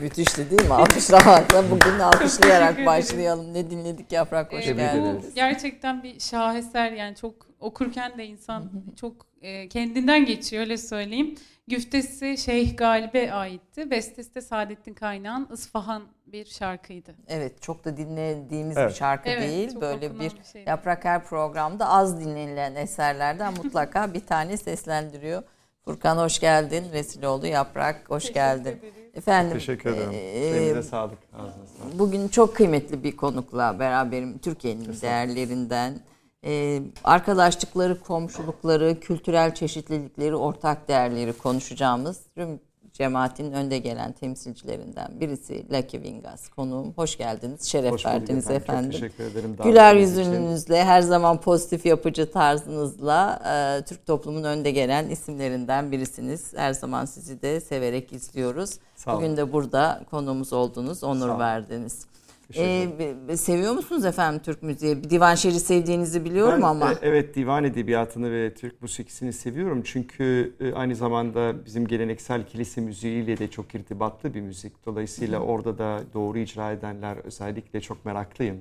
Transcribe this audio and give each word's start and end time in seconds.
Müthişti. 0.00 0.50
Değil 0.50 0.68
mi? 0.68 0.74
Alkışlamakla 0.74 1.70
bugün 1.70 1.98
alkışlayarak 1.98 2.86
başlayalım. 2.86 3.54
Ne 3.54 3.70
dinledik 3.70 4.12
Yaprak? 4.12 4.52
Hoş 4.52 4.66
evet, 4.66 4.76
geldiniz. 4.76 5.34
Gerçekten 5.34 6.02
bir 6.02 6.20
şaheser. 6.20 6.92
Yani 6.92 7.16
çok 7.16 7.34
okurken 7.60 8.18
de 8.18 8.26
insan 8.26 8.70
çok 9.00 9.26
e, 9.46 9.68
kendinden 9.68 10.24
geçiyor 10.26 10.62
öyle 10.62 10.76
söyleyeyim. 10.76 11.34
Güftesi 11.68 12.38
Şeyh 12.38 12.76
Galip'e 12.76 13.32
aitti. 13.32 13.90
Bestesi 13.90 14.34
de 14.34 14.40
Saadettin 14.40 14.94
Kaynağ'ın 14.94 15.48
Isfahan 15.52 16.02
bir 16.26 16.44
şarkıydı. 16.44 17.14
Evet 17.28 17.62
çok 17.62 17.84
da 17.84 17.96
dinlediğimiz 17.96 18.76
Evet. 18.76 18.90
bir 18.90 18.94
şarkı 18.94 19.28
Evet, 19.28 19.42
değil. 19.48 19.80
Böyle 19.80 20.14
bir 20.14 20.20
bir. 20.20 20.66
Yaprak 20.66 21.04
her 21.04 21.24
programda 21.24 21.88
az 21.88 22.20
dinlenilen 22.20 22.74
eserlerden 22.74 23.54
mutlaka 23.54 24.14
bir 24.14 24.20
tane 24.26 24.56
seslendiriyor. 24.56 25.42
Furkan 25.84 26.16
hoş 26.16 26.38
geldin. 26.40 26.84
Vesiloğlu 26.92 27.46
Yaprak 27.46 28.10
hoş 28.10 28.32
geldin. 28.32 28.78
Efendim 29.14 29.52
Teşekkür 29.52 29.90
ederim. 29.90 30.10
e, 30.12 30.16
Elinize 30.16 30.82
sağlık. 30.82 31.18
Ağzına 31.34 31.66
sağlık. 31.66 31.98
Bugün 31.98 32.28
çok 32.28 32.56
kıymetli 32.56 33.04
bir 33.04 33.16
konukla 33.16 33.78
beraberim. 33.78 34.38
Türkiye'nin 34.38 34.96
değerlerinden, 35.02 36.00
e, 36.46 36.82
arkadaşlıkları, 37.04 38.00
komşulukları, 38.00 39.00
kültürel 39.00 39.54
çeşitlilikleri, 39.54 40.36
ortak 40.36 40.88
değerleri 40.88 41.32
konuşacağımız 41.32 42.20
Rum 42.38 42.60
cemaatin 42.96 43.52
önde 43.52 43.78
gelen 43.78 44.12
temsilcilerinden 44.12 45.20
birisi 45.20 45.66
Lucky 45.72 46.02
Vingas 46.02 46.48
konuğum. 46.48 46.92
Hoş 46.96 47.18
geldiniz, 47.18 47.62
şeref 47.62 47.92
Hoş 47.92 48.06
verdiniz 48.06 48.50
efendim. 48.50 48.90
Çok 48.90 49.00
teşekkür 49.00 49.24
ederim. 49.24 49.56
Güler 49.64 49.94
davetiniz 49.94 50.18
için. 50.18 50.32
yüzünüzle, 50.32 50.84
her 50.84 51.00
zaman 51.00 51.40
pozitif 51.40 51.86
yapıcı 51.86 52.30
tarzınızla 52.32 53.42
e, 53.46 53.84
Türk 53.84 54.06
toplumunun 54.06 54.44
önde 54.44 54.70
gelen 54.70 55.08
isimlerinden 55.08 55.92
birisiniz. 55.92 56.52
Her 56.56 56.72
zaman 56.72 57.04
sizi 57.04 57.42
de 57.42 57.60
severek 57.60 58.12
izliyoruz. 58.12 58.70
Sağ 58.96 59.10
olun. 59.10 59.22
Bugün 59.22 59.36
de 59.36 59.52
burada 59.52 60.02
konuğumuz 60.10 60.52
oldunuz, 60.52 61.04
onur 61.04 61.38
verdiniz. 61.38 62.06
E, 62.54 62.62
ederim. 62.82 63.28
be- 63.28 63.36
seviyor 63.36 63.72
musunuz 63.72 64.04
efendim 64.04 64.40
Türk 64.44 64.62
müziği? 64.62 65.10
Divan 65.10 65.34
şiiri 65.34 65.60
sevdiğinizi 65.60 66.24
biliyorum 66.24 66.58
Ben, 66.62 66.66
ama. 66.66 66.92
e, 66.92 66.96
Evet 67.02 67.34
divan 67.34 67.64
edebiyatını 67.64 68.32
ve 68.32 68.54
Türk 68.54 68.82
musikisini 68.82 69.32
seviyorum. 69.32 69.82
Çünkü 69.84 70.54
e, 70.60 70.72
aynı 70.72 70.94
zamanda 70.96 71.64
bizim 71.64 71.86
geleneksel 71.86 72.46
kilise 72.46 72.80
müziğiyle 72.80 73.38
de 73.38 73.48
çok 73.50 73.74
irtibatlı 73.74 74.34
bir 74.34 74.40
müzik. 74.40 74.86
Dolayısıyla 74.86 75.40
orada 75.40 75.78
da 75.78 76.00
doğru 76.14 76.38
icra 76.38 76.72
edenler 76.72 77.16
özellikle 77.24 77.80
çok 77.80 78.04
meraklıyım. 78.04 78.56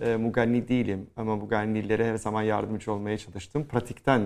E, 0.00 0.16
muganni 0.16 0.68
değilim 0.68 1.06
ama 1.16 1.36
mugannilere 1.36 2.10
her 2.10 2.16
zaman 2.16 2.42
yardımcı 2.42 2.92
olmaya 2.92 3.18
çalıştım. 3.18 3.64
Pratikten 3.68 4.20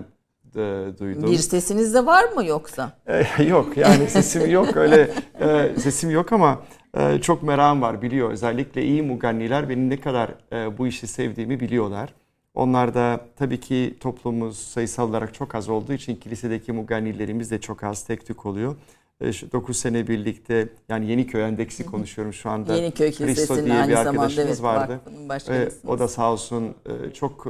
e, 0.57 0.85
duydum. 0.99 1.31
Bir 1.33 1.39
sesiniz 1.39 1.95
de 1.95 2.07
var 2.07 2.25
mı 2.33 2.45
yoksa? 2.45 2.93
E, 3.39 3.43
yok 3.43 3.77
yani 3.77 4.09
sesim 4.09 4.51
yok 4.51 4.77
öyle 4.77 5.11
e, 5.41 5.81
sesim 5.81 6.11
yok 6.11 6.33
ama 6.33 6.63
e, 6.97 7.21
çok 7.21 7.43
merakım 7.43 7.83
var 7.83 8.03
biliyor. 8.03 8.31
Özellikle 8.31 8.85
iyi 8.85 9.03
muganniler 9.03 9.69
benim 9.69 9.91
ne 9.91 10.01
kadar 10.01 10.35
e, 10.53 10.79
bu 10.79 10.87
işi 10.87 11.07
sevdiğimi 11.07 11.61
biliyorlar. 11.61 12.15
Onlar 12.55 12.95
da 12.95 13.21
tabii 13.37 13.61
ki 13.61 13.95
toplumumuz 14.01 14.59
sayısal 14.59 15.09
olarak 15.11 15.35
çok 15.35 15.55
az 15.55 15.69
olduğu 15.69 15.93
için 15.93 16.17
kilisedeki 16.17 16.73
mugannilerimiz 16.73 17.51
de 17.51 17.61
çok 17.61 17.85
az 17.85 18.05
tek 18.05 18.27
tük 18.27 18.47
oluyor. 18.47 18.77
9 19.23 19.77
sene 19.77 20.09
birlikte 20.09 20.69
yani 20.89 21.07
Yeniköy 21.11 21.43
Endeksi 21.43 21.87
konuşuyorum 21.87 22.33
şu 22.33 22.51
anda. 22.51 22.77
Yeniköy 22.77 23.11
Kilisesi'nin 23.11 23.67
diye 23.67 23.89
bir 23.89 23.93
zamanda 23.93 24.09
arkadaşımız 24.11 24.49
evet, 24.49 24.63
vardı. 24.63 25.01
başkanısınız. 25.29 25.85
o 25.87 25.99
da 25.99 26.09
sağ 26.09 26.33
olsun 26.33 26.75
e, 26.87 27.15
çok 27.15 27.47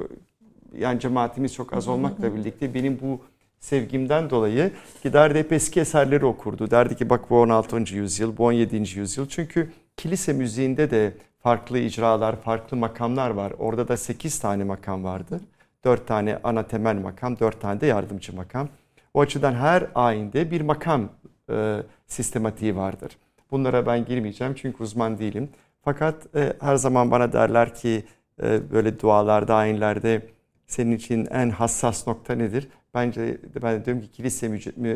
yani 0.79 1.01
cemaatimiz 1.01 1.55
çok 1.55 1.73
az 1.73 1.89
olmakla 1.89 2.37
birlikte 2.37 2.75
benim 2.75 2.99
bu 3.01 3.21
sevgimden 3.63 4.31
dolayı 4.31 4.73
giderdi 5.03 5.39
hep 5.39 5.53
eski 5.53 5.81
eserleri 5.81 6.25
okurdu. 6.25 6.71
Derdi 6.71 6.97
ki 6.97 7.11
bak 7.11 7.31
bu 7.31 7.41
16. 7.41 7.95
yüzyıl, 7.95 8.37
bu 8.37 8.45
17. 8.45 8.77
yüzyıl. 8.77 9.29
Çünkü 9.29 9.73
kilise 9.97 10.33
müziğinde 10.33 10.91
de 10.91 11.13
farklı 11.43 11.79
icralar, 11.79 12.41
farklı 12.41 12.77
makamlar 12.77 13.31
var. 13.31 13.53
Orada 13.59 13.89
da 13.89 13.97
8 13.97 14.39
tane 14.39 14.65
makam 14.65 15.05
vardır. 15.05 15.41
4 15.85 16.07
tane 16.07 16.39
ana 16.45 16.63
temel 16.63 16.97
makam, 16.97 17.39
4 17.39 17.61
tane 17.61 17.81
de 17.81 17.87
yardımcı 17.87 18.37
makam. 18.37 18.69
O 19.15 19.21
açıdan 19.21 19.55
her 19.55 19.87
ayinde 19.95 20.51
bir 20.51 20.61
makam 20.61 21.09
e, 21.51 21.77
sistematiği 22.07 22.77
vardır. 22.77 23.17
Bunlara 23.51 23.87
ben 23.87 24.05
girmeyeceğim 24.05 24.55
çünkü 24.55 24.83
uzman 24.83 25.19
değilim. 25.19 25.49
Fakat 25.85 26.37
e, 26.37 26.53
her 26.61 26.77
zaman 26.77 27.11
bana 27.11 27.33
derler 27.33 27.75
ki 27.75 28.05
e, 28.43 28.71
böyle 28.73 29.01
dualarda, 29.01 29.55
ayinlerde 29.55 30.23
senin 30.67 30.97
için 30.97 31.27
en 31.27 31.51
hassas 31.51 32.07
nokta 32.07 32.35
nedir? 32.35 32.69
Bence 32.95 33.41
ben 33.63 33.81
de 33.81 33.85
diyorum 33.85 34.03
ki 34.03 34.11
kilise 34.11 34.49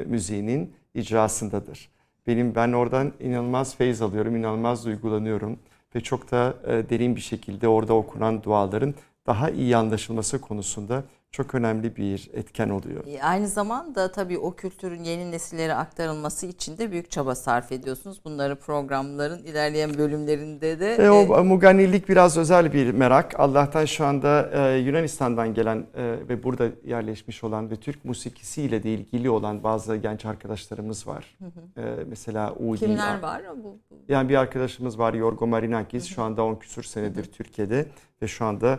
müziğinin 0.06 0.74
icrasındadır. 0.94 1.88
Benim 2.26 2.54
ben 2.54 2.72
oradan 2.72 3.12
inanılmaz 3.20 3.76
feyiz 3.76 4.02
alıyorum, 4.02 4.36
inanılmaz 4.36 4.86
duygulanıyorum 4.86 5.58
ve 5.94 6.00
çok 6.00 6.30
da 6.30 6.54
e, 6.66 6.90
derin 6.90 7.16
bir 7.16 7.20
şekilde 7.20 7.68
orada 7.68 7.94
okunan 7.94 8.42
duaların 8.42 8.94
daha 9.26 9.50
iyi 9.50 9.76
anlaşılması 9.76 10.40
konusunda 10.40 11.04
çok 11.36 11.54
önemli 11.54 11.96
bir 11.96 12.30
etken 12.32 12.68
oluyor. 12.68 13.06
E, 13.06 13.22
Aynı 13.22 13.48
zamanda 13.48 14.12
tabii 14.12 14.38
o 14.38 14.54
kültürün 14.54 15.04
yeni 15.04 15.30
nesillere 15.30 15.74
aktarılması 15.74 16.46
için 16.46 16.78
de 16.78 16.90
büyük 16.92 17.10
çaba 17.10 17.34
sarf 17.34 17.72
ediyorsunuz. 17.72 18.20
Bunları 18.24 18.56
programların 18.56 19.38
ilerleyen 19.44 19.98
bölümlerinde 19.98 20.80
de 20.80 20.94
E, 20.94 21.10
o 21.10 21.44
mugannilik 21.44 22.08
biraz 22.08 22.36
özel 22.36 22.72
bir 22.72 22.90
merak. 22.92 23.40
Allah'tan 23.40 23.84
şu 23.84 24.04
anda 24.04 24.50
e, 24.54 24.78
Yunanistan'dan 24.78 25.54
gelen 25.54 25.86
e, 25.96 26.04
ve 26.28 26.42
burada 26.42 26.68
yerleşmiş 26.84 27.44
olan 27.44 27.70
ve 27.70 27.76
Türk 27.76 28.04
musikisiyle 28.04 28.82
de 28.82 28.90
ilgili 28.90 29.30
olan 29.30 29.62
bazı 29.62 29.96
genç 29.96 30.24
arkadaşlarımız 30.24 31.06
var. 31.06 31.36
E, 31.76 31.82
mesela 32.06 32.54
Udi. 32.54 32.78
kimler 32.80 33.22
var? 33.22 33.42
Bu, 33.64 33.78
Yani 34.08 34.28
bir 34.28 34.36
arkadaşımız 34.36 34.98
var 34.98 35.14
Yorgo 35.14 35.46
Marinakis. 35.46 36.04
Şu 36.06 36.22
anda 36.22 36.44
10 36.44 36.54
küsur 36.54 36.82
senedir 36.82 37.24
Türkiye'de 37.24 37.86
ve 38.22 38.28
şu 38.28 38.44
anda 38.44 38.78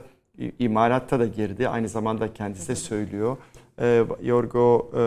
imalatta 0.60 1.20
da 1.20 1.26
girdi. 1.26 1.70
Aynı 1.70 1.90
zamanda 1.90 2.34
kendisi 2.34 2.68
de 2.68 2.76
söylüyor. 2.76 3.38
Ee, 3.82 4.04
Yorgo 4.24 4.92
e, 4.94 5.00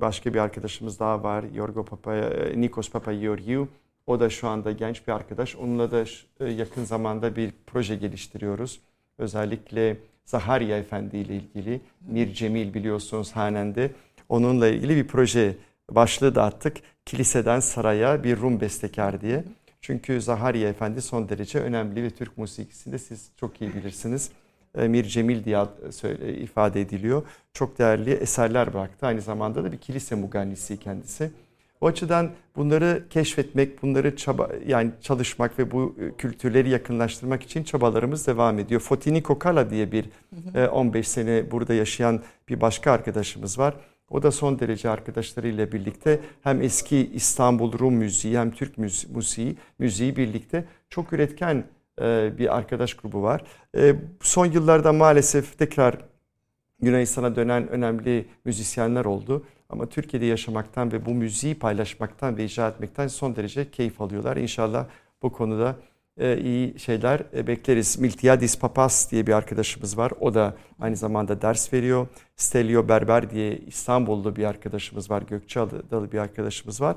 başka 0.00 0.34
bir 0.34 0.38
arkadaşımız 0.38 1.00
daha 1.00 1.22
var. 1.22 1.44
Yorgo 1.54 1.84
Papa, 1.84 2.14
e, 2.14 2.60
Nikos 2.60 2.90
Papageorgiou. 2.90 3.68
O 4.06 4.20
da 4.20 4.30
şu 4.30 4.48
anda 4.48 4.72
genç 4.72 5.06
bir 5.06 5.12
arkadaş. 5.12 5.56
Onunla 5.56 5.90
da 5.90 6.04
e, 6.40 6.50
yakın 6.50 6.84
zamanda 6.84 7.36
bir 7.36 7.52
proje 7.66 7.96
geliştiriyoruz. 7.96 8.80
Özellikle 9.18 9.96
Zahariya 10.24 10.78
Efendi 10.78 11.16
ile 11.16 11.36
ilgili. 11.36 11.80
Mir 12.08 12.34
Cemil 12.34 12.74
biliyorsunuz 12.74 13.32
Hanen'de. 13.32 13.90
Onunla 14.28 14.68
ilgili 14.68 14.96
bir 14.96 15.08
proje 15.08 15.56
başlığı 15.90 16.34
da 16.34 16.44
attık. 16.44 16.76
Kiliseden 17.06 17.60
saraya 17.60 18.24
bir 18.24 18.36
Rum 18.40 18.60
bestekar 18.60 19.20
diye. 19.20 19.44
Çünkü 19.80 20.20
Zahariya 20.20 20.68
Efendi 20.68 21.02
son 21.02 21.28
derece 21.28 21.58
önemli 21.58 22.02
ve 22.02 22.10
Türk 22.10 22.38
musikisinde 22.38 22.98
siz 22.98 23.30
çok 23.36 23.60
iyi 23.60 23.74
bilirsiniz. 23.74 24.30
E, 24.76 24.88
Mir 24.88 25.04
Cemil 25.04 25.44
diye 25.44 25.64
söyle, 25.90 26.38
ifade 26.38 26.80
ediliyor. 26.80 27.22
Çok 27.52 27.78
değerli 27.78 28.10
eserler 28.10 28.74
bıraktı. 28.74 29.06
Aynı 29.06 29.20
zamanda 29.20 29.64
da 29.64 29.72
bir 29.72 29.78
kilise 29.78 30.14
mugannisi 30.14 30.76
kendisi. 30.76 31.30
O 31.80 31.86
açıdan 31.86 32.30
bunları 32.56 33.04
keşfetmek, 33.10 33.82
bunları 33.82 34.16
çaba 34.16 34.50
yani 34.66 34.90
çalışmak 35.02 35.58
ve 35.58 35.70
bu 35.70 35.96
e, 36.00 36.16
kültürleri 36.16 36.68
yakınlaştırmak 36.70 37.42
için 37.42 37.64
çabalarımız 37.64 38.26
devam 38.26 38.58
ediyor. 38.58 38.80
Fotini 38.80 39.22
Kokala 39.22 39.70
diye 39.70 39.92
bir 39.92 40.04
e, 40.54 40.66
15 40.66 41.08
sene 41.08 41.50
burada 41.50 41.74
yaşayan 41.74 42.20
bir 42.48 42.60
başka 42.60 42.92
arkadaşımız 42.92 43.58
var. 43.58 43.74
O 44.10 44.22
da 44.22 44.30
son 44.30 44.58
derece 44.58 44.90
arkadaşlarıyla 44.90 45.72
birlikte 45.72 46.20
hem 46.42 46.62
eski 46.62 47.10
İstanbul 47.14 47.78
Rum 47.78 47.94
müziği 47.94 48.38
hem 48.38 48.50
Türk 48.50 48.78
müzi- 48.78 49.16
müziği, 49.16 49.56
müziği 49.78 50.16
birlikte 50.16 50.64
çok 50.90 51.12
üretken 51.12 51.54
e, 51.56 51.64
bir 52.38 52.56
arkadaş 52.56 52.94
grubu 52.94 53.22
var. 53.22 53.44
E, 53.76 53.94
Son 54.20 54.46
yıllarda 54.46 54.92
maalesef 54.92 55.58
tekrar 55.58 55.98
Yunanistan'a 56.82 57.36
dönen 57.36 57.68
önemli 57.68 58.28
müzisyenler 58.44 59.04
oldu. 59.04 59.46
Ama 59.68 59.86
Türkiye'de 59.86 60.26
yaşamaktan 60.26 60.92
ve 60.92 61.06
bu 61.06 61.14
müziği 61.14 61.54
paylaşmaktan 61.54 62.36
ve 62.36 62.44
icra 62.44 62.68
etmekten 62.68 63.08
son 63.08 63.36
derece 63.36 63.70
keyif 63.70 64.00
alıyorlar. 64.00 64.36
İnşallah 64.36 64.86
bu 65.22 65.32
konuda 65.32 65.76
e, 66.18 66.38
iyi 66.38 66.78
şeyler 66.78 67.22
e, 67.34 67.46
bekleriz. 67.46 67.98
Miltiadis 67.98 68.58
Papas 68.58 69.10
diye 69.10 69.26
bir 69.26 69.32
arkadaşımız 69.32 69.98
var. 69.98 70.12
O 70.20 70.34
da 70.34 70.56
aynı 70.80 70.96
zamanda 70.96 71.42
ders 71.42 71.72
veriyor. 71.72 72.06
Stelio 72.36 72.88
Berber 72.88 73.30
diye 73.30 73.58
İstanbullu 73.58 74.36
bir 74.36 74.44
arkadaşımız 74.44 75.10
var. 75.10 75.22
Gökçeadalı 75.22 76.12
bir 76.12 76.18
arkadaşımız 76.18 76.80
var. 76.80 76.96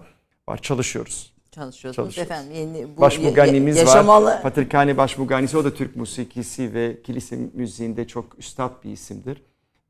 Var 0.49 0.57
çalışıyoruz. 0.57 1.38
Çalışıyorsunuz 1.51 2.15
Çalışıyoruz. 2.15 2.31
efendim. 2.31 2.75
Yeni, 2.75 2.97
bu 2.97 3.01
Başmugannimiz 3.01 3.77
ya- 3.77 3.83
yaşamalı, 3.83 4.25
var. 4.25 4.41
Patrikhane 4.41 4.97
başmugannisi 4.97 5.57
o 5.57 5.63
da 5.63 5.73
Türk 5.73 5.95
musikisi 5.95 6.73
ve 6.73 7.01
kilise 7.03 7.39
müziğinde 7.53 8.07
çok 8.07 8.39
üstad 8.39 8.83
bir 8.83 8.91
isimdir. 8.91 9.41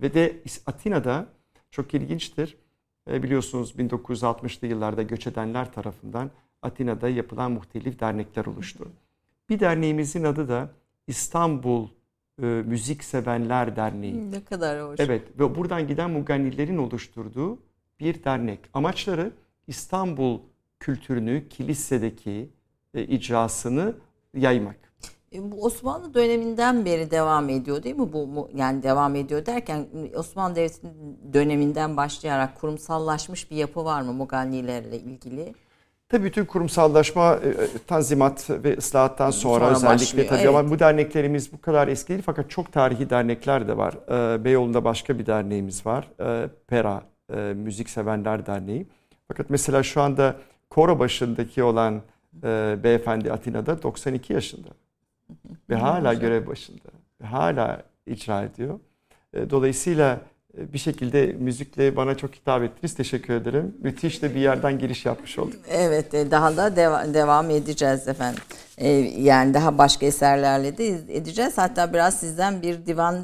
Ve 0.01 0.13
de 0.13 0.37
Atina'da 0.65 1.25
çok 1.71 1.93
ilginçtir. 1.93 2.57
E, 3.11 3.23
biliyorsunuz 3.23 3.73
1960'lı 3.77 4.67
yıllarda 4.67 5.01
göç 5.03 5.27
edenler 5.27 5.73
tarafından 5.73 6.31
Atina'da 6.61 7.09
yapılan 7.09 7.51
muhtelif 7.51 7.99
dernekler 7.99 8.45
oluştu. 8.45 8.87
Bir 9.49 9.59
derneğimizin 9.59 10.23
adı 10.23 10.47
da 10.49 10.69
İstanbul 11.07 11.87
e, 12.41 12.45
Müzik 12.45 13.03
Sevenler 13.03 13.75
Derneği. 13.75 14.31
Ne 14.31 14.43
kadar 14.43 14.81
hoş. 14.83 14.99
Evet 14.99 15.39
ve 15.39 15.55
buradan 15.55 15.87
giden 15.87 16.09
mugannilerin 16.11 16.77
oluşturduğu 16.77 17.59
bir 17.99 18.23
dernek. 18.23 18.59
Amaçları 18.73 19.31
İstanbul 19.67 20.39
kültürünü, 20.79 21.49
kilisedeki 21.49 22.49
e, 22.93 23.03
icrasını 23.03 23.93
yaymak. 24.33 24.75
E, 25.33 25.51
bu 25.51 25.63
Osmanlı 25.63 26.13
döneminden 26.13 26.85
beri 26.85 27.11
devam 27.11 27.49
ediyor 27.49 27.83
değil 27.83 27.95
mi 27.95 28.13
bu 28.13 28.49
yani 28.55 28.83
devam 28.83 29.15
ediyor 29.15 29.45
derken 29.45 29.87
Osmanlı 30.15 30.55
Devleti'nin 30.55 31.19
döneminden 31.33 31.97
başlayarak 31.97 32.61
kurumsallaşmış 32.61 33.51
bir 33.51 33.55
yapı 33.55 33.85
var 33.85 34.01
mı 34.01 34.13
Mugannilerle 34.13 34.99
ilgili? 34.99 35.53
Tabii 36.09 36.23
bütün 36.23 36.45
kurumsallaşma 36.45 37.33
e, 37.35 37.77
tanzimat 37.87 38.49
ve 38.49 38.77
ıslahattan 38.77 39.31
sonra, 39.31 39.59
sonra 39.59 39.71
özellikle 39.71 40.03
başlıyor. 40.03 40.27
tabii 40.27 40.39
evet. 40.39 40.49
ama 40.49 40.69
bu 40.69 40.79
derneklerimiz 40.79 41.53
bu 41.53 41.61
kadar 41.61 41.87
eski 41.87 42.09
değil 42.09 42.21
fakat 42.25 42.49
çok 42.49 42.71
tarihi 42.71 43.09
dernekler 43.09 43.67
de 43.67 43.77
var. 43.77 43.93
E, 44.33 44.43
Beyoğlu'nda 44.43 44.83
başka 44.83 45.19
bir 45.19 45.25
derneğimiz 45.25 45.85
var. 45.85 46.11
Pera 46.67 47.03
Müzik 47.55 47.89
Sevenler 47.89 48.45
Derneği. 48.45 48.87
Fakat 49.27 49.49
mesela 49.49 49.83
şu 49.83 50.01
anda 50.01 50.35
koro 50.69 50.99
başındaki 50.99 51.63
olan 51.63 52.01
beyefendi 52.83 53.31
Atina'da 53.33 53.83
92 53.83 54.33
yaşında. 54.33 54.67
Ve 55.69 55.75
hala 55.75 56.13
görev 56.13 56.47
başında. 56.47 56.89
Ve 57.21 57.25
hala 57.25 57.83
icra 58.07 58.43
ediyor. 58.43 58.79
E, 59.33 59.49
dolayısıyla 59.49 60.19
e, 60.57 60.73
bir 60.73 60.77
şekilde 60.77 61.25
müzikle 61.39 61.95
bana 61.95 62.17
çok 62.17 62.35
hitap 62.35 62.63
ettiniz. 62.63 62.93
Teşekkür 62.95 63.33
ederim. 63.33 63.75
Müthiş 63.81 64.21
de 64.21 64.35
bir 64.35 64.39
yerden 64.39 64.79
giriş 64.79 65.05
yapmış 65.05 65.39
olduk. 65.39 65.59
Evet 65.69 66.13
e, 66.13 66.31
daha 66.31 66.57
da 66.57 66.67
deva- 66.67 67.13
devam 67.13 67.49
edeceğiz 67.49 68.07
efendim. 68.07 68.41
Yani 69.17 69.53
daha 69.53 69.77
başka 69.77 70.05
eserlerle 70.05 70.77
de 70.77 70.87
edeceğiz. 70.87 71.57
Hatta 71.57 71.93
biraz 71.93 72.19
sizden 72.19 72.61
bir 72.61 72.85
divan 72.85 73.15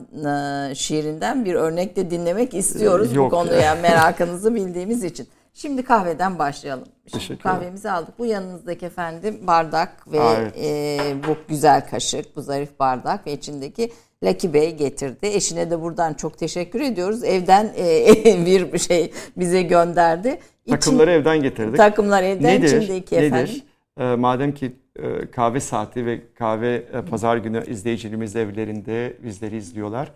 şiirinden 0.73 1.45
bir 1.45 1.53
örnek 1.53 1.95
de 1.95 2.11
dinlemek 2.11 2.53
istiyoruz 2.53 3.13
Yok. 3.13 3.31
bu 3.31 3.35
konuya 3.35 3.75
merakınızı 3.75 4.55
bildiğimiz 4.55 5.03
için. 5.03 5.27
Şimdi 5.55 5.83
kahveden 5.83 6.39
başlayalım. 6.39 6.87
Şimdi 7.19 7.39
kahvemizi 7.39 7.91
aldık. 7.91 8.19
Bu 8.19 8.25
yanınızdaki 8.25 8.85
efendim 8.85 9.39
bardak 9.47 10.11
ve 10.11 10.21
Aa, 10.21 10.33
evet. 10.33 10.53
e, 10.57 10.99
bu 11.27 11.37
güzel 11.47 11.89
kaşık, 11.89 12.35
bu 12.35 12.41
zarif 12.41 12.79
bardak 12.79 13.27
ve 13.27 13.33
içindeki 13.33 13.91
Lucky 14.23 14.53
Bey 14.53 14.75
getirdi. 14.75 15.27
Eşine 15.27 15.71
de 15.71 15.81
buradan 15.81 16.13
çok 16.13 16.37
teşekkür 16.37 16.81
ediyoruz. 16.81 17.23
Evden 17.23 17.73
e, 17.77 18.45
bir 18.45 18.77
şey 18.77 19.11
bize 19.37 19.61
gönderdi. 19.61 20.39
Takımları 20.69 21.11
İçin, 21.11 21.19
evden 21.19 21.41
getirdik. 21.41 21.77
Takımlar 21.77 22.23
evden 22.23 22.43
nedir, 22.43 22.81
içindeki 22.81 23.15
nedir? 23.15 23.27
efendim. 23.27 23.61
E, 23.99 24.15
madem 24.15 24.53
ki 24.53 24.75
e, 24.99 25.31
kahve 25.31 25.59
saati 25.59 26.05
ve 26.05 26.21
kahve 26.33 26.75
e, 26.75 27.01
pazar 27.09 27.37
günü 27.37 27.65
izleyicilerimiz 27.67 28.35
evlerinde 28.35 29.17
bizleri 29.23 29.57
izliyorlar. 29.57 30.11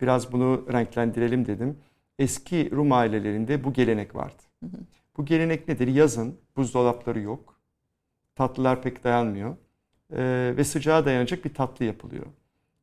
Biraz 0.00 0.32
bunu 0.32 0.64
renklendirelim 0.72 1.46
dedim. 1.46 1.76
Eski 2.18 2.70
Rum 2.70 2.92
ailelerinde 2.92 3.64
bu 3.64 3.72
gelenek 3.72 4.14
vardı. 4.14 4.49
Bu 5.16 5.24
gelenek 5.24 5.68
nedir? 5.68 5.88
Yazın 5.88 6.36
buzdolapları 6.56 7.20
yok. 7.20 7.60
Tatlılar 8.34 8.82
pek 8.82 9.04
dayanmıyor. 9.04 9.56
Ee, 10.12 10.54
ve 10.56 10.64
sıcağa 10.64 11.04
dayanacak 11.04 11.44
bir 11.44 11.54
tatlı 11.54 11.84
yapılıyor. 11.84 12.26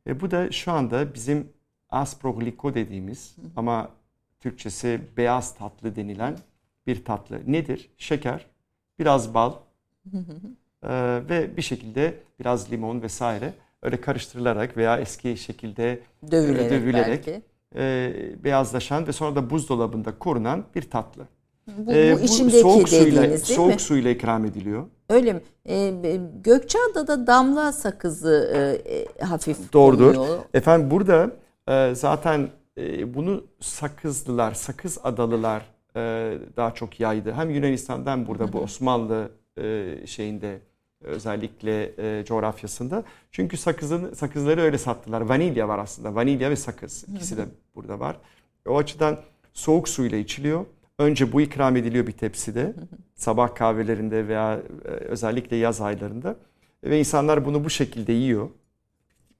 E, 0.07 0.19
bu 0.19 0.31
da 0.31 0.51
şu 0.51 0.71
anda 0.71 1.13
bizim 1.13 1.49
asprogliko 1.89 2.73
dediğimiz 2.73 3.35
ama 3.55 3.89
Türkçesi 4.39 5.01
beyaz 5.17 5.55
tatlı 5.55 5.95
denilen 5.95 6.37
bir 6.87 7.05
tatlı. 7.05 7.41
Nedir? 7.47 7.89
Şeker, 7.97 8.45
biraz 8.99 9.33
bal 9.33 9.53
e, 10.83 10.89
ve 11.29 11.57
bir 11.57 11.61
şekilde 11.61 12.19
biraz 12.39 12.71
limon 12.71 13.01
vesaire 13.01 13.53
öyle 13.81 14.01
karıştırılarak 14.01 14.77
veya 14.77 14.99
eski 14.99 15.37
şekilde 15.37 15.99
dövülerek, 16.31 16.71
dövülerek 16.71 17.27
e, 17.75 18.13
beyazlaşan 18.43 19.07
ve 19.07 19.11
sonra 19.11 19.35
da 19.35 19.49
buzdolabında 19.49 20.19
korunan 20.19 20.65
bir 20.75 20.89
tatlı. 20.89 21.27
Bu, 21.67 21.91
ee, 21.93 22.15
bu 22.15 22.19
içindeki 22.19 22.59
soğuk 22.59 22.89
suyla, 22.89 23.21
değil 23.21 23.37
soğuk 23.37 23.73
mi? 23.73 23.79
suyla 23.79 24.11
ikram 24.11 24.45
ediliyor. 24.45 24.85
Öyle 25.09 25.33
mi? 25.33 25.41
Ee, 25.69 26.19
Gökçeada'da 26.43 27.27
damla 27.27 27.71
sakızı 27.71 28.51
e, 28.53 28.91
e, 28.95 29.25
hafif 29.25 29.73
Doğrudur. 29.73 30.15
Oluyor. 30.15 30.39
Efendim 30.53 30.91
burada 30.91 31.31
e, 31.67 31.95
zaten 31.95 32.49
e, 32.77 33.13
bunu 33.13 33.43
sakızlılar, 33.59 34.53
sakız 34.53 34.97
adalılar 35.03 35.65
e, 35.95 36.33
daha 36.57 36.73
çok 36.73 36.99
yaydı. 36.99 37.33
Hem 37.33 37.49
Yunanistan'dan 37.49 38.27
burada 38.27 38.53
bu 38.53 38.59
Osmanlı 38.59 39.31
e, 39.57 39.93
şeyinde 40.05 40.59
özellikle 41.03 41.91
e, 41.97 42.25
coğrafyasında. 42.25 43.03
Çünkü 43.31 43.57
sakızın 43.57 44.13
sakızları 44.13 44.61
öyle 44.61 44.77
sattılar. 44.77 45.21
Vanilya 45.21 45.67
var 45.67 45.79
aslında. 45.79 46.15
Vanilya 46.15 46.49
ve 46.49 46.55
sakız 46.55 47.05
ikisi 47.15 47.37
de 47.37 47.45
burada 47.75 47.99
var. 47.99 48.17
O 48.67 48.77
açıdan 48.77 49.17
soğuk 49.53 49.89
suyla 49.89 50.17
içiliyor. 50.17 50.65
Önce 50.99 51.31
bu 51.31 51.41
ikram 51.41 51.75
ediliyor 51.75 52.07
bir 52.07 52.11
tepside. 52.11 52.73
Sabah 53.15 53.55
kahvelerinde 53.55 54.27
veya 54.27 54.59
e, 54.85 54.87
özellikle 54.89 55.55
yaz 55.55 55.81
aylarında. 55.81 56.35
Ve 56.83 56.99
insanlar 56.99 57.45
bunu 57.45 57.63
bu 57.63 57.69
şekilde 57.69 58.13
yiyor. 58.13 58.49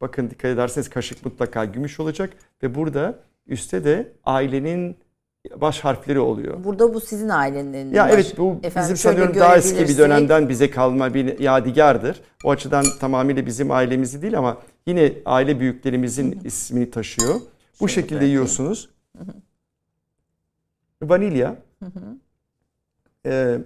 Bakın 0.02 0.30
dikkat 0.30 0.52
ederseniz 0.52 0.90
kaşık 0.90 1.26
mutlaka 1.26 1.66
gümüş 1.66 2.00
olacak. 2.00 2.34
Ve 2.64 2.76
burada 2.76 3.20
üstte 3.48 3.84
de 3.84 4.12
ailenin 4.26 4.98
baş 5.56 5.80
harfleri 5.80 6.20
oluyor. 6.20 6.64
Burada 6.64 6.94
bu 6.94 7.02
sizin 7.02 7.30
ailenin. 7.30 7.94
Ya 7.94 8.06
baş... 8.06 8.14
evet 8.14 8.38
bu 8.38 8.60
Efendim, 8.64 8.82
bizim 8.84 8.98
sanıyorum 8.98 9.36
daha 9.36 9.58
eski 9.58 9.88
bir 9.88 9.98
dönemden 9.98 10.50
bize 10.50 10.70
kalma 10.72 11.14
bir 11.14 11.40
yadigardır. 11.40 12.22
O 12.44 12.52
açıdan 12.52 12.86
tamamıyla 13.00 13.46
bizim 13.46 13.72
ailemizi 13.72 14.22
değil 14.22 14.38
ama 14.38 14.58
yine 14.88 15.14
aile 15.26 15.60
büyüklerimizin 15.60 16.40
ismini 16.44 16.92
taşıyor. 16.92 17.36
Bu 17.82 17.88
Şöyle 17.88 18.02
şekilde 18.02 18.20
belki. 18.20 18.30
yiyorsunuz 18.30 18.90
vanilya, 21.02 21.56
hı 21.80 21.86
hı. 21.86 22.18
E, 23.26 23.58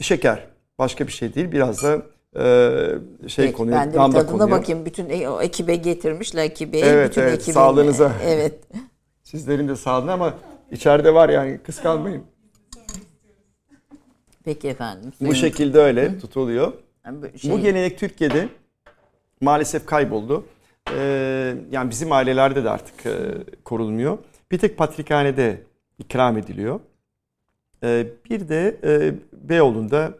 şeker. 0.00 0.46
Başka 0.78 1.06
bir 1.06 1.12
şey 1.12 1.34
değil. 1.34 1.52
Biraz 1.52 1.82
da 1.82 2.02
e, 2.36 3.28
şey 3.28 3.44
Peki, 3.44 3.56
konuyor. 3.56 3.78
Ben 3.78 3.92
de 3.92 3.94
bir 3.94 4.12
tadına 4.12 4.50
bakayım. 4.50 4.86
Bütün 4.86 5.10
e, 5.10 5.28
o 5.28 5.42
ekibe 5.42 5.76
getirmişler 5.76 6.44
ekibe. 6.44 6.78
Evet, 6.78 7.10
bütün 7.10 7.22
evet 7.22 7.34
ekibin, 7.34 7.52
sağlığınıza. 7.52 8.12
Evet. 8.24 8.54
Sizlerin 9.22 9.68
de 9.68 9.76
sağlığına 9.76 10.12
ama 10.12 10.34
içeride 10.70 11.14
var 11.14 11.28
yani 11.28 11.58
kıskanmayın. 11.58 12.22
Peki 14.44 14.68
efendim. 14.68 15.12
Bu 15.20 15.34
şekilde 15.34 15.78
öyle 15.78 16.18
tutuluyor. 16.18 16.72
Şey... 17.36 17.50
Bu 17.50 17.60
gelenek 17.60 17.98
Türkiye'de 17.98 18.48
maalesef 19.40 19.86
kayboldu. 19.86 20.46
Ee, 20.96 21.54
yani 21.70 21.90
bizim 21.90 22.12
ailelerde 22.12 22.64
de 22.64 22.70
artık 22.70 23.06
e, 23.06 23.12
korunmuyor. 23.64 24.18
Bir 24.50 24.58
tek 24.58 24.78
patrikhanede 24.78 25.62
ikram 25.98 26.38
ediliyor. 26.38 26.80
Ee, 27.82 28.06
bir 28.30 28.48
de 28.48 28.80
e, 28.84 29.14
Beyoğlu'nda 29.32 30.14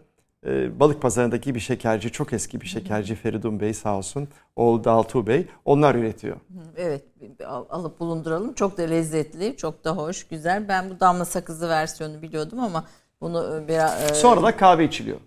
e, 0.47 0.81
balık 0.81 1.03
pazarındaki 1.03 1.55
bir 1.55 1.61
şekerci, 1.61 2.13
çok 2.13 2.33
eski 2.33 2.61
bir 2.61 2.67
şekerci 2.67 3.15
Feridun 3.15 3.61
Bey 3.61 3.75
sağ 3.75 3.97
olsun, 3.97 4.29
oğlu 4.57 4.85
Daltu 4.85 5.27
Bey, 5.27 5.47
onlar 5.65 5.95
üretiyor. 5.95 6.37
Evet, 6.77 7.05
alıp 7.47 8.01
bulunduralım. 8.01 8.55
Çok 8.55 8.79
da 8.79 8.83
lezzetli, 8.83 9.57
çok 9.57 9.85
da 9.85 9.97
hoş, 9.97 10.25
güzel. 10.25 10.69
Ben 10.69 10.91
bu 10.91 11.01
damla 11.01 11.25
sakızı 11.25 11.69
versiyonu 11.69 12.23
biliyordum 12.23 12.61
ama 12.61 12.85
bunu 13.21 13.61
e, 13.65 13.69
biraz... 13.69 14.19
Sonra 14.19 14.43
da 14.43 14.57
kahve 14.57 14.85
içiliyor. 14.85 15.19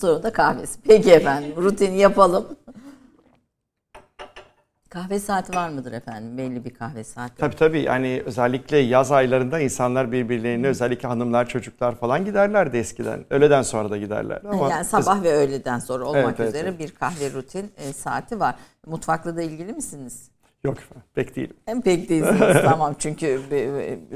Sonra 0.00 0.22
da 0.22 0.32
kahvesi. 0.32 0.80
Peki 0.82 1.12
efendim, 1.12 1.52
rutini 1.56 1.98
yapalım. 1.98 2.46
Kahve 4.94 5.18
saati 5.18 5.56
var 5.56 5.68
mıdır 5.68 5.92
efendim? 5.92 6.38
Belli 6.38 6.64
bir 6.64 6.74
kahve 6.74 7.04
saati. 7.04 7.36
Tabii 7.36 7.56
tabii. 7.56 7.80
Yani 7.80 8.22
özellikle 8.26 8.78
yaz 8.78 9.12
aylarında 9.12 9.60
insanlar 9.60 10.12
birbirlerine 10.12 10.66
özellikle 10.66 11.08
hanımlar, 11.08 11.48
çocuklar 11.48 11.94
falan 11.94 12.24
giderlerdi 12.24 12.76
eskiden. 12.76 13.24
Öğleden 13.30 13.62
sonra 13.62 13.90
da 13.90 13.96
giderler. 13.96 14.40
Ama 14.48 14.70
yani 14.70 14.84
sabah 14.84 15.22
ve 15.22 15.32
öğleden 15.32 15.78
sonra 15.78 16.04
olmak 16.04 16.40
evet, 16.40 16.48
üzere 16.48 16.68
evet. 16.68 16.78
bir 16.78 16.90
kahve 16.90 17.32
rutin 17.32 17.72
e, 17.76 17.92
saati 17.92 18.40
var. 18.40 18.54
Mutfakla 18.86 19.36
da 19.36 19.42
ilgili 19.42 19.72
misiniz? 19.72 20.30
Yok 20.64 20.76
pek 21.14 21.36
değilim. 21.36 21.56
Hem 21.66 21.82
pek 21.82 22.08
değilsiniz 22.08 22.62
tamam 22.64 22.94
çünkü 22.98 23.40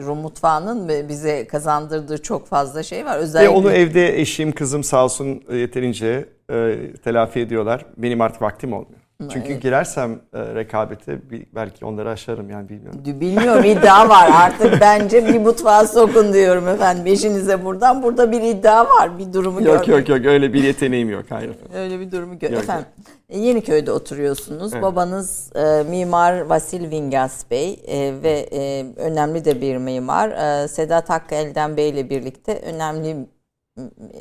Rum 0.07 0.19
mutfağının 0.19 1.09
bize 1.09 1.47
kazandırdığı 1.47 2.23
çok 2.23 2.47
fazla 2.47 2.83
şey 2.83 3.05
var. 3.05 3.19
Özellikle... 3.19 3.53
Ve 3.53 3.57
onu 3.57 3.71
evde 3.71 4.21
eşim 4.21 4.53
kızım 4.53 4.85
sağ 4.85 5.05
olsun 5.05 5.43
yeterince 5.53 6.29
e, 6.51 6.77
telafi 7.05 7.41
ediyorlar. 7.41 7.87
Benim 7.97 8.21
artık 8.21 8.43
vaktim 8.43 8.73
olmuyor. 8.73 8.98
Çünkü 9.21 9.53
evet. 9.53 9.63
girersem 9.63 10.21
e, 10.35 10.55
rekabete 10.55 11.19
belki 11.55 11.85
onları 11.85 12.11
aşarım 12.11 12.51
yani 12.51 12.69
bilmiyorum. 12.69 13.01
Bilmiyorum 13.05 13.65
iddia 13.65 14.09
var 14.09 14.31
artık 14.33 14.81
bence 14.81 15.27
bir 15.27 15.39
mutfağa 15.39 15.87
sokun 15.87 16.33
diyorum 16.33 16.69
efendim 16.69 17.07
eşinize 17.07 17.65
buradan. 17.65 18.03
Burada 18.03 18.33
bir 18.33 18.43
iddia 18.43 18.85
var 18.85 19.19
bir 19.19 19.33
durumu 19.33 19.63
Yok 19.63 19.87
görmek. 19.87 20.09
yok 20.09 20.09
yok 20.09 20.27
öyle 20.27 20.53
bir 20.53 20.63
yeteneğim 20.63 21.11
yok 21.11 21.25
hayır 21.29 21.49
efendim. 21.51 21.71
Öyle 21.75 22.01
bir 22.01 22.11
durumu 22.11 22.39
gör. 22.39 22.53
Efendim 22.53 22.87
yok. 22.99 23.41
Yeniköy'de 23.43 23.93
oturuyorsunuz. 23.93 24.73
Evet. 24.73 24.83
Babanız 24.83 25.57
e, 25.57 25.83
mimar 25.91 26.41
Vasil 26.41 26.91
Vingas 26.91 27.51
Bey 27.51 27.81
e, 27.87 28.23
ve 28.23 28.49
e, 28.53 28.87
önemli 28.97 29.45
de 29.45 29.61
bir 29.61 29.77
mimar. 29.77 30.31
E, 30.31 30.69
Sedat 30.69 31.11
Hakkı 31.11 31.35
Elden 31.35 31.77
Bey 31.77 31.89
ile 31.89 32.11
birlikte 32.11 32.61
önemli 32.61 33.17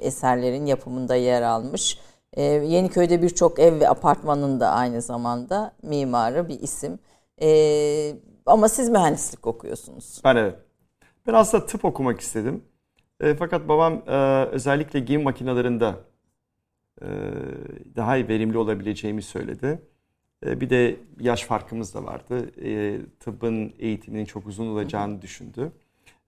eserlerin 0.01 0.65
yapımında 0.65 1.15
yer 1.15 1.41
almış. 1.41 1.97
Ee, 2.37 2.43
Yeniköy'de 2.43 3.21
birçok 3.21 3.59
ev 3.59 3.79
ve 3.79 3.89
apartmanın 3.89 4.59
da 4.59 4.69
aynı 4.69 5.01
zamanda 5.01 5.75
mimarı 5.83 6.49
bir 6.49 6.59
isim. 6.59 6.99
Ee, 7.41 8.15
ama 8.45 8.69
siz 8.69 8.89
mühendislik 8.89 9.47
okuyorsunuz. 9.47 10.21
Ben 10.23 10.35
evet. 10.35 10.55
Ben 11.27 11.33
aslında 11.33 11.65
tıp 11.65 11.85
okumak 11.85 12.19
istedim. 12.19 12.63
E, 13.19 13.35
fakat 13.35 13.67
babam 13.67 14.03
e, 14.07 14.45
özellikle 14.45 14.99
giyim 14.99 15.23
makinelerinde 15.23 15.93
e, 17.01 17.07
daha 17.95 18.17
iyi 18.17 18.27
verimli 18.27 18.57
olabileceğimi 18.57 19.21
söyledi. 19.21 19.81
E, 20.45 20.61
bir 20.61 20.69
de 20.69 20.95
yaş 21.19 21.43
farkımız 21.43 21.95
da 21.95 22.03
vardı. 22.03 22.51
E, 22.65 22.99
tıbbın 23.19 23.73
eğitiminin 23.79 24.25
çok 24.25 24.47
uzun 24.47 24.67
olacağını 24.67 25.21
düşündü. 25.21 25.71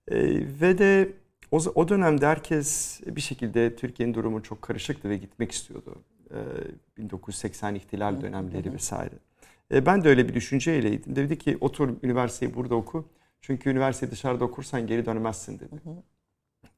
E, 0.08 0.16
ve 0.60 0.78
de 0.78 1.12
o, 1.50 1.58
o 1.74 1.88
dönemde 1.88 2.26
herkes 2.26 3.00
bir 3.06 3.20
şekilde 3.20 3.76
Türkiye'nin 3.76 4.14
durumu 4.14 4.42
çok 4.42 4.62
karışıktı 4.62 5.08
ve 5.08 5.16
gitmek 5.16 5.52
istiyordu. 5.52 5.94
E, 6.30 6.38
1980 6.98 7.74
ihtilal 7.74 8.20
dönemleri 8.20 8.72
vesaire. 8.72 9.14
E, 9.72 9.86
ben 9.86 10.04
de 10.04 10.08
öyle 10.08 10.28
bir 10.28 10.34
düşünceyleydim. 10.34 11.16
Dedi 11.16 11.38
ki 11.38 11.58
otur 11.60 11.96
üniversiteyi 12.02 12.54
burada 12.54 12.74
oku. 12.74 13.08
Çünkü 13.40 13.70
üniversiteyi 13.70 14.12
dışarıda 14.12 14.44
okursan 14.44 14.86
geri 14.86 15.06
dönemezsin 15.06 15.58
dedi. 15.58 15.80
Hı 15.84 15.90
hı. 15.90 15.94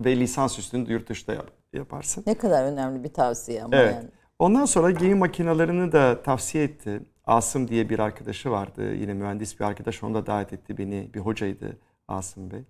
Ve 0.01 0.17
lisans 0.17 0.59
üstünü 0.59 0.93
yurt 0.93 1.09
dışında 1.09 1.37
yap, 1.37 1.51
yaparsın. 1.73 2.25
Ne 2.27 2.35
kadar 2.35 2.65
önemli 2.65 3.05
bir 3.05 3.13
tavsiye 3.13 3.63
ama 3.63 3.77
evet. 3.77 3.95
yani. 3.95 4.09
Ondan 4.39 4.65
sonra 4.65 4.91
giyim 4.91 5.19
makinelerini 5.19 5.93
de 5.93 6.23
tavsiye 6.23 6.65
etti. 6.65 7.01
Asım 7.25 7.69
diye 7.69 7.89
bir 7.89 7.99
arkadaşı 7.99 8.51
vardı. 8.51 8.95
Yine 8.95 9.15
mühendis 9.15 9.61
bir 9.61 9.65
arkadaş. 9.65 10.03
Onu 10.03 10.15
da 10.15 10.27
davet 10.27 10.53
etti 10.53 10.79
beni. 10.79 11.11
Bir 11.15 11.21
hocaydı 11.21 11.79
Asım 12.09 12.51
Bey. 12.51 12.65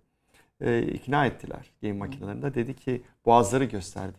Ee, 0.62 0.82
ikna 0.82 1.26
ettiler 1.26 1.70
giyim 1.80 1.96
makinelerinde. 1.96 2.54
Dedi 2.54 2.76
ki 2.76 3.02
boğazları 3.26 3.64
gösterdi. 3.64 4.18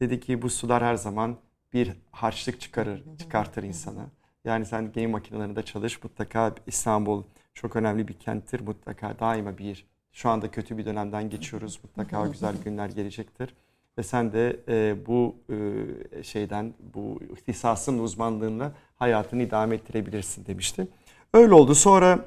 Dedi 0.00 0.20
ki 0.20 0.42
bu 0.42 0.50
sular 0.50 0.82
her 0.82 0.94
zaman 0.94 1.36
bir 1.72 1.92
harçlık 2.10 2.60
çıkarır, 2.60 3.02
çıkartır 3.18 3.62
insana. 3.62 4.06
Yani 4.44 4.66
sen 4.66 4.92
giyim 4.92 5.10
makinelerinde 5.10 5.62
çalış. 5.62 6.04
Mutlaka 6.04 6.54
İstanbul 6.66 7.22
çok 7.54 7.76
önemli 7.76 8.08
bir 8.08 8.14
kenttir. 8.14 8.60
Mutlaka 8.60 9.18
daima 9.18 9.58
bir 9.58 9.86
şu 10.12 10.28
anda 10.28 10.50
kötü 10.50 10.78
bir 10.78 10.86
dönemden 10.86 11.30
geçiyoruz. 11.30 11.80
Mutlaka 11.82 12.26
güzel 12.26 12.54
günler 12.64 12.88
gelecektir. 12.88 13.54
Ve 13.98 14.02
sen 14.02 14.32
de 14.32 14.60
e, 14.68 15.06
bu 15.06 15.36
e, 15.50 16.22
şeyden, 16.22 16.74
bu 16.94 17.20
ihtisasın 17.36 17.98
uzmanlığında 17.98 18.72
hayatını 18.96 19.42
idame 19.42 19.74
ettirebilirsin 19.74 20.46
demişti. 20.46 20.88
Öyle 21.34 21.54
oldu. 21.54 21.74
Sonra 21.74 22.24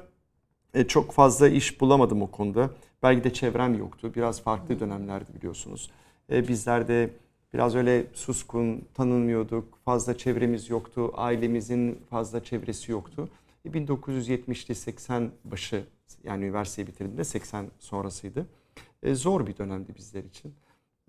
e, 0.74 0.86
çok 0.86 1.12
fazla 1.12 1.48
iş 1.48 1.80
bulamadım 1.80 2.22
o 2.22 2.26
konuda. 2.30 2.70
Belki 3.02 3.24
de 3.24 3.32
çevrem 3.32 3.78
yoktu. 3.78 4.12
Biraz 4.16 4.42
farklı 4.42 4.80
dönemlerdi 4.80 5.34
biliyorsunuz. 5.34 5.90
E, 6.32 6.48
bizler 6.48 6.88
de 6.88 7.10
biraz 7.54 7.74
öyle 7.74 8.06
suskun, 8.14 8.84
tanınmıyorduk. 8.94 9.78
Fazla 9.84 10.18
çevremiz 10.18 10.70
yoktu. 10.70 11.12
Ailemizin 11.14 11.98
fazla 12.10 12.44
çevresi 12.44 12.92
yoktu. 12.92 13.28
1970'li 13.66 14.74
80 14.74 15.30
başı 15.44 15.84
yani 16.24 16.44
üniversiteyi 16.44 16.88
bitirdiğimde 16.88 17.24
80 17.24 17.66
sonrasıydı. 17.78 18.46
E, 19.02 19.14
zor 19.14 19.46
bir 19.46 19.56
dönemdi 19.56 19.94
bizler 19.96 20.24
için. 20.24 20.54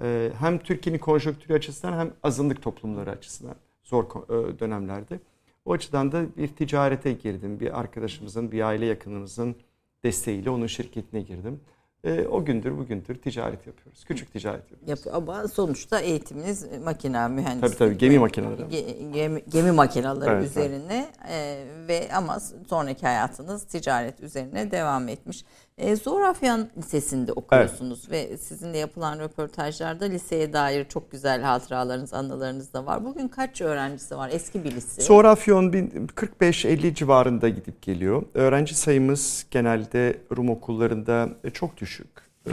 E, 0.02 0.32
hem 0.40 0.60
Türkiye'nin 0.60 1.00
konjonktürü 1.00 1.54
açısından 1.54 2.00
hem 2.00 2.14
azınlık 2.24 2.62
toplumları 2.62 3.12
açısından 3.12 3.56
zor 3.84 4.04
e, 4.04 4.60
dönemlerdi. 4.60 5.20
O 5.66 5.74
açıdan 5.74 6.12
da 6.12 6.38
bir 6.38 6.48
ticarete 6.48 7.12
girdim. 7.12 7.60
Bir 7.60 7.80
arkadaşımızın, 7.80 8.52
bir 8.52 8.62
aile 8.62 8.86
yakınımızın 8.86 9.56
desteğiyle 10.04 10.50
onun 10.50 10.68
şirketine 10.68 11.22
girdim. 11.22 11.60
E, 12.04 12.28
o 12.28 12.46
gündür 12.46 12.78
bugündür 12.78 13.16
ticaret 13.16 13.68
yapıyoruz. 13.68 14.06
Küçük 14.06 14.34
ticaret 14.34 14.72
yapıyoruz. 14.72 14.90
Yapıyor. 14.90 15.16
Ama 15.16 15.48
sonuçta 15.48 16.00
eğitiminiz 16.00 16.66
makine 16.84 17.28
mühendisliği. 17.28 17.62
Tabii 17.62 17.78
tabii 17.78 17.98
gemi 17.98 18.20
makineleri. 18.20 19.12
Gemi, 19.14 19.44
gemi 19.50 19.72
makineleri 19.72 20.30
evet, 20.30 20.46
üzerine 20.46 21.12
evet. 21.28 21.30
E, 21.30 21.88
ve 21.88 22.10
ama 22.14 22.40
sonraki 22.70 23.06
hayatınız 23.06 23.64
ticaret 23.64 24.20
üzerine 24.20 24.72
devam 24.72 25.08
etmiş. 25.08 25.46
E, 25.78 25.96
Zorafyan 25.96 26.70
Lisesi'nde 26.78 27.34
okuyorsunuz 27.34 28.08
evet. 28.10 28.32
ve 28.32 28.38
sizinle 28.38 28.78
yapılan 28.78 29.20
röportajlarda 29.20 30.06
liseye 30.06 30.54
dair 30.54 30.86
çok 30.86 31.12
güzel 31.12 31.42
hatıralarınız, 31.42 32.14
anılarınız 32.14 32.74
da 32.74 32.86
var. 32.86 33.06
Bugün 33.06 33.28
kaç 33.28 33.62
öğrencisi 33.62 34.18
var? 34.18 34.30
Eski 34.34 34.64
bir 34.64 34.72
lise. 34.72 35.02
Zorafyon 35.02 35.72
45-50 35.72 36.96
civarında 36.96 37.50
gidip 37.50 37.82
geliyor. 37.82 38.24
Öğrenci 38.34 38.76
sayımız 38.76 39.46
genelde 39.52 40.18
Rum 40.38 40.50
okullarında 40.50 41.30
e, 41.44 41.50
çok 41.50 41.78
düşük. 41.78 42.10
E, 42.48 42.52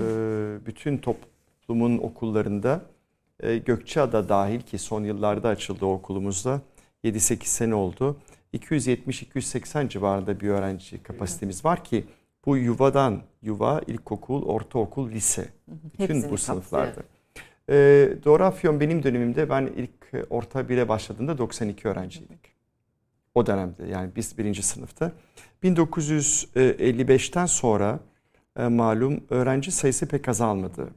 bütün 0.67 0.99
toplumun 0.99 1.99
okullarında 1.99 2.81
e, 3.41 3.59
Gökçeada 3.59 4.29
dahil 4.29 4.61
ki 4.61 4.79
son 4.79 5.05
yıllarda 5.05 5.49
açıldı 5.49 5.87
okulumuzda 5.87 6.61
7-8 7.05 7.45
sene 7.45 7.75
oldu. 7.75 8.17
270-280 8.55 9.89
civarında 9.89 10.41
bir 10.41 10.49
öğrenci 10.49 11.03
kapasitemiz 11.03 11.65
var 11.65 11.85
ki 11.85 12.05
bu 12.47 12.57
yuvadan 12.57 13.23
yuva, 13.43 13.81
ilkokul, 13.87 14.43
ortaokul, 14.43 15.11
lise. 15.11 15.49
Bütün 15.69 16.15
Hepsini 16.15 16.31
bu 16.31 16.39
sınıflarda. 16.39 17.03
E, 17.69 17.75
Doğru 18.25 18.81
benim 18.81 19.03
dönemimde 19.03 19.51
ben 19.51 19.67
ilk 19.77 20.27
orta 20.31 20.69
bire 20.69 20.89
başladığımda 20.89 21.39
92 21.39 21.89
öğrenciydik. 21.89 22.41
O 23.35 23.47
dönemde 23.47 23.87
yani 23.87 24.11
biz 24.17 24.39
birinci 24.39 24.63
sınıfta. 24.63 25.13
1955'ten 25.65 27.47
sonra 27.47 28.01
e, 28.59 28.69
malum 28.69 29.21
öğrenci 29.31 29.71
sayısı 29.71 30.09
pek 30.09 30.29
azalmadı. 30.29 30.89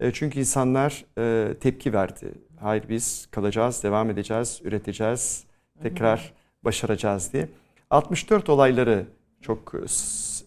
E, 0.00 0.12
çünkü 0.12 0.38
insanlar 0.38 1.04
e, 1.18 1.54
tepki 1.54 1.92
verdi. 1.92 2.32
Hayır 2.60 2.84
biz 2.88 3.28
kalacağız, 3.30 3.82
devam 3.82 4.10
edeceğiz, 4.10 4.60
üreteceğiz, 4.64 5.44
tekrar 5.82 6.32
başaracağız 6.64 7.32
diye. 7.32 7.48
64 7.90 8.48
olayları 8.48 9.06
çok 9.40 9.74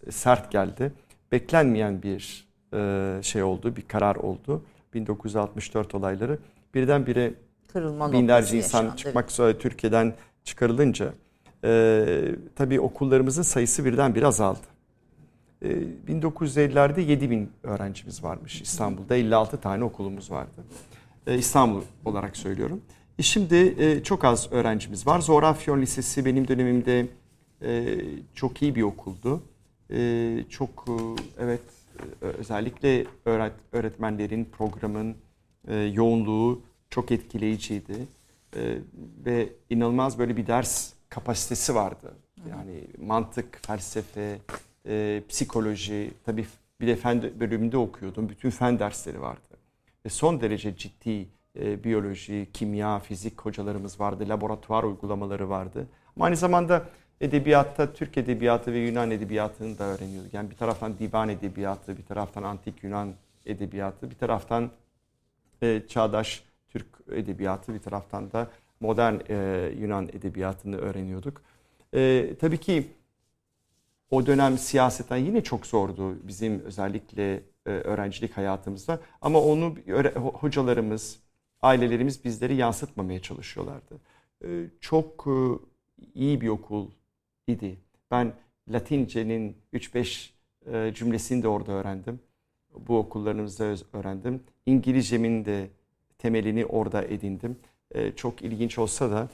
sert 0.10 0.52
geldi. 0.52 0.91
Beklenmeyen 1.32 2.04
bir 2.04 2.48
e, 2.74 3.20
şey 3.24 3.44
oldu, 3.44 3.76
bir 3.76 3.82
karar 3.82 4.15
oldu. 4.15 4.63
1964 4.94 5.96
olayları. 5.96 6.39
Birdenbire 6.74 7.34
Kırılma 7.68 8.12
binlerce 8.12 8.58
insan 8.58 8.84
yaşandı. 8.84 8.98
çıkmak 8.98 9.32
üzere 9.32 9.58
Türkiye'den 9.58 10.13
çıkarılınca 10.44 11.13
e, 11.63 12.06
tabii 12.56 12.80
okullarımızın 12.80 13.41
sayısı 13.41 13.86
birden 13.86 14.15
bir 14.15 14.24
azaldı. 14.24 14.60
E, 15.62 15.68
1950'lerde 16.08 17.02
7 17.02 17.30
bin 17.30 17.52
öğrencimiz 17.63 18.24
varmış 18.24 18.62
İstanbul'da. 18.62 19.15
56 19.15 19.58
tane 19.58 19.84
okulumuz 19.84 20.32
vardı. 20.32 20.63
E, 21.28 21.38
İstanbul 21.38 21.82
olarak 22.06 22.38
söylüyorum. 22.38 22.82
E 23.20 23.24
şimdi 23.24 23.56
e, 23.56 24.04
çok 24.04 24.26
az 24.26 24.52
öğrencimiz 24.52 25.08
var. 25.08 25.20
Zorafyon 25.20 25.82
Lisesi 25.82 26.26
benim 26.26 26.48
dönemimde 26.48 27.08
e, 27.62 27.98
çok 28.34 28.62
iyi 28.62 28.76
bir 28.76 28.82
okuldu. 28.82 29.41
E, 29.91 30.45
çok 30.50 30.86
e, 30.88 30.93
evet 31.39 31.62
e, 32.21 32.26
özellikle 32.26 33.06
öğret, 33.26 33.54
öğretmenlerin 33.71 34.45
programın 34.45 35.15
e, 35.67 35.76
yoğunluğu 35.76 36.62
çok 36.89 37.12
etkileyiciydi. 37.12 38.08
E, 38.56 38.78
ve 39.26 39.50
inanılmaz 39.69 40.19
böyle 40.19 40.38
bir 40.38 40.48
ders 40.48 40.93
kapasitesi 41.10 41.76
vardı. 41.76 42.13
Yani 42.50 42.84
mantık, 42.98 43.65
felsefe, 43.67 44.39
e, 44.88 45.24
psikoloji, 45.30 46.12
tabii 46.26 46.45
bir 46.82 46.88
de 46.88 46.95
fen 46.95 47.39
bölümünde 47.39 47.78
okuyordum. 47.78 48.30
Bütün 48.30 48.50
fen 48.50 48.80
dersleri 48.80 49.21
vardı. 49.21 49.48
Ve 50.06 50.10
son 50.10 50.41
derece 50.41 50.78
ciddi 50.78 51.28
e, 51.60 51.84
biyoloji, 51.84 52.48
kimya, 52.54 53.00
fizik 53.00 53.41
hocalarımız 53.41 54.00
vardı. 54.00 54.30
Laboratuvar 54.30 54.84
uygulamaları 54.84 55.50
vardı. 55.50 55.88
Ama 56.15 56.26
aynı 56.26 56.36
zamanda 56.36 56.89
edebiyatta 57.21 57.93
Türk 57.93 58.17
edebiyatı 58.17 58.73
ve 58.73 58.80
Yunan 58.80 59.12
edebiyatını 59.12 59.80
da 59.80 59.84
öğreniyorduk. 59.84 60.34
Yani 60.34 60.49
bir 60.49 60.56
taraftan 60.56 60.99
divan 60.99 61.30
edebiyatı, 61.30 61.97
bir 61.97 62.06
taraftan 62.06 62.43
antik 62.43 62.84
Yunan 62.84 63.13
edebiyatı, 63.45 64.10
bir 64.10 64.15
taraftan 64.15 64.71
e, 65.62 65.82
çağdaş 65.88 66.43
Türk 66.69 66.88
edebiyatı, 67.12 67.73
bir 67.73 67.80
taraftan 67.80 68.32
da 68.32 68.47
modern 68.80 69.15
e, 69.30 69.69
Yunan 69.80 70.08
edebiyatını 70.08 70.78
öğreniyorduk. 70.78 71.41
E, 71.93 72.34
tabii 72.39 72.58
ki 72.58 72.88
o 74.12 74.25
dönem 74.25 74.58
siyaseten 74.58 75.17
yine 75.17 75.43
çok 75.43 75.65
zordu 75.65 76.28
bizim 76.28 76.60
özellikle 76.60 77.34
e, 77.65 77.69
öğrencilik 77.69 78.38
hayatımızda. 78.38 78.99
Ama 79.21 79.41
onu 79.41 79.75
hocalarımız, 80.15 81.19
ailelerimiz 81.62 82.25
bizleri 82.25 82.56
yansıtmamaya 82.56 83.21
çalışıyorlardı. 83.21 83.95
E, 84.43 84.47
çok 84.82 85.28
e, 85.28 85.36
iyi 86.13 86.41
bir 86.41 86.47
okul 86.47 86.89
idi. 87.48 87.78
Ben 88.12 88.34
Latince'nin 88.70 89.58
3-5 89.74 90.30
e, 90.72 90.94
cümlesini 90.94 91.44
de 91.44 91.48
orada 91.48 91.72
öğrendim. 91.72 92.20
Bu 92.88 92.98
okullarımızda 92.98 93.76
öğrendim. 93.94 94.44
İngilizcemin 94.66 95.46
de 95.46 95.70
temelini 96.18 96.66
orada 96.66 97.04
edindim. 97.04 97.58
E, 97.92 98.12
çok 98.12 98.42
ilginç 98.42 98.78
olsa 98.78 99.12
da 99.12 99.30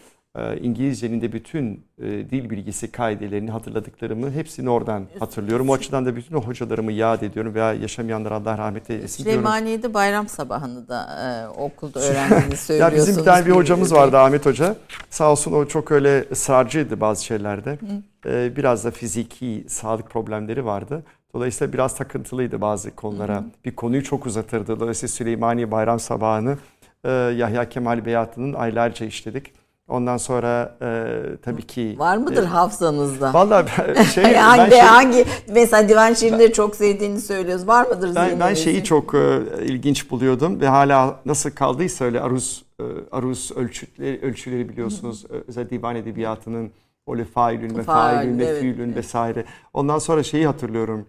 İngilizcenin 0.61 1.21
de 1.21 1.33
bütün 1.33 1.85
e, 2.01 2.07
dil 2.07 2.49
bilgisi 2.49 2.91
kaidelerini 2.91 3.51
hatırladıklarımı 3.51 4.31
hepsini 4.31 4.69
oradan 4.69 5.05
hatırlıyorum. 5.19 5.69
O 5.69 5.73
açıdan 5.73 6.05
da 6.05 6.15
bütün 6.15 6.35
o 6.35 6.41
hocalarımı 6.41 6.91
yad 6.91 7.21
ediyorum 7.21 7.53
veya 7.55 7.73
yaşamayanlar 7.73 8.31
Allah 8.31 8.57
rahmet 8.57 8.89
eylesin 8.89 9.23
diyorum. 9.23 9.41
Süleymaniye'de 9.41 9.93
bayram 9.93 10.27
sabahını 10.27 10.87
da 10.87 11.07
e, 11.21 11.47
okulda 11.47 11.99
öğrendiğini 12.03 12.57
söylüyorsunuz. 12.57 12.97
ya 12.97 13.01
bizim 13.07 13.17
bir 13.17 13.25
tane 13.25 13.45
bir 13.45 13.51
hocamız 13.51 13.93
vardı 13.93 14.17
Ahmet 14.17 14.45
Hoca. 14.45 14.75
Sağ 15.09 15.31
olsun 15.31 15.51
o 15.51 15.65
çok 15.65 15.91
öyle 15.91 16.25
ısrarcıydı 16.31 17.01
bazı 17.01 17.25
şeylerde. 17.25 17.79
Ee, 18.25 18.55
biraz 18.55 18.85
da 18.85 18.91
fiziki 18.91 19.65
sağlık 19.67 20.09
problemleri 20.09 20.65
vardı. 20.65 21.03
Dolayısıyla 21.33 21.73
biraz 21.73 21.95
takıntılıydı 21.95 22.61
bazı 22.61 22.95
konulara. 22.95 23.37
Hı. 23.37 23.43
Bir 23.65 23.75
konuyu 23.75 24.03
çok 24.03 24.25
uzatırdı. 24.25 24.79
Dolayısıyla 24.79 25.07
Süleymaniye 25.07 25.71
Bayram 25.71 25.99
Sabahı'nı 25.99 26.57
e, 27.03 27.11
Yahya 27.11 27.69
Kemal 27.69 28.05
Beyatı'nın 28.05 28.53
aylarca 28.53 29.05
işledik. 29.05 29.60
Ondan 29.91 30.17
sonra 30.17 30.77
e, 30.81 31.13
tabii 31.41 31.61
ki... 31.61 31.95
Var 31.97 32.17
mıdır 32.17 32.43
e, 32.43 32.45
hafızanızda? 32.45 33.33
Valla 33.33 33.65
şey... 34.13 34.23
hangi, 34.35 34.71
şey, 34.71 34.79
hangi, 34.79 35.25
mesela 35.47 35.89
divan 35.89 36.13
şiirini 36.13 36.53
çok 36.53 36.75
sevdiğini 36.75 37.21
söylüyoruz. 37.21 37.67
Var 37.67 37.87
mıdır 37.87 38.15
Ben, 38.15 38.39
ben 38.39 38.53
şeyi 38.53 38.83
çok 38.83 39.13
e, 39.15 39.39
ilginç 39.61 40.11
buluyordum 40.11 40.61
ve 40.61 40.67
hala 40.67 41.19
nasıl 41.25 41.51
kaldıysa 41.51 42.05
öyle 42.05 42.21
aruz 42.21 42.65
e, 42.79 42.83
aruz 43.11 43.51
ölçüleri, 43.55 44.19
ölçüleri 44.21 44.69
biliyorsunuz. 44.69 45.25
Hı. 45.29 45.43
Özel 45.47 45.69
divan 45.69 45.95
edebiyatının 45.95 46.71
öyle 47.07 47.25
failün 47.25 47.77
ve 47.77 47.83
failün 47.83 48.39
ve 48.39 48.59
fiilün 48.59 48.85
evet. 48.85 48.97
vesaire. 48.97 49.45
Ondan 49.73 49.99
sonra 49.99 50.23
şeyi 50.23 50.45
hatırlıyorum. 50.45 51.05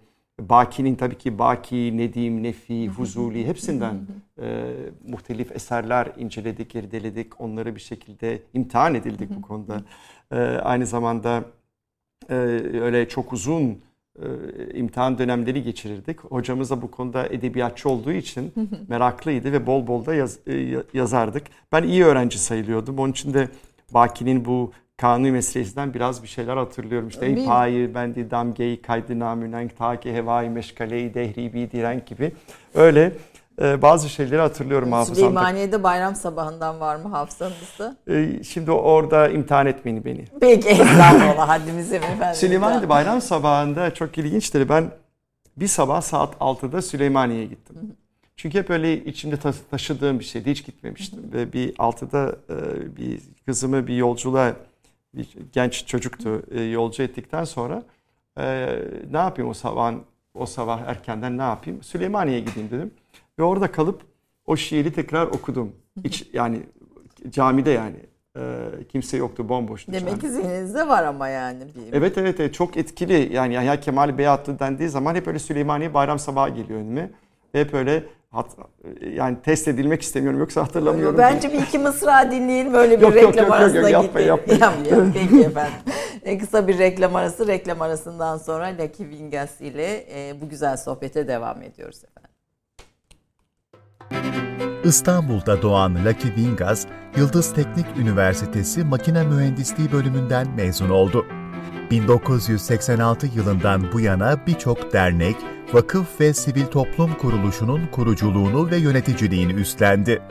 Baki'nin 0.49 0.95
tabii 0.95 1.19
ki 1.19 1.39
Baki, 1.39 1.97
Nedim, 1.97 2.43
Nefi, 2.43 2.89
Fuzuli 2.97 3.47
hepsinden 3.47 3.95
e, 4.43 4.73
muhtelif 5.09 5.53
eserler 5.53 6.13
inceledik, 6.19 6.75
irdeledik. 6.75 7.41
Onları 7.41 7.75
bir 7.75 7.81
şekilde 7.81 8.43
imtihan 8.55 8.95
edildik 8.95 9.31
bu 9.37 9.43
konuda. 9.49 9.83
E, 10.33 10.37
aynı 10.41 10.87
zamanda 10.87 11.45
e, 12.29 12.35
öyle 12.81 13.09
çok 13.09 13.33
uzun 13.33 13.81
e, 14.19 14.27
imtihan 14.75 15.19
dönemleri 15.19 15.63
geçirirdik. 15.63 16.21
Hocamız 16.21 16.71
da 16.71 16.83
bu 16.83 16.91
konuda 16.91 17.27
edebiyatçı 17.27 17.89
olduğu 17.89 18.13
için 18.13 18.53
meraklıydı 18.89 19.53
ve 19.53 19.67
bol 19.67 19.87
bol 19.87 20.07
da 20.07 20.15
yaz, 20.15 20.39
e, 20.47 20.83
yazardık. 20.95 21.47
Ben 21.73 21.83
iyi 21.83 22.05
öğrenci 22.05 22.39
sayılıyordum. 22.39 22.99
Onun 22.99 23.13
için 23.13 23.35
de 23.35 23.49
Baki'nin 23.95 24.45
bu 24.45 24.73
kanuni 25.03 25.33
meselesinden 25.33 25.95
biraz 25.95 26.23
bir 26.23 26.29
şeyler 26.29 26.57
hatırlıyorum. 26.57 27.09
İşte 27.09 27.27
ey 27.27 27.47
payı, 27.47 27.95
bendi 27.95 28.31
damgeyi, 28.31 28.83
kaydı 28.83 29.19
namünen, 29.19 29.71
ta 29.79 30.01
ki 30.01 30.15
hevai 30.15 30.51
meşkaleyi, 30.51 31.15
dehribi 31.15 31.71
diren 31.73 32.03
gibi. 32.07 32.33
Öyle 32.75 33.13
e, 33.63 33.83
bazı 33.83 34.09
şeyleri 34.09 34.41
hatırlıyorum 34.41 34.93
hafızamda. 34.93 35.21
Süleymaniye'de 35.21 35.83
bayram 35.83 36.15
sabahından 36.15 36.81
var 36.81 36.97
mı 36.97 37.09
hafızanızda? 37.09 37.97
E, 38.09 38.45
şimdi 38.45 38.71
orada 38.71 39.29
imtihan 39.29 39.67
etmeyin 39.67 40.05
beni. 40.05 40.25
Peki 40.41 40.69
estağfurullah 40.69 41.49
haddimize 41.49 41.99
mi 41.99 42.05
efendim? 42.05 42.35
Süleymaniye'de 42.35 42.89
bayram 42.89 43.21
sabahında 43.21 43.95
çok 43.95 44.19
ilginçtir. 44.19 44.69
Ben 44.69 44.91
bir 45.57 45.69
sabah 45.69 46.01
saat 46.01 46.35
6'da 46.35 46.83
Süleymaniye'ye 46.83 47.47
gittim. 47.47 47.77
Çünkü 48.37 48.59
hep 48.59 48.71
öyle 48.71 49.05
içimde 49.05 49.37
taşıdığım 49.71 50.19
bir 50.19 50.25
şeydi. 50.25 50.51
Hiç 50.51 50.65
gitmemiştim. 50.65 51.21
Ve 51.33 51.53
bir 51.53 51.75
6'da 51.75 52.37
e, 52.51 52.57
bir 52.97 53.21
kızımı 53.47 53.87
bir 53.87 53.97
yolculuğa 53.97 54.53
bir 55.15 55.37
genç 55.53 55.87
çocuktu 55.87 56.43
e, 56.51 56.63
yolcu 56.63 57.03
ettikten 57.03 57.45
sonra 57.45 57.83
e, 58.39 58.77
ne 59.11 59.19
yapayım 59.19 59.51
o 59.51 59.55
sabah 59.55 59.95
o 60.35 60.47
sabah 60.47 60.81
erkenden 60.81 61.39
ne 61.39 61.43
yapayım? 61.43 61.83
Süleymaniye'ye 61.83 62.41
gideyim 62.41 62.71
dedim. 62.71 62.91
Ve 63.39 63.43
orada 63.43 63.73
kalıp 63.73 64.03
o 64.47 64.57
şiiri 64.57 64.93
tekrar 64.93 65.27
okudum. 65.27 65.73
Hiç 66.05 66.29
yani 66.33 66.63
camide 67.31 67.71
yani. 67.71 67.97
E, 68.37 68.43
kimse 68.89 69.17
yoktu, 69.17 69.49
bomboştu. 69.49 69.93
Demek 69.93 70.21
ki 70.21 70.31
zihninizde 70.31 70.89
var 70.89 71.05
ama 71.05 71.29
yani. 71.29 71.65
Evet, 71.93 72.19
evet 72.19 72.41
evet 72.41 72.55
çok 72.55 72.77
etkili. 72.77 73.35
Yani 73.35 73.55
Yahya 73.55 73.81
Kemal 73.81 74.19
Beyatlı 74.19 74.59
dendiği 74.59 74.89
zaman 74.89 75.15
hep 75.15 75.29
öyle 75.29 75.39
Süleymaniye 75.39 75.95
bayram 75.95 76.19
sabahı 76.19 76.51
geliyor 76.51 76.81
önüme. 76.81 77.11
Hep 77.53 77.75
öyle 77.75 78.05
Hat, 78.33 78.47
yani 79.15 79.37
test 79.43 79.69
edilmek 79.69 80.03
istemiyorum 80.03 80.41
yoksa 80.41 80.63
hatırlamıyorum. 80.63 81.19
Bence 81.19 81.53
bir 81.53 81.59
iki 81.59 81.79
mısra 81.79 82.31
dinleyelim 82.31 82.73
böyle 82.73 82.97
bir 82.97 83.03
yok, 83.03 83.15
reklam 83.15 83.35
yok, 83.35 83.39
yok, 83.39 83.53
arasına 83.53 83.91
yok, 83.91 84.05
yapma, 84.05 84.21
yapma. 84.21 84.55
Yapmayalım. 84.55 85.13
Peki 85.15 85.45
efendim. 85.45 85.73
E, 86.23 86.39
kısa 86.39 86.69
bir 86.69 86.79
reklam 86.79 87.17
arası. 87.17 87.47
Reklam 87.47 87.83
arasından 87.83 88.39
sonra 88.39 88.67
Lucky 88.79 89.09
Vingas 89.11 89.61
ile 89.61 90.07
e, 90.15 90.41
bu 90.41 90.49
güzel 90.49 90.77
sohbete 90.77 91.29
devam 91.29 91.63
ediyoruz 91.63 92.03
efendim. 92.05 92.31
İstanbul'da 94.85 95.63
doğan 95.63 95.95
Lucky 96.05 96.35
Vingas, 96.37 96.87
Yıldız 97.17 97.55
Teknik 97.55 97.87
Üniversitesi 97.99 98.85
Makine 98.85 99.25
Mühendisliği 99.25 99.93
bölümünden 99.93 100.51
mezun 100.57 100.91
oldu. 100.91 101.27
1986 101.91 103.27
yılından 103.27 103.93
bu 103.93 104.01
yana 104.01 104.47
birçok 104.47 104.93
dernek, 104.93 105.37
vakıf 105.73 106.21
ve 106.21 106.35
sivil 106.35 106.67
toplum 106.67 107.15
kuruluşunun 107.15 107.87
kuruculuğunu 107.87 108.71
ve 108.71 108.77
yöneticiliğini 108.77 109.53
üstlendi. 109.53 110.23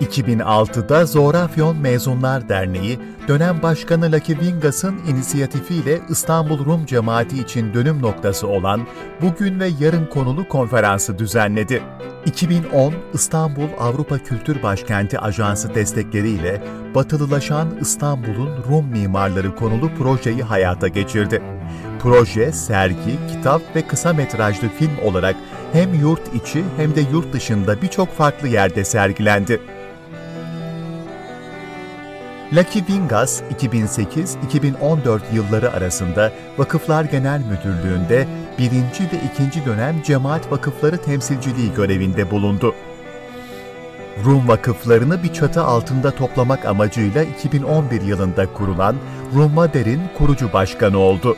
2006'da 0.00 1.06
Zorafyon 1.06 1.76
Mezunlar 1.76 2.48
Derneği, 2.48 2.98
dönem 3.28 3.62
başkanı 3.62 4.12
Lucky 4.12 4.40
Vingas'ın 4.40 4.98
inisiyatifiyle 5.08 6.00
İstanbul 6.08 6.64
Rum 6.64 6.86
cemaati 6.86 7.38
için 7.38 7.74
dönüm 7.74 8.02
noktası 8.02 8.48
olan 8.48 8.86
Bugün 9.22 9.60
ve 9.60 9.68
Yarın 9.80 10.06
konulu 10.06 10.48
konferansı 10.48 11.18
düzenledi. 11.18 11.82
2010 12.26 12.94
İstanbul 13.14 13.68
Avrupa 13.78 14.18
Kültür 14.18 14.62
Başkenti 14.62 15.18
Ajansı 15.18 15.74
destekleriyle 15.74 16.62
Batılılaşan 16.94 17.68
İstanbul'un 17.80 18.50
Rum 18.70 18.86
mimarları 18.86 19.56
konulu 19.56 19.90
projeyi 19.98 20.42
hayata 20.42 20.88
geçirdi. 20.88 21.42
Proje, 22.02 22.52
sergi, 22.52 23.18
kitap 23.32 23.76
ve 23.76 23.82
kısa 23.82 24.12
metrajlı 24.12 24.68
film 24.68 24.98
olarak 25.04 25.36
hem 25.72 25.94
yurt 25.94 26.34
içi 26.34 26.64
hem 26.76 26.94
de 26.94 27.00
yurt 27.00 27.32
dışında 27.32 27.82
birçok 27.82 28.12
farklı 28.12 28.48
yerde 28.48 28.84
sergilendi. 28.84 29.60
Lucky 32.52 32.84
Vingas 32.88 33.42
2008-2014 33.42 35.20
yılları 35.34 35.72
arasında 35.72 36.32
Vakıflar 36.58 37.04
Genel 37.04 37.40
Müdürlüğü'nde 37.40 38.26
birinci 38.58 39.04
ve 39.04 39.20
ikinci 39.32 39.64
dönem 39.64 40.02
cemaat 40.02 40.52
vakıfları 40.52 40.96
temsilciliği 40.96 41.74
görevinde 41.74 42.30
bulundu. 42.30 42.74
Rum 44.24 44.48
vakıflarını 44.48 45.22
bir 45.22 45.32
çatı 45.32 45.62
altında 45.62 46.10
toplamak 46.10 46.64
amacıyla 46.64 47.22
2011 47.22 48.00
yılında 48.00 48.52
kurulan 48.52 48.96
Rummader'in 49.34 50.00
kurucu 50.18 50.52
başkanı 50.52 50.98
oldu. 50.98 51.36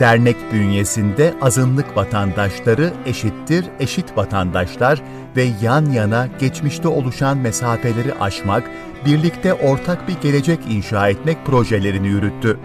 Dernek 0.00 0.36
bünyesinde 0.52 1.34
azınlık 1.40 1.96
vatandaşları 1.96 2.92
eşittir 3.06 3.64
eşit 3.80 4.16
vatandaşlar 4.16 5.02
ve 5.36 5.46
yan 5.62 5.90
yana 5.90 6.28
geçmişte 6.38 6.88
oluşan 6.88 7.38
mesafeleri 7.38 8.14
aşmak, 8.14 8.70
birlikte 9.06 9.54
ortak 9.54 10.08
bir 10.08 10.20
gelecek 10.20 10.60
inşa 10.68 11.08
etmek 11.08 11.46
projelerini 11.46 12.08
yürüttü. 12.08 12.58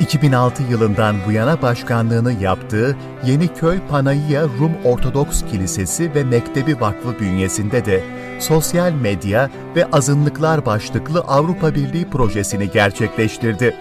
2006 0.00 0.62
yılından 0.62 1.16
bu 1.26 1.32
yana 1.32 1.62
başkanlığını 1.62 2.32
yaptığı 2.32 2.96
Yeniköy 3.26 3.78
Panayya 3.90 4.42
Rum 4.42 4.72
Ortodoks 4.84 5.42
Kilisesi 5.50 6.14
ve 6.14 6.24
Mektebi 6.24 6.80
Vakfı 6.80 7.20
bünyesinde 7.20 7.84
de 7.84 8.00
sosyal 8.38 8.92
medya 8.92 9.50
ve 9.76 9.86
azınlıklar 9.90 10.66
başlıklı 10.66 11.20
Avrupa 11.20 11.74
Birliği 11.74 12.10
projesini 12.10 12.70
gerçekleştirdi. 12.70 13.74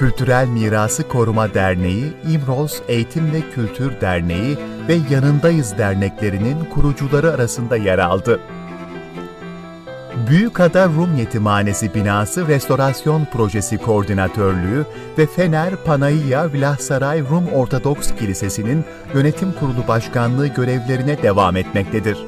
Kültürel 0.00 0.48
Mirası 0.48 1.08
Koruma 1.08 1.54
Derneği, 1.54 2.12
İmroz 2.32 2.82
Eğitim 2.88 3.32
ve 3.32 3.40
Kültür 3.54 4.00
Derneği 4.00 4.58
ve 4.88 4.98
Yanındayız 5.10 5.78
derneklerinin 5.78 6.64
kurucuları 6.64 7.30
arasında 7.32 7.76
yer 7.76 7.98
aldı. 7.98 8.40
Büyükada 10.28 10.86
Rum 10.86 11.16
Yetimhanesi 11.16 11.94
binası 11.94 12.48
restorasyon 12.48 13.24
projesi 13.24 13.78
koordinatörlüğü 13.78 14.86
ve 15.18 15.26
Fener 15.26 15.76
Panayya 15.76 16.52
Vilahsaray 16.52 17.20
Rum 17.20 17.48
Ortodoks 17.48 18.14
Kilisesi'nin 18.18 18.84
yönetim 19.14 19.52
kurulu 19.52 19.88
başkanlığı 19.88 20.46
görevlerine 20.46 21.22
devam 21.22 21.56
etmektedir 21.56 22.18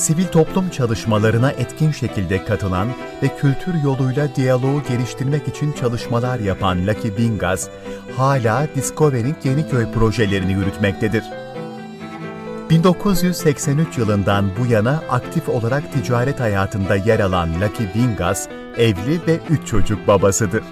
sivil 0.00 0.26
toplum 0.26 0.70
çalışmalarına 0.70 1.50
etkin 1.50 1.90
şekilde 1.90 2.44
katılan 2.44 2.88
ve 3.22 3.36
kültür 3.36 3.74
yoluyla 3.84 4.34
diyaloğu 4.34 4.82
geliştirmek 4.88 5.48
için 5.48 5.72
çalışmalar 5.72 6.38
yapan 6.38 6.86
Lucky 6.86 7.16
Bingaz, 7.16 7.68
hala 8.16 8.66
Discovering 8.74 9.36
Yeniköy 9.44 9.92
projelerini 9.92 10.52
yürütmektedir. 10.52 11.24
1983 12.70 13.98
yılından 13.98 14.50
bu 14.60 14.72
yana 14.72 15.02
aktif 15.10 15.48
olarak 15.48 15.92
ticaret 15.92 16.40
hayatında 16.40 16.96
yer 16.96 17.20
alan 17.20 17.48
Lucky 17.60 17.88
Vingas, 17.96 18.48
evli 18.78 19.20
ve 19.26 19.38
üç 19.50 19.66
çocuk 19.66 20.06
babasıdır. 20.06 20.62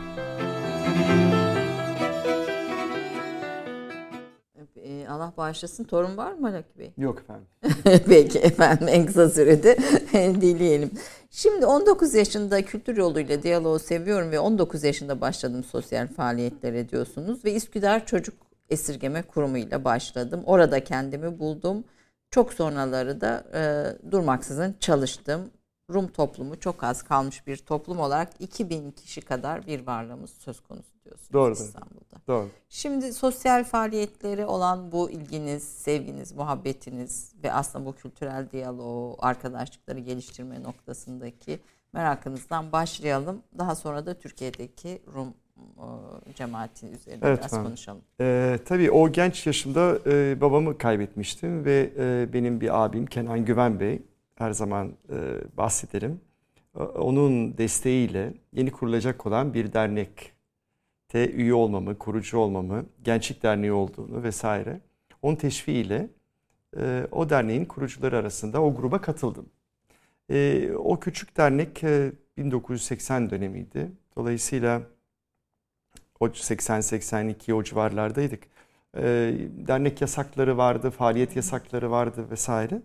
Bağışlasın. 5.38 5.84
Torun 5.84 6.16
var 6.16 6.32
mı 6.32 6.40
Malaki 6.40 6.78
Bey? 6.78 6.92
Yok 6.96 7.18
efendim. 7.20 7.46
Peki 8.08 8.38
efendim 8.38 8.88
en 8.88 9.06
kısa 9.06 9.28
sürede 9.28 9.76
dileyelim. 10.40 10.90
Şimdi 11.30 11.66
19 11.66 12.14
yaşında 12.14 12.62
kültür 12.62 12.96
yoluyla 12.96 13.42
diyaloğu 13.42 13.78
seviyorum 13.78 14.30
ve 14.30 14.40
19 14.40 14.84
yaşında 14.84 15.20
başladım 15.20 15.64
sosyal 15.64 16.08
faaliyetlere 16.08 16.88
diyorsunuz. 16.88 17.44
Ve 17.44 17.54
Üsküdar 17.54 18.06
Çocuk 18.06 18.34
Esirgeme 18.70 19.22
Kurumu 19.22 19.58
ile 19.58 19.84
başladım. 19.84 20.42
Orada 20.46 20.84
kendimi 20.84 21.38
buldum. 21.38 21.84
Çok 22.30 22.52
sonraları 22.52 23.20
da 23.20 23.44
e, 23.54 23.62
durmaksızın 24.10 24.76
çalıştım. 24.80 25.50
Rum 25.92 26.08
toplumu 26.08 26.60
çok 26.60 26.84
az 26.84 27.02
kalmış 27.02 27.46
bir 27.46 27.56
toplum 27.56 28.00
olarak 28.00 28.28
2000 28.38 28.90
kişi 28.90 29.20
kadar 29.20 29.66
bir 29.66 29.86
varlığımız 29.86 30.30
söz 30.30 30.60
konusu 30.60 30.97
diyorsunuz 31.08 31.32
Doğru. 31.32 31.52
İstanbul'da. 31.52 32.18
Doğru. 32.28 32.48
Şimdi 32.68 33.12
sosyal 33.12 33.64
faaliyetleri 33.64 34.46
olan 34.46 34.92
bu 34.92 35.10
ilginiz, 35.10 35.62
sevginiz, 35.62 36.32
muhabbetiniz 36.32 37.32
ve 37.44 37.52
aslında 37.52 37.86
bu 37.86 37.94
kültürel 37.94 38.50
diyaloğu, 38.50 39.16
arkadaşlıkları 39.18 39.98
geliştirme 39.98 40.62
noktasındaki 40.62 41.60
merakınızdan 41.92 42.72
başlayalım. 42.72 43.42
Daha 43.58 43.74
sonra 43.74 44.06
da 44.06 44.14
Türkiye'deki 44.14 45.02
Rum 45.14 45.28
e, 45.58 46.32
cemaati 46.34 46.86
üzerine 46.86 47.20
Evet, 47.22 47.38
biraz 47.38 47.52
efendim. 47.52 47.66
konuşalım. 47.66 48.00
Ee, 48.20 48.58
tabii 48.64 48.90
o 48.90 49.12
genç 49.12 49.46
yaşımda 49.46 49.98
e, 50.06 50.40
babamı 50.40 50.78
kaybetmiştim 50.78 51.64
ve 51.64 51.90
e, 51.98 52.32
benim 52.32 52.60
bir 52.60 52.84
abim 52.84 53.06
Kenan 53.06 53.44
Güven 53.44 53.80
Bey 53.80 54.02
her 54.34 54.52
zaman 54.52 54.92
e, 55.10 55.16
bahsederim. 55.56 56.20
Onun 56.98 57.58
desteğiyle 57.58 58.34
yeni 58.52 58.70
kurulacak 58.70 59.26
olan 59.26 59.54
bir 59.54 59.72
dernekte 61.14 61.36
üye 61.36 61.54
olmamı, 61.54 61.98
kurucu 61.98 62.38
olmamı, 62.38 62.86
Gençlik 63.04 63.42
Derneği 63.42 63.72
olduğunu 63.72 64.22
vesaire. 64.22 64.80
Onun 65.22 65.36
teşviğiyle 65.36 66.08
e, 66.76 67.06
o 67.10 67.30
derneğin 67.30 67.64
kurucuları 67.64 68.16
arasında 68.16 68.62
o 68.62 68.74
gruba 68.74 69.00
katıldım. 69.00 69.46
E, 70.30 70.70
o 70.72 71.00
küçük 71.00 71.36
dernek 71.36 71.84
e, 71.84 72.12
1980 72.36 73.30
dönemiydi. 73.30 73.92
Dolayısıyla 74.16 74.82
o 76.20 76.26
80-82 76.26 77.52
o 77.52 77.62
civarlardaydık. 77.62 78.44
E, 78.96 79.02
dernek 79.66 80.00
yasakları 80.00 80.56
vardı, 80.56 80.90
faaliyet 80.90 81.36
yasakları 81.36 81.90
vardı 81.90 82.26
vesaire. 82.30 82.82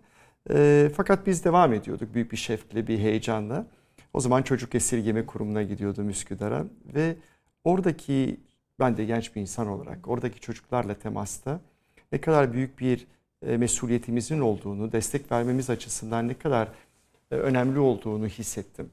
E, 0.50 0.90
fakat 0.96 1.26
biz 1.26 1.44
devam 1.44 1.72
ediyorduk 1.72 2.14
büyük 2.14 2.32
bir 2.32 2.36
şevkle, 2.36 2.86
bir 2.86 2.98
heyecanla. 2.98 3.66
O 4.12 4.20
zaman 4.20 4.42
çocuk 4.42 4.74
esirgeme 4.74 5.26
kurumuna 5.26 5.62
gidiyordum 5.62 6.08
Üsküdar'a 6.08 6.64
ve 6.94 7.16
oradaki 7.64 8.40
ben 8.80 8.96
de 8.96 9.04
genç 9.04 9.36
bir 9.36 9.40
insan 9.40 9.68
olarak 9.68 10.08
oradaki 10.08 10.40
çocuklarla 10.40 10.94
temasta 10.94 11.60
ne 12.12 12.20
kadar 12.20 12.52
büyük 12.52 12.80
bir 12.80 13.06
e, 13.46 13.56
mesuliyetimizin 13.56 14.40
olduğunu, 14.40 14.92
destek 14.92 15.32
vermemiz 15.32 15.70
açısından 15.70 16.28
ne 16.28 16.34
kadar 16.34 16.68
e, 17.30 17.34
önemli 17.34 17.78
olduğunu 17.78 18.26
hissettim. 18.26 18.90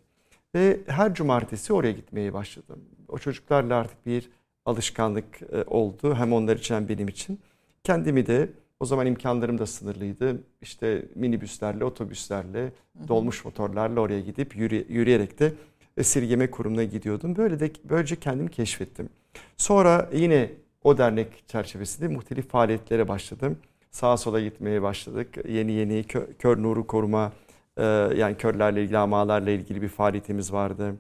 Ve 0.56 0.80
her 0.88 1.14
cumartesi 1.14 1.74
oraya 1.74 1.92
gitmeye 1.92 2.34
başladım. 2.34 2.80
O 3.08 3.18
çocuklarla 3.18 3.76
artık 3.76 4.06
bir 4.06 4.30
alışkanlık 4.66 5.42
e, 5.42 5.64
oldu. 5.64 6.16
Hem 6.16 6.34
onlar 6.34 6.58
için 6.58 6.76
hem 6.76 6.90
benim 6.90 7.08
için. 7.08 7.40
Kendimi 7.84 8.28
de 8.28 8.50
o 8.80 8.86
zaman 8.86 9.08
imkanlarım 9.08 9.58
da 9.58 9.66
sınırlıydı. 9.66 10.44
İşte 10.62 11.06
minibüslerle, 11.16 11.86
otobüslerle, 11.86 12.72
dolmuş 13.08 13.46
motorlarla 13.46 14.02
oraya 14.02 14.20
gidip 14.22 14.56
yürü- 14.56 14.86
yürüyerek 14.90 15.40
de 15.40 15.54
esirgeme 15.98 16.52
kurumuna 16.52 16.84
gidiyordum. 16.84 17.36
Böyle 17.36 17.60
de 17.60 17.72
böylece 17.84 18.16
kendimi 18.16 18.52
keşfettim. 18.52 19.10
Sonra 19.58 20.10
yine 20.14 20.50
o 20.84 20.98
dernek 20.98 21.28
çerçevesinde 21.48 22.08
muhtelif 22.08 22.50
faaliyetlere 22.50 23.08
başladım. 23.08 23.58
Sağa 23.92 24.18
sola 24.18 24.42
gitmeye 24.42 24.82
başladık. 24.82 25.28
Yeni 25.50 25.72
yeni 25.72 26.02
kö- 26.02 26.34
kör 26.40 26.64
nuru 26.64 26.88
koruma, 26.88 27.32
e, 27.78 27.84
yani 28.18 28.38
körlerle 28.38 28.82
ilgili, 28.84 28.98
amalarla 28.98 29.52
ilgili 29.52 29.82
bir 29.82 29.88
faaliyetimiz 29.88 30.54
vardı. 30.54 30.96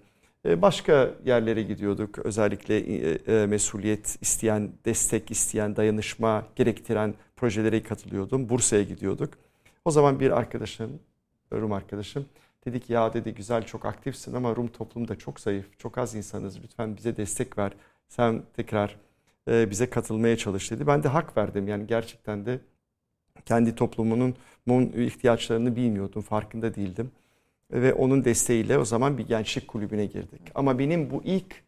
E, 0.45 0.61
Başka 0.61 1.11
yerlere 1.25 1.63
gidiyorduk. 1.63 2.19
Özellikle 2.19 2.77
e, 3.43 3.45
mesuliyet 3.45 4.17
isteyen, 4.21 4.69
destek 4.85 5.31
isteyen, 5.31 5.75
dayanışma 5.75 6.45
gerektiren 6.55 7.13
projelere 7.35 7.83
katılıyordum. 7.83 8.49
Bursa'ya 8.49 8.83
gidiyorduk. 8.83 9.33
O 9.85 9.91
zaman 9.91 10.19
bir 10.19 10.31
arkadaşım, 10.31 10.99
Rum 11.53 11.71
arkadaşım 11.71 12.25
dedi 12.65 12.79
ki 12.79 12.93
ya 12.93 13.13
dedi 13.13 13.33
güzel 13.33 13.65
çok 13.65 13.85
aktifsin 13.85 14.33
ama 14.33 14.55
Rum 14.55 14.67
toplumu 14.67 15.07
da 15.07 15.15
çok 15.15 15.39
zayıf. 15.39 15.79
Çok 15.79 15.97
az 15.97 16.15
insanız. 16.15 16.63
Lütfen 16.63 16.97
bize 16.97 17.17
destek 17.17 17.57
ver. 17.57 17.71
Sen 18.07 18.43
tekrar 18.53 18.97
e, 19.47 19.69
bize 19.69 19.89
katılmaya 19.89 20.37
çalış 20.37 20.71
dedi. 20.71 20.87
Ben 20.87 21.03
de 21.03 21.07
hak 21.07 21.37
verdim. 21.37 21.67
Yani 21.67 21.87
gerçekten 21.87 22.45
de 22.45 22.59
kendi 23.45 23.75
toplumunun 23.75 24.35
mun 24.65 24.83
ihtiyaçlarını 24.83 25.75
bilmiyordum. 25.75 26.21
Farkında 26.21 26.75
değildim 26.75 27.11
ve 27.71 27.93
onun 27.93 28.25
desteğiyle 28.25 28.77
o 28.77 28.85
zaman 28.85 29.17
bir 29.17 29.27
gençlik 29.27 29.67
kulübüne 29.67 30.05
girdik. 30.05 30.41
Ama 30.55 30.79
benim 30.79 31.09
bu 31.11 31.23
ilk 31.23 31.63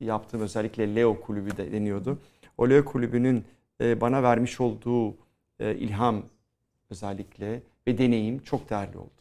yaptığım 0.00 0.40
özellikle 0.40 0.94
Leo 0.94 1.20
kulübü 1.20 1.56
de 1.56 1.72
deniyordu. 1.72 2.18
O 2.58 2.70
Leo 2.70 2.84
kulübünün 2.84 3.44
e, 3.80 4.00
bana 4.00 4.22
vermiş 4.22 4.60
olduğu 4.60 5.14
e, 5.60 5.74
ilham 5.74 6.22
özellikle 6.90 7.62
ve 7.86 7.98
deneyim 7.98 8.38
çok 8.38 8.70
değerli 8.70 8.98
oldu. 8.98 9.15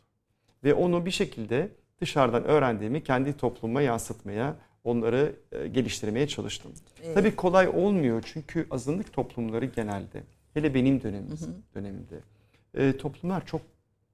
Ve 0.66 0.74
onu 0.74 1.06
bir 1.06 1.12
şekilde 1.12 1.70
dışarıdan 2.02 2.44
öğrendiğimi 2.44 3.04
kendi 3.04 3.38
topluma 3.38 3.82
yansıtmaya, 3.82 4.56
onları 4.84 5.36
e, 5.52 5.68
geliştirmeye 5.68 6.28
çalıştım. 6.28 6.72
Evet. 7.04 7.16
Tabii 7.16 7.36
kolay 7.36 7.68
olmuyor 7.68 8.24
çünkü 8.34 8.68
azınlık 8.72 9.14
toplumları 9.14 9.66
genelde, 9.66 10.24
hele 10.54 10.74
benim 10.74 11.04
dönemimiz, 11.04 11.48
döneminde 11.76 12.20
e, 12.74 12.98
toplumlar 12.98 13.46
çok 13.46 13.62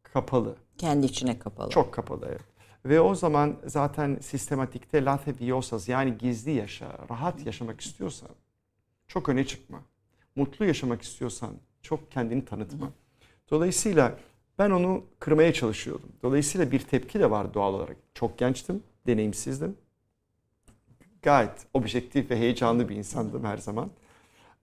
kapalı. 0.04 0.56
Kendi 0.78 1.06
içine 1.06 1.40
kapalı. 1.40 1.70
Çok 1.70 1.94
kapalı 1.94 2.26
evet. 2.30 2.42
Ve 2.86 3.02
o 3.02 3.16
zaman 3.16 3.56
zaten 3.66 4.18
sistematikte 4.22 5.06
late 5.06 5.40
diosas 5.40 5.90
yani 5.90 6.18
gizli 6.18 6.52
yaşa, 6.52 6.98
rahat 7.10 7.46
yaşamak 7.46 7.82
istiyorsan 7.82 8.30
çok 9.08 9.30
öne 9.30 9.46
çıkma. 9.46 9.82
Mutlu 10.36 10.66
yaşamak 10.66 11.02
istiyorsan 11.02 11.50
çok 11.82 12.12
kendini 12.12 12.46
tanıtma. 12.46 12.92
Dolayısıyla 13.50 14.18
ben 14.62 14.72
onu 14.72 15.04
kırmaya 15.20 15.54
çalışıyordum. 15.54 16.10
Dolayısıyla 16.24 16.72
bir 16.72 16.80
tepki 16.80 17.20
de 17.20 17.32
var 17.32 17.54
doğal 17.54 17.74
olarak. 17.74 17.98
Çok 18.14 18.38
gençtim, 18.38 18.84
deneyimsizdim. 19.08 19.78
Gayet 21.22 21.68
objektif 21.74 22.32
ve 22.32 22.38
heyecanlı 22.38 22.90
bir 22.90 22.96
insandım 22.96 23.44
her 23.44 23.58
zaman. 23.58 23.92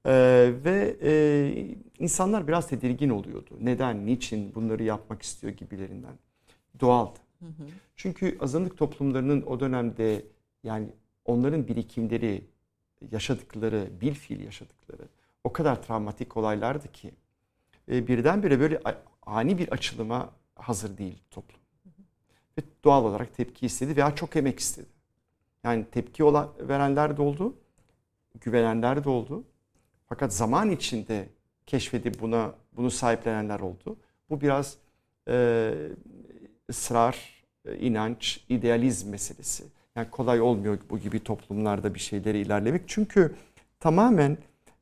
Ee, 0.07 0.53
ve 0.65 0.97
e, 1.03 1.13
insanlar 1.99 2.49
biraz 2.49 2.69
tedirgin 2.69 3.09
oluyordu. 3.09 3.51
Neden, 3.61 4.07
niçin 4.07 4.55
bunları 4.55 4.83
yapmak 4.83 5.23
istiyor 5.23 5.53
gibilerinden. 5.53 6.15
Doğaldı. 6.81 7.19
Çünkü 7.97 8.39
azınlık 8.41 8.79
toplumlarının 8.79 9.43
o 9.43 9.61
dönemde 9.61 10.25
yani 10.65 10.89
onların 11.25 11.69
birikimleri, 11.69 12.45
yaşadıkları, 13.11 13.89
bilfiil 14.01 14.41
yaşadıkları 14.41 15.03
o 15.45 15.53
kadar 15.53 15.83
travmatik 15.83 16.37
olaylardı 16.37 16.93
ki 16.93 17.11
e, 17.91 18.07
birdenbire 18.07 18.61
böyle 18.61 18.81
ani 19.29 19.59
bir 19.59 19.69
açılıma 19.69 20.31
hazır 20.55 20.99
değil 20.99 21.19
toplum. 21.31 21.61
Ve 22.59 22.63
doğal 22.85 23.05
olarak 23.05 23.37
tepki 23.37 23.67
istedi 23.67 23.97
veya 23.97 24.15
çok 24.15 24.37
emek 24.37 24.59
istedi. 24.59 24.87
Yani 25.65 25.85
tepki 25.93 26.25
ola, 26.25 26.53
verenler 26.61 27.17
de 27.17 27.23
oldu, 27.23 27.55
güvenenler 28.41 29.05
de 29.05 29.09
oldu. 29.09 29.45
Fakat 30.09 30.33
zaman 30.35 30.71
içinde 30.71 31.29
keşfedip 31.67 32.21
buna 32.21 32.55
bunu 32.77 32.91
sahiplenenler 32.91 33.61
oldu. 33.61 33.97
Bu 34.31 34.41
biraz 34.41 34.77
e, 35.29 35.75
ısrar, 36.71 37.45
e, 37.65 37.79
inanç, 37.79 38.45
idealizm 38.49 39.11
meselesi. 39.11 39.65
Yani 39.97 40.11
kolay 40.11 40.41
olmuyor 40.41 40.79
bu 40.91 40.99
gibi 40.99 41.25
toplumlarda 41.25 41.95
bir 41.95 42.01
şeyleri 42.01 42.39
ilerlemek. 42.39 42.83
Çünkü 42.87 43.35
tamamen 43.81 44.39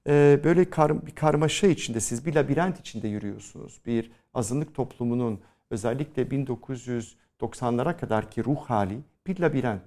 e, 0.07 0.41
böyle 0.45 0.71
kar, 0.71 1.07
bir 1.07 1.15
karmaşa 1.15 1.67
içinde 1.67 2.01
siz 2.01 2.27
bir 2.27 2.35
labirent 2.35 2.81
içinde 2.81 3.09
yürüyorsunuz. 3.09 3.81
Bir 3.87 4.11
azınlık 4.35 4.75
toplumunun 4.75 5.41
özellikle 5.71 6.23
1990'lara 6.23 7.97
kadarki 7.97 8.45
ruh 8.45 8.59
hali 8.59 8.99
bir 9.27 9.41
labirent. 9.41 9.83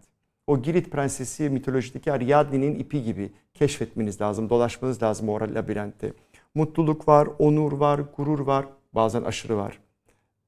O 0.48 0.62
Girit 0.62 0.92
prensesi 0.92 1.50
mitolojideki 1.50 2.12
Ariadne'nin 2.12 2.80
ipi 2.80 3.04
gibi 3.04 3.32
keşfetmeniz 3.54 4.22
lazım, 4.22 4.50
dolaşmanız 4.50 5.04
lazım 5.04 5.30
o 5.30 5.40
labirentte. 5.40 6.14
Mutluluk 6.56 7.08
var, 7.08 7.28
onur 7.40 7.72
var, 7.72 8.02
gurur 8.18 8.40
var, 8.40 8.66
bazen 8.96 9.24
aşırı 9.24 9.58
var. 9.58 9.80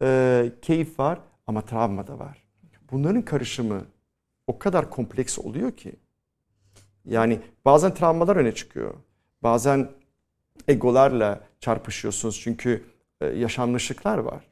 Ee, 0.01 0.51
keyif 0.61 0.99
var 0.99 1.19
ama 1.47 1.61
travma 1.61 2.07
da 2.07 2.19
var. 2.19 2.43
Bunların 2.91 3.21
karışımı 3.21 3.81
o 4.47 4.59
kadar 4.59 4.89
kompleks 4.89 5.39
oluyor 5.39 5.71
ki. 5.71 5.95
Yani 7.05 7.39
bazen 7.65 7.93
travmalar 7.93 8.35
öne 8.35 8.55
çıkıyor. 8.55 8.93
Bazen 9.43 9.89
egolarla 10.67 11.39
çarpışıyorsunuz 11.59 12.39
çünkü 12.39 12.83
e, 13.21 13.25
yaşanmışlıklar 13.25 14.17
var. 14.17 14.43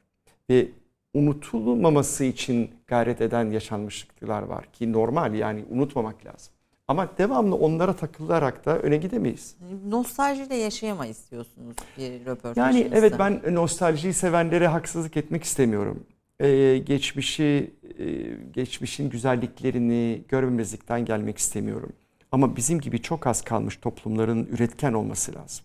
Ve 0.50 0.68
unutulmaması 1.14 2.24
için 2.24 2.70
gayret 2.86 3.20
eden 3.20 3.50
yaşanmışlıklar 3.50 4.42
var 4.42 4.72
ki 4.72 4.92
normal 4.92 5.34
yani 5.34 5.64
unutmamak 5.70 6.26
lazım. 6.26 6.52
Ama 6.88 7.08
devamlı 7.18 7.54
onlara 7.56 7.92
takılarak 7.96 8.66
da 8.66 8.78
öne 8.78 8.96
gidemeyiz. 8.96 9.56
Nostaljiyle 9.86 10.56
yaşayamayız 10.56 11.30
diyorsunuz 11.30 11.76
bir 11.98 12.26
röportajınızda. 12.26 12.78
Yani 12.78 12.90
evet 12.94 13.14
ben 13.18 13.42
nostaljiyi 13.54 14.12
sevenlere 14.12 14.66
haksızlık 14.66 15.16
etmek 15.16 15.44
istemiyorum. 15.44 16.06
Ee, 16.40 16.78
geçmişi, 16.78 17.70
e, 17.98 18.04
geçmişin 18.52 19.10
güzelliklerini 19.10 20.22
görmemezlikten 20.28 21.04
gelmek 21.04 21.38
istemiyorum. 21.38 21.92
Ama 22.32 22.56
bizim 22.56 22.80
gibi 22.80 23.02
çok 23.02 23.26
az 23.26 23.42
kalmış 23.42 23.76
toplumların 23.76 24.46
üretken 24.46 24.92
olması 24.92 25.34
lazım. 25.34 25.64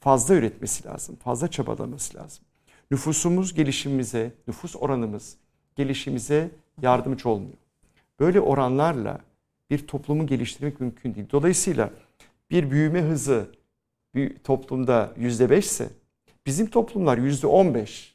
Fazla 0.00 0.34
üretmesi 0.34 0.84
lazım, 0.84 1.16
fazla 1.16 1.48
çabalaması 1.48 2.18
lazım. 2.18 2.44
Nüfusumuz 2.90 3.54
gelişimimize, 3.54 4.32
nüfus 4.48 4.76
oranımız 4.76 5.36
gelişimize 5.76 6.50
yardımcı 6.82 7.28
olmuyor. 7.28 7.56
Böyle 8.20 8.40
oranlarla 8.40 9.18
bir 9.70 9.86
toplumu 9.86 10.26
geliştirmek 10.26 10.80
mümkün 10.80 11.14
değil. 11.14 11.26
Dolayısıyla 11.32 11.90
bir 12.50 12.70
büyüme 12.70 13.02
hızı 13.02 13.50
bir 14.14 14.38
toplumda 14.38 15.12
yüzde 15.16 15.50
beşse 15.50 15.88
bizim 16.46 16.66
toplumlar 16.66 17.18
yüzde 17.18 17.46
on 17.46 17.74
beş 17.74 18.14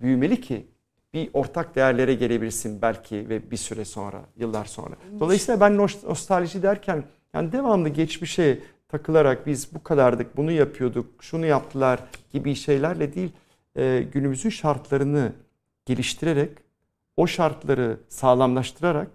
büyümeli 0.00 0.40
ki 0.40 0.66
bir 1.14 1.30
ortak 1.32 1.74
değerlere 1.74 2.14
gelebilirsin 2.14 2.82
belki 2.82 3.28
ve 3.28 3.50
bir 3.50 3.56
süre 3.56 3.84
sonra, 3.84 4.22
yıllar 4.36 4.64
sonra. 4.64 4.94
Dolayısıyla 5.20 5.60
ben 5.60 5.76
nostalji 5.76 6.62
derken 6.62 7.04
yani 7.34 7.52
devamlı 7.52 7.88
geçmişe 7.88 8.58
takılarak 8.88 9.46
biz 9.46 9.74
bu 9.74 9.82
kadardık, 9.82 10.36
bunu 10.36 10.52
yapıyorduk, 10.52 11.24
şunu 11.24 11.46
yaptılar 11.46 12.00
gibi 12.32 12.54
şeylerle 12.54 13.14
değil, 13.14 13.32
e, 13.76 14.04
günümüzün 14.12 14.50
şartlarını 14.50 15.32
geliştirerek, 15.86 16.50
o 17.16 17.26
şartları 17.26 18.00
sağlamlaştırarak 18.08 19.08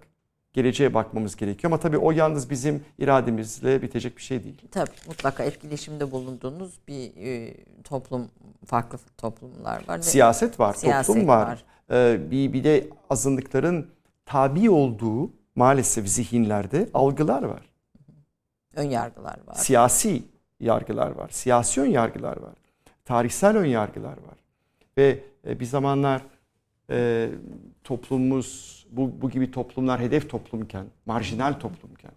geleceğe 0.52 0.94
bakmamız 0.94 1.36
gerekiyor. 1.36 1.72
Ama 1.72 1.80
tabii 1.80 1.98
o 1.98 2.10
yalnız 2.10 2.50
bizim 2.50 2.84
irademizle 2.98 3.82
bitecek 3.82 4.16
bir 4.16 4.22
şey 4.22 4.44
değil. 4.44 4.62
Tabii 4.70 4.90
mutlaka 5.06 5.44
etkileşimde 5.44 6.10
bulunduğunuz 6.10 6.78
bir 6.88 7.10
e, 7.16 7.54
toplum, 7.84 8.28
farklı 8.66 8.98
toplumlar 9.16 9.88
var. 9.88 9.98
Siyaset 9.98 10.60
var, 10.60 10.74
Siyaset 10.74 11.06
toplum 11.06 11.28
var. 11.28 11.46
var. 11.46 11.64
Ee, 11.90 12.18
bir, 12.30 12.52
bir 12.52 12.64
de 12.64 12.88
azınlıkların 13.10 13.90
tabi 14.26 14.70
olduğu 14.70 15.30
maalesef 15.54 16.08
zihinlerde 16.08 16.88
algılar 16.94 17.42
var. 17.42 17.62
Ön 18.74 18.90
yargılar 18.90 19.38
var. 19.46 19.54
Siyasi 19.54 20.22
yargılar 20.60 21.10
var. 21.10 21.28
Siyasi 21.30 21.80
ön 21.80 21.90
yargılar 21.90 22.36
var. 22.36 22.54
Tarihsel 23.04 23.56
ön 23.56 23.66
yargılar 23.66 24.16
var. 24.16 24.38
Ve 24.98 25.24
e, 25.46 25.60
bir 25.60 25.64
zamanlar 25.64 26.22
e, 26.90 27.30
toplumumuz 27.84 28.78
bu, 28.90 29.22
bu 29.22 29.30
gibi 29.30 29.50
toplumlar 29.50 30.00
hedef 30.00 30.30
toplumken, 30.30 30.86
marjinal 31.06 31.52
toplumken 31.52 32.12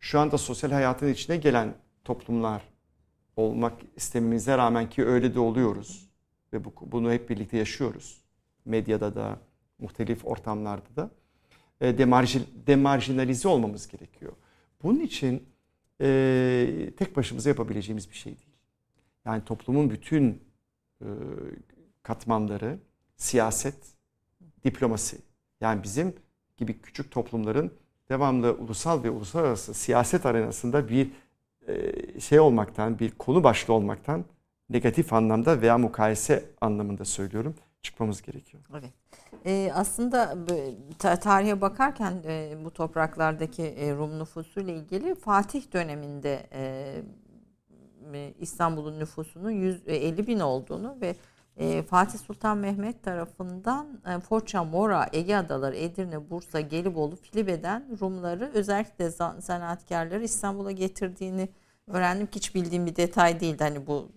şu 0.00 0.20
anda 0.20 0.38
sosyal 0.38 0.70
hayatın 0.70 1.08
içine 1.08 1.36
gelen 1.36 1.74
toplumlar 2.04 2.62
olmak 3.36 3.72
istememize 3.96 4.58
rağmen 4.58 4.90
ki 4.90 5.04
öyle 5.04 5.34
de 5.34 5.40
oluyoruz 5.40 6.08
ve 6.52 6.64
bu, 6.64 6.72
bunu 6.86 7.12
hep 7.12 7.30
birlikte 7.30 7.56
yaşıyoruz. 7.56 8.20
Medyada 8.68 9.14
da, 9.14 9.38
muhtelif 9.78 10.26
ortamlarda 10.26 10.96
da 10.96 11.10
e, 11.80 11.98
demarjin, 11.98 12.46
demarjinalize 12.66 13.48
olmamız 13.48 13.88
gerekiyor. 13.88 14.32
Bunun 14.82 15.00
için 15.00 15.48
e, 16.00 16.90
tek 16.96 17.16
başımıza 17.16 17.48
yapabileceğimiz 17.48 18.10
bir 18.10 18.16
şey 18.16 18.32
değil. 18.32 18.56
Yani 19.24 19.44
toplumun 19.44 19.90
bütün 19.90 20.42
e, 21.00 21.06
katmanları, 22.02 22.78
siyaset, 23.16 23.74
diplomasi. 24.64 25.18
Yani 25.60 25.82
bizim 25.82 26.14
gibi 26.56 26.80
küçük 26.82 27.10
toplumların 27.10 27.72
devamlı 28.08 28.52
ulusal 28.52 29.02
ve 29.02 29.10
uluslararası 29.10 29.74
siyaset 29.74 30.26
arenasında 30.26 30.88
bir 30.88 31.10
e, 31.68 32.20
şey 32.20 32.40
olmaktan, 32.40 32.98
bir 32.98 33.10
konu 33.10 33.44
başlığı 33.44 33.74
olmaktan 33.74 34.24
negatif 34.70 35.12
anlamda 35.12 35.62
veya 35.62 35.78
mukayese 35.78 36.44
anlamında 36.60 37.04
söylüyorum 37.04 37.54
çıkmamız 37.82 38.22
gerekiyor. 38.22 38.62
Evet. 38.72 38.92
Ee, 39.46 39.70
aslında 39.74 40.36
tarihe 40.98 41.60
bakarken 41.60 42.22
e, 42.24 42.56
bu 42.64 42.70
topraklardaki 42.70 43.62
e, 43.62 43.94
Rum 43.94 44.18
nüfusuyla 44.18 44.72
ilgili 44.72 45.14
Fatih 45.14 45.72
döneminde 45.72 46.46
e, 46.52 48.32
İstanbul'un 48.40 48.98
nüfusunun 48.98 49.50
150 49.50 50.26
bin 50.26 50.40
olduğunu 50.40 50.96
ve 51.00 51.16
e, 51.56 51.82
Fatih 51.82 52.18
Sultan 52.18 52.58
Mehmet 52.58 53.02
tarafından 53.02 54.00
e, 54.06 54.20
Foça, 54.20 54.64
Mora, 54.64 55.08
Ege 55.12 55.36
Adaları, 55.36 55.76
Edirne, 55.76 56.30
Bursa, 56.30 56.60
Gelibolu, 56.60 57.16
Filibe'den 57.16 57.98
Rumları 58.00 58.50
özellikle 58.54 59.10
sanatkarları 59.40 60.24
İstanbul'a 60.24 60.72
getirdiğini 60.72 61.48
öğrendim 61.86 62.26
ki 62.26 62.36
hiç 62.36 62.54
bildiğim 62.54 62.86
bir 62.86 62.96
detay 62.96 63.40
değildi. 63.40 63.64
Hani 63.64 63.86
bu 63.86 64.08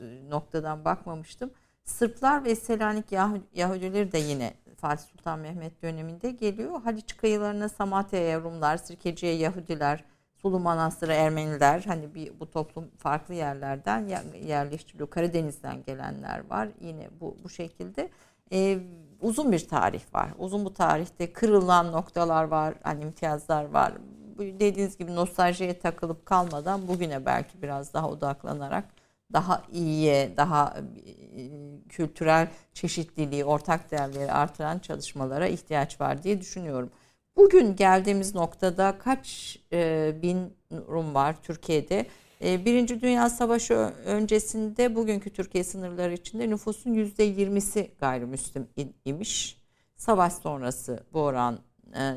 e, 0.00 0.30
noktadan 0.30 0.84
bakmamıştım. 0.84 1.50
Sırplar 1.86 2.44
ve 2.44 2.54
Selanik 2.54 3.12
Yahudileri 3.54 4.12
de 4.12 4.18
yine 4.18 4.54
Fatih 4.76 5.04
Sultan 5.04 5.38
Mehmet 5.38 5.82
döneminde 5.82 6.30
geliyor. 6.30 6.82
Haliç 6.82 7.16
kıyılarına 7.16 7.68
Samatya'ya 7.68 8.40
Rumlar, 8.40 8.76
Sirkeci'ye 8.76 9.34
Yahudiler, 9.34 10.04
Sulu 10.42 10.60
Manastır'a 10.60 11.14
Ermeniler 11.14 11.82
hani 11.86 12.14
bir 12.14 12.40
bu 12.40 12.50
toplum 12.50 12.90
farklı 12.98 13.34
yerlerden 13.34 14.08
yerleştiriliyor. 14.44 15.10
Karadeniz'den 15.10 15.82
gelenler 15.86 16.50
var. 16.50 16.68
Yine 16.80 17.08
bu 17.20 17.36
bu 17.44 17.48
şekilde 17.48 18.10
e, 18.52 18.78
uzun 19.20 19.52
bir 19.52 19.68
tarih 19.68 20.14
var. 20.14 20.28
Uzun 20.38 20.64
bu 20.64 20.74
tarihte 20.74 21.32
kırılan 21.32 21.92
noktalar 21.92 22.44
var, 22.44 22.74
hani 22.82 23.02
imtiyazlar 23.02 23.64
var. 23.64 23.92
Dediğiniz 24.38 24.98
gibi 24.98 25.14
nostaljiye 25.14 25.78
takılıp 25.78 26.26
kalmadan 26.26 26.88
bugüne 26.88 27.26
belki 27.26 27.62
biraz 27.62 27.94
daha 27.94 28.10
odaklanarak 28.10 28.84
daha 29.32 29.62
iyiye, 29.72 30.36
daha 30.36 30.76
e, 30.76 31.42
kültürel 31.88 32.48
çeşitliliği, 32.74 33.44
ortak 33.44 33.90
değerleri 33.90 34.32
artıran 34.32 34.78
çalışmalara 34.78 35.46
ihtiyaç 35.46 36.00
var 36.00 36.22
diye 36.22 36.40
düşünüyorum. 36.40 36.90
Bugün 37.36 37.76
geldiğimiz 37.76 38.34
noktada 38.34 38.98
kaç 38.98 39.58
e, 39.72 40.12
bin 40.22 40.52
Rum 40.72 41.14
var 41.14 41.36
Türkiye'de? 41.42 42.06
E, 42.44 42.64
Birinci 42.64 43.00
Dünya 43.00 43.30
Savaşı 43.30 43.74
öncesinde 44.04 44.94
bugünkü 44.94 45.30
Türkiye 45.30 45.64
sınırları 45.64 46.12
içinde 46.12 46.50
nüfusun 46.50 46.92
yüzde 46.92 47.22
yirmisi 47.22 47.90
gayrimüslim 48.00 48.66
imiş. 49.04 49.62
Savaş 49.96 50.32
sonrası 50.32 51.04
bu 51.12 51.20
oran 51.20 51.58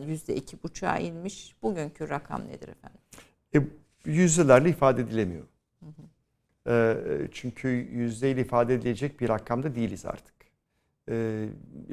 yüzde 0.08 0.36
iki 0.36 0.64
buçuğa 0.64 0.98
inmiş. 0.98 1.56
Bugünkü 1.64 2.10
rakam 2.10 2.42
nedir 2.48 2.68
efendim? 2.68 3.00
E, 3.56 3.60
yüzdelerle 4.12 4.70
ifade 4.70 5.02
edilemiyor. 5.02 5.46
Hı 6.70 6.94
hı. 6.94 7.24
E, 7.24 7.28
çünkü 7.32 7.68
yüzdeyle 7.92 8.42
ifade 8.42 8.74
edilecek 8.74 9.20
bir 9.20 9.30
rakamda 9.30 9.76
değiliz 9.76 10.06
artık. 10.06 10.40
Ee, 11.10 11.48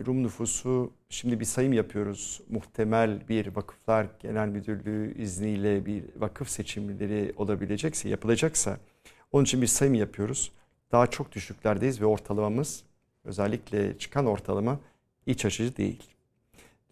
Rum 0.07 0.23
nüfusu 0.23 0.93
şimdi 1.09 1.41
bir 1.41 1.45
sayım 1.45 1.73
yapıyoruz. 1.73 2.41
Muhtemel 2.49 3.29
bir 3.29 3.57
vakıflar 3.57 4.07
genel 4.21 4.49
müdürlüğü 4.49 5.23
izniyle 5.23 5.87
bir 5.87 6.05
vakıf 6.17 6.49
seçimleri 6.49 7.33
olabilecekse, 7.37 8.09
yapılacaksa 8.09 8.79
onun 9.33 9.45
için 9.45 9.63
bir 9.63 9.67
sayım 9.67 9.95
yapıyoruz. 9.95 10.53
Daha 10.93 11.07
çok 11.07 11.33
düşüklerdeyiz 11.33 12.01
ve 12.01 12.07
ortalamamız 12.07 12.85
özellikle 13.25 13.99
çıkan 13.99 14.27
ortalama 14.27 14.81
iç 15.27 15.45
açıcı 15.45 15.77
değil. 15.77 16.03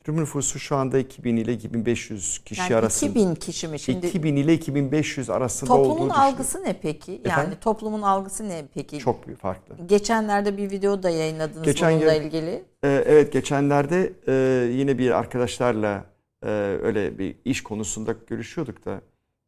Rum 0.09 0.17
nüfusu 0.17 0.59
şu 0.59 0.77
anda 0.77 0.99
2000 0.99 1.37
ile 1.37 1.53
2500 1.53 2.39
kişi 2.39 2.61
yani 2.63 2.77
arasında. 2.77 3.11
2000 3.11 3.35
kişi 3.35 3.69
mi 3.69 3.79
şimdi? 3.79 4.07
2000 4.07 4.37
ile 4.37 4.55
2500 4.55 5.31
arasında 5.31 5.69
toplumun 5.69 5.91
olduğu 5.91 5.99
Toplumun 5.99 6.15
algısı 6.21 6.65
ne 6.65 6.77
peki? 6.83 7.11
Yani 7.13 7.21
Efendim? 7.25 7.59
toplumun 7.61 8.03
algısı 8.03 8.49
ne 8.49 8.65
peki? 8.75 8.99
Çok 8.99 9.27
büyük 9.27 9.41
farklı. 9.41 9.87
Geçenlerde 9.87 10.57
bir 10.57 10.71
video 10.71 11.03
da 11.03 11.11
yayınladınız 11.11 11.63
Geçen 11.63 12.01
bununla 12.01 12.15
ilgili. 12.15 12.65
E, 12.83 12.89
evet 12.89 13.33
geçenlerde 13.33 14.13
e, 14.29 14.33
yine 14.73 14.99
bir 14.99 15.11
arkadaşlarla 15.11 16.05
e, 16.43 16.49
öyle 16.83 17.19
bir 17.19 17.37
iş 17.45 17.63
konusunda 17.63 18.15
görüşüyorduk 18.27 18.85
da 18.85 19.01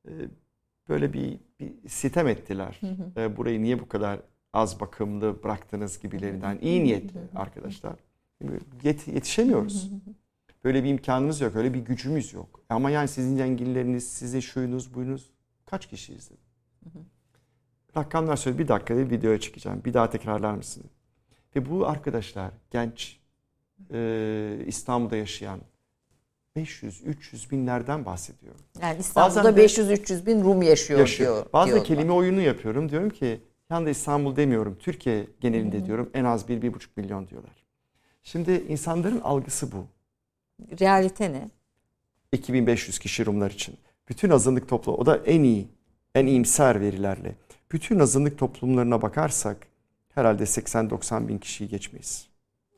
e, 0.08 0.10
böyle 0.88 1.12
bir, 1.12 1.38
bir 1.60 1.88
sitem 1.88 2.28
ettiler. 2.28 2.80
Hı 2.80 2.86
hı. 2.86 3.20
E, 3.20 3.36
burayı 3.36 3.62
niye 3.62 3.80
bu 3.80 3.88
kadar 3.88 4.20
az 4.52 4.80
bakımlı 4.80 5.42
bıraktınız 5.42 6.00
gibilerinden. 6.00 6.58
İyi 6.62 6.84
niyetli 6.84 7.20
arkadaşlar. 7.34 7.94
Yet, 8.82 9.08
yetişemiyoruz. 9.08 9.90
Hı 9.90 9.94
hı. 9.94 10.25
Böyle 10.66 10.84
bir 10.84 10.88
imkanımız 10.88 11.40
yok. 11.40 11.56
Öyle 11.56 11.74
bir 11.74 11.78
gücümüz 11.78 12.32
yok. 12.32 12.60
Ama 12.68 12.90
yani 12.90 13.08
sizin 13.08 13.36
zenginleriniz, 13.36 14.08
sizin 14.08 14.40
şuyunuz, 14.40 14.94
buyunuz 14.94 15.30
kaç 15.66 15.86
kişi 15.86 16.14
izledi? 16.14 16.40
Rakamlar 17.96 18.36
söyle 18.36 18.58
bir 18.58 18.68
dakikada 18.68 18.98
bir 18.98 19.10
videoya 19.10 19.40
çıkacağım. 19.40 19.82
Bir 19.84 19.94
daha 19.94 20.10
tekrarlar 20.10 20.54
mısın? 20.54 20.84
Ve 21.56 21.70
bu 21.70 21.86
arkadaşlar 21.86 22.50
genç 22.70 23.20
e, 23.92 24.58
İstanbul'da 24.66 25.16
yaşayan 25.16 25.60
500-300 26.56 27.50
binlerden 27.50 28.06
bahsediyor. 28.06 28.54
Yani 28.82 29.00
İstanbul'da 29.00 29.50
500-300 29.50 30.26
bin 30.26 30.44
Rum 30.44 30.62
yaşıyor, 30.62 31.00
yaşıyor. 31.00 31.34
diyor. 31.34 31.46
Bazı 31.52 31.66
diyorlar. 31.66 31.86
kelime 31.86 32.12
oyunu 32.12 32.40
yapıyorum. 32.40 32.88
Diyorum 32.88 33.10
ki 33.10 33.40
yanda 33.70 33.90
İstanbul 33.90 34.36
demiyorum. 34.36 34.76
Türkiye 34.78 35.26
genelinde 35.40 35.78
Hı-hı. 35.78 35.86
diyorum. 35.86 36.10
En 36.14 36.24
az 36.24 36.48
1-1,5 36.48 36.86
milyon 36.96 37.28
diyorlar. 37.28 37.64
Şimdi 38.22 38.64
insanların 38.68 39.20
algısı 39.20 39.72
bu. 39.72 39.95
Realite 40.80 41.32
ne? 41.32 41.50
2500 42.32 42.98
kişi 42.98 43.26
Rumlar 43.26 43.50
için. 43.50 43.76
Bütün 44.08 44.30
azınlık 44.30 44.68
toplumu, 44.68 44.98
o 44.98 45.06
da 45.06 45.16
en 45.16 45.42
iyi, 45.42 45.68
en 46.14 46.26
iyimser 46.26 46.80
verilerle. 46.80 47.34
Bütün 47.72 47.98
azınlık 47.98 48.38
toplumlarına 48.38 49.02
bakarsak 49.02 49.66
herhalde 50.14 50.42
80-90 50.42 51.28
bin 51.28 51.38
kişiyi 51.38 51.68
geçmeyiz. 51.68 52.28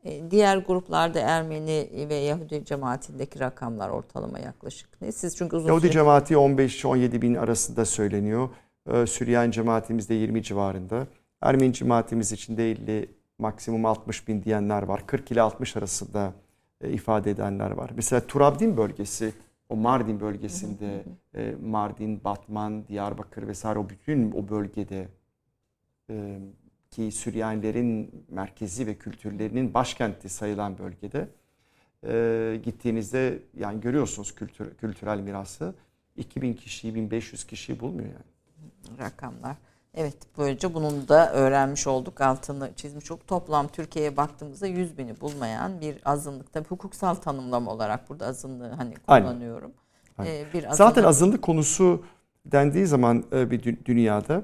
E, 0.05 0.31
diğer 0.31 0.57
gruplarda 0.57 1.21
Ermeni 1.21 2.07
ve 2.09 2.15
Yahudi 2.15 2.65
cemaatindeki 2.65 3.41
rakamlar 3.41 3.89
ortalama 3.89 4.39
yaklaşık 4.39 5.03
ne? 5.03 5.13
Siz 5.13 5.37
çünkü 5.37 5.57
uzun 5.57 5.69
Yahudi 5.69 5.83
süre... 5.83 5.93
cemaati 5.93 6.35
15-17 6.35 7.23
bin 7.23 7.35
arasında 7.35 7.85
söyleniyor. 7.85 8.49
Ee, 8.93 9.07
Süryani 9.07 9.53
cemaatimiz 9.53 10.09
de 10.09 10.15
20 10.15 10.43
civarında. 10.43 11.07
Ermeni 11.43 11.73
cemaatimiz 11.73 12.33
için 12.33 12.57
de 12.57 12.71
50 12.71 13.09
maksimum 13.39 13.87
60 13.87 14.29
bin 14.29 14.43
diyenler 14.43 14.83
var. 14.83 15.07
40 15.07 15.31
ile 15.31 15.43
60 15.43 15.77
arasında 15.77 16.33
ifade 16.85 17.31
edenler 17.31 17.71
var. 17.71 17.91
Mesela 17.97 18.27
Turabdin 18.27 18.77
bölgesi, 18.77 19.33
o 19.69 19.77
Mardin 19.77 20.21
bölgesinde, 20.21 21.05
e, 21.35 21.55
Mardin, 21.63 22.25
Batman, 22.25 22.89
Diyarbakır 22.89 23.49
vesaire 23.49 23.79
o 23.79 23.89
bütün 23.89 24.33
o 24.33 24.49
bölgede 24.49 25.09
e, 26.11 26.39
ki 26.91 27.11
Süryanilerin 27.11 28.25
merkezi 28.29 28.87
ve 28.87 28.95
kültürlerinin 28.95 29.75
başkenti 29.75 30.29
sayılan 30.29 30.79
bölgede 30.79 31.29
gittiğinizde 32.63 33.43
yani 33.57 33.81
görüyorsunuz 33.81 34.35
kültür, 34.35 34.75
kültürel 34.75 35.21
mirası 35.21 35.75
2000 36.17 36.55
kişiyi 36.55 36.95
1500 36.95 37.45
kişiyi 37.45 37.81
bulmuyor 37.81 38.09
yani. 38.09 38.99
Rakamlar. 38.99 39.57
Evet 39.95 40.17
böylece 40.39 40.75
bunun 40.75 41.09
da 41.09 41.33
öğrenmiş 41.33 41.87
olduk 41.87 42.21
altını 42.21 42.71
çizmiş 42.77 43.11
olduk. 43.11 43.27
Toplam 43.27 43.69
Türkiye'ye 43.69 44.17
baktığımızda 44.17 44.67
100 44.67 44.99
bini 44.99 45.21
bulmayan 45.21 45.81
bir 45.81 45.99
azınlık. 46.05 46.53
Tabi 46.53 46.69
hukuksal 46.69 47.15
tanımlama 47.15 47.71
olarak 47.71 48.11
burada 48.11 48.27
azınlığı 48.27 48.71
hani 48.71 48.95
kullanıyorum. 48.95 49.73
Aynen. 50.19 50.33
Ee, 50.33 50.47
bir 50.55 50.59
azınlık... 50.59 50.77
Zaten 50.77 51.05
azınlık 51.05 51.43
konusu 51.43 52.05
dendiği 52.47 52.87
zaman 52.87 53.25
e, 53.33 53.51
bir 53.51 53.85
dünyada 53.85 54.43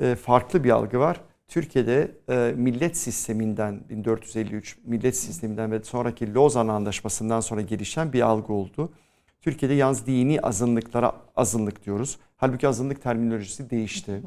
e, 0.00 0.14
farklı 0.14 0.64
bir 0.64 0.70
algı 0.70 0.98
var. 0.98 1.20
Türkiye'de 1.48 2.10
e, 2.28 2.54
millet 2.56 2.96
sisteminden 2.96 3.80
1453 3.88 4.78
millet 4.84 5.16
sisteminden 5.16 5.72
ve 5.72 5.82
sonraki 5.82 6.34
Lozan 6.34 6.68
Anlaşması'ndan 6.68 7.40
sonra 7.40 7.60
gelişen 7.60 8.12
bir 8.12 8.20
algı 8.20 8.52
oldu. 8.52 8.92
Türkiye'de 9.40 9.74
yalnız 9.74 10.06
dini 10.06 10.40
azınlıklara 10.40 11.12
azınlık 11.36 11.84
diyoruz. 11.84 12.18
Halbuki 12.36 12.68
azınlık 12.68 13.02
terminolojisi 13.02 13.70
değişti. 13.70 14.22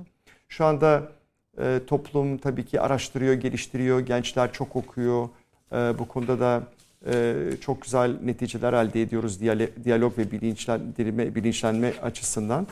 Şu 0.48 0.66
anda 0.66 1.12
e, 1.58 1.80
toplum 1.88 2.38
tabii 2.38 2.66
ki 2.66 2.82
araştırıyor, 2.82 3.34
geliştiriyor. 3.34 4.00
Gençler 4.00 4.54
çok 4.54 4.76
okuyor. 4.76 5.30
E, 5.72 5.76
bu 5.76 6.08
konuda 6.08 6.40
da 6.40 6.64
e, 7.06 7.36
çok 7.62 7.82
güzel 7.82 8.18
neticeler 8.24 8.74
elde 8.74 9.02
ediyoruz 9.02 9.42
diyalog 9.84 10.18
ve 10.18 10.32
bilinçlendirme, 10.32 11.36
bilinçlenme 11.36 11.94
açısından. 12.02 12.68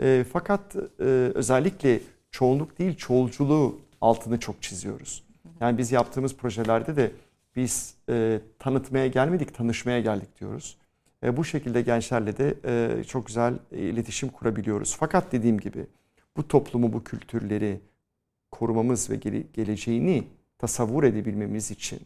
E, 0.00 0.24
fakat 0.32 0.76
e, 0.76 1.04
özellikle 1.34 2.00
çoğunluk 2.30 2.78
değil 2.78 2.96
çoğulculuğu 2.96 3.80
altını 4.00 4.40
çok 4.40 4.62
çiziyoruz. 4.62 5.22
Yani 5.60 5.78
biz 5.78 5.92
yaptığımız 5.92 6.36
projelerde 6.36 6.96
de 6.96 7.10
biz 7.56 7.94
e, 8.08 8.40
tanıtmaya 8.58 9.06
gelmedik, 9.06 9.54
tanışmaya 9.54 10.00
geldik 10.00 10.40
diyoruz. 10.40 10.76
E, 11.22 11.36
bu 11.36 11.44
şekilde 11.44 11.82
gençlerle 11.82 12.36
de 12.36 12.54
e, 12.64 13.04
çok 13.04 13.26
güzel 13.26 13.54
iletişim 13.70 14.28
kurabiliyoruz. 14.28 14.96
Fakat 14.98 15.32
dediğim 15.32 15.60
gibi 15.60 15.86
bu 16.36 16.48
toplumu, 16.48 16.92
bu 16.92 17.04
kültürleri 17.04 17.80
korumamız 18.50 19.10
ve 19.10 19.16
gele, 19.16 19.40
geleceğini 19.40 20.28
tasavvur 20.58 21.04
edebilmemiz 21.04 21.70
için 21.70 22.00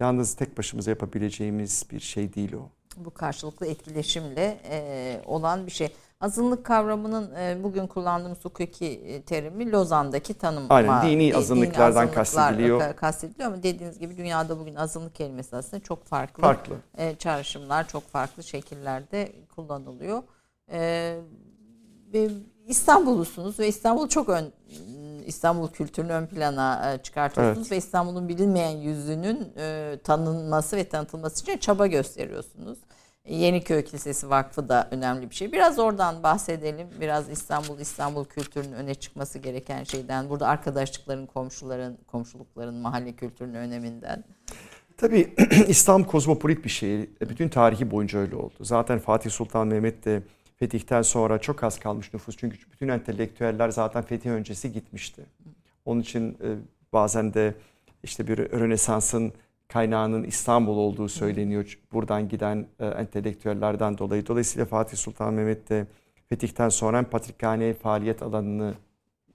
yalnız 0.00 0.34
tek 0.34 0.58
başımıza 0.58 0.90
yapabileceğimiz 0.90 1.86
bir 1.90 2.00
şey 2.00 2.34
değil 2.34 2.52
o. 2.52 2.68
Bu 2.96 3.10
karşılıklı 3.10 3.66
etkileşimle 3.66 4.60
e, 4.70 5.20
olan 5.26 5.66
bir 5.66 5.70
şey. 5.70 5.92
Azınlık 6.20 6.64
kavramının 6.66 7.34
e, 7.34 7.62
bugün 7.62 7.86
kullandığımız 7.86 8.44
hukuki 8.44 8.86
e, 8.86 9.22
terimi 9.22 9.72
Lozan'daki 9.72 10.34
tanım. 10.34 10.66
Aynen 10.68 11.10
dini 11.10 11.36
azınlıklardan 11.36 12.06
dini 12.06 12.14
kastediliyor. 12.14 12.96
kastediliyor 12.96 13.48
ama 13.48 13.62
dediğiniz 13.62 13.98
gibi 13.98 14.16
dünyada 14.16 14.58
bugün 14.58 14.74
azınlık 14.74 15.14
kelimesi 15.14 15.56
aslında 15.56 15.82
çok 15.82 16.04
farklı. 16.04 16.40
Farklı. 16.40 16.74
E, 16.98 17.16
çağrışımlar 17.16 17.88
çok 17.88 18.08
farklı 18.08 18.42
şekillerde 18.42 19.32
kullanılıyor. 19.56 20.22
E, 20.70 21.16
ve 22.12 22.28
İstanbullusunuz 22.68 23.58
ve 23.58 23.68
İstanbul 23.68 24.08
çok 24.08 24.28
ön 24.28 24.52
İstanbul 25.26 25.68
kültürünü 25.68 26.12
ön 26.12 26.26
plana 26.26 26.98
çıkartıyorsunuz 27.02 27.66
evet. 27.66 27.72
ve 27.72 27.76
İstanbul'un 27.76 28.28
bilinmeyen 28.28 28.76
yüzünün 28.76 29.52
e, 29.56 29.98
tanınması 30.04 30.76
ve 30.76 30.88
tanıtılması 30.88 31.42
için 31.42 31.58
çaba 31.58 31.86
gösteriyorsunuz. 31.86 32.78
Yeniköy 33.28 33.84
Kilisesi 33.84 34.30
Vakfı 34.30 34.68
da 34.68 34.88
önemli 34.90 35.30
bir 35.30 35.34
şey. 35.34 35.52
Biraz 35.52 35.78
oradan 35.78 36.22
bahsedelim. 36.22 36.86
Biraz 37.00 37.30
İstanbul, 37.30 37.78
İstanbul 37.78 38.24
kültürünün 38.24 38.72
öne 38.72 38.94
çıkması 38.94 39.38
gereken 39.38 39.84
şeyden. 39.84 40.30
Burada 40.30 40.46
arkadaşlıkların, 40.46 41.26
komşuların, 41.26 41.98
komşulukların, 42.06 42.74
mahalle 42.74 43.12
kültürünün 43.12 43.54
öneminden. 43.54 44.24
Tabii 44.96 45.34
İstanbul 45.68 46.06
kozmopolit 46.06 46.64
bir 46.64 46.70
şehir. 46.70 47.08
Bütün 47.20 47.48
tarihi 47.48 47.90
boyunca 47.90 48.18
öyle 48.18 48.36
oldu. 48.36 48.54
Zaten 48.60 48.98
Fatih 48.98 49.30
Sultan 49.30 49.66
Mehmet 49.66 50.04
de 50.04 50.22
fetihten 50.56 51.02
sonra 51.02 51.38
çok 51.38 51.64
az 51.64 51.78
kalmış 51.78 52.14
nüfus. 52.14 52.36
Çünkü 52.36 52.58
bütün 52.72 52.88
entelektüeller 52.88 53.68
zaten 53.68 54.02
fetih 54.02 54.30
öncesi 54.30 54.72
gitmişti. 54.72 55.22
Onun 55.84 56.00
için 56.00 56.30
e, 56.30 56.48
bazen 56.92 57.34
de 57.34 57.54
işte 58.02 58.28
bir 58.28 58.38
Rönesans'ın 58.38 59.32
kaynağının 59.68 60.24
İstanbul 60.24 60.76
olduğu 60.76 61.08
söyleniyor. 61.08 61.78
Buradan 61.92 62.28
giden 62.28 62.66
e, 62.80 62.86
entelektüellerden 62.86 63.98
dolayı. 63.98 64.26
Dolayısıyla 64.26 64.66
Fatih 64.66 64.96
Sultan 64.96 65.34
Mehmet 65.34 65.68
de 65.68 65.86
fetihten 66.28 66.68
sonra 66.68 66.96
hem 66.96 67.04
patrikhane 67.04 67.74
faaliyet 67.74 68.22
alanını 68.22 68.74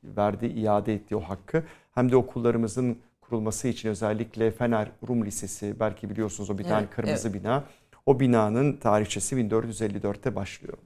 verdi, 0.04 0.46
iade 0.48 0.94
etti 0.94 1.16
o 1.16 1.22
hakkı. 1.22 1.64
Hem 1.92 2.12
de 2.12 2.16
okullarımızın 2.16 2.98
kurulması 3.22 3.68
için 3.68 3.90
özellikle 3.90 4.52
Fener 4.52 4.92
Rum 5.08 5.26
Lisesi 5.26 5.80
belki 5.80 6.10
biliyorsunuz 6.10 6.50
o 6.50 6.58
bir 6.58 6.64
tane 6.64 6.82
evet, 6.82 6.96
kırmızı 6.96 7.30
evet. 7.30 7.42
bina. 7.44 7.64
O 8.06 8.20
binanın 8.20 8.78
tarihçesi 8.78 9.36
1454'te 9.36 10.36
başlıyor. 10.36 10.78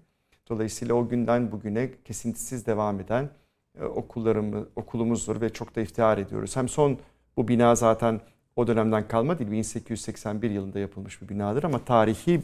Dolayısıyla 0.50 0.96
o 0.96 1.10
günden 1.10 1.52
bugüne 1.52 1.90
kesintisiz 2.06 2.66
devam 2.66 3.00
eden 3.00 3.30
e, 3.80 3.84
okullarımız, 3.84 4.68
okulumuzdur 4.76 5.42
ve 5.42 5.50
çok 5.50 5.76
da 5.76 5.82
iftihar 5.82 6.18
ediyoruz. 6.18 6.56
Hem 6.56 6.70
son 6.70 6.98
bu 7.38 7.48
bina 7.48 7.76
zaten 7.76 8.22
o 8.56 8.68
dönemden 8.68 9.08
kalma 9.08 9.40
değil 9.40 9.52
1881 9.52 10.52
yılında 10.52 10.80
yapılmış 10.80 11.22
bir 11.22 11.30
binadır 11.30 11.64
ama 11.64 11.86
tarihi 11.86 12.42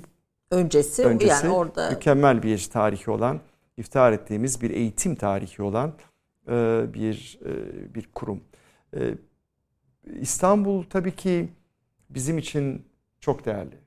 öncesi, 0.52 1.06
öncesi 1.06 1.45
yani 1.45 1.56
orada 1.56 1.89
mükemmel 1.89 2.43
bir 2.43 2.70
tarihi 2.74 3.12
olan 3.12 3.39
iftihar 3.78 4.12
ettiğimiz 4.12 4.62
bir 4.62 4.70
eğitim 4.70 5.16
tarihi 5.16 5.62
olan 5.62 5.93
e, 6.47 6.86
bir 6.93 7.39
e, 7.45 7.95
bir 7.95 8.10
kurum. 8.14 8.43
İstanbul 10.20 10.84
tabii 10.84 11.16
ki 11.16 11.50
bizim 12.10 12.38
için 12.38 12.86
çok 13.20 13.45
değerli 13.45 13.78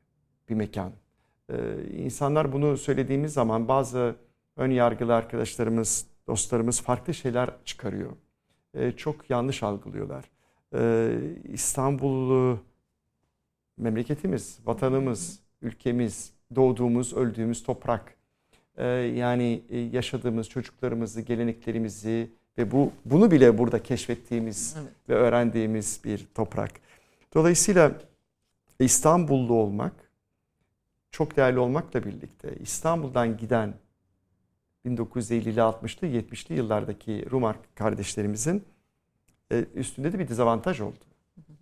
bir 0.49 0.55
mekan. 0.55 0.93
Ee, 1.53 1.57
insanlar 1.97 2.53
bunu 2.53 2.77
söylediğimiz 2.77 3.33
zaman 3.33 3.69
bazı 3.69 4.15
ön 4.57 4.71
yargılı 4.71 5.15
arkadaşlarımız, 5.15 6.07
dostlarımız 6.27 6.81
farklı 6.81 7.15
şeyler 7.15 7.51
çıkarıyor. 7.65 8.11
Ee, 8.75 8.93
çok 8.93 9.31
yanlış 9.31 9.63
algılıyorlar. 9.63 10.25
Ee, 10.75 11.19
İstanbul'u 11.53 12.59
memleketimiz, 13.77 14.59
vatanımız, 14.65 15.41
ülkemiz, 15.63 16.33
doğduğumuz, 16.57 17.15
öldüğümüz 17.15 17.63
toprak. 17.63 18.15
Yani 19.15 19.63
e, 19.71 19.79
yaşadığımız 19.79 20.49
çocuklarımızı, 20.49 21.21
geleneklerimizi 21.21 22.31
ve 22.59 22.71
bu 22.71 22.93
bunu 23.05 23.31
bile 23.31 23.59
burada 23.59 23.83
keşfettiğimiz 23.83 24.77
evet. 24.81 24.93
ve 25.09 25.15
öğrendiğimiz 25.15 26.01
bir 26.05 26.27
toprak. 26.35 26.71
Dolayısıyla 27.35 27.93
İstanbullu 28.79 29.55
olmak 29.55 29.93
çok 31.13 31.37
değerli 31.37 31.59
olmakla 31.59 32.05
birlikte 32.05 32.55
İstanbul'dan 32.61 33.37
giden 33.37 33.75
1950'li 34.87 35.61
60'lı 35.61 36.07
70'li 36.07 36.55
yıllardaki 36.55 37.31
Rum 37.31 37.55
kardeşlerimizin 37.75 38.65
e, 39.53 39.67
üstünde 39.75 40.13
de 40.13 40.19
bir 40.19 40.29
dezavantaj 40.29 40.81
oldu. 40.81 41.05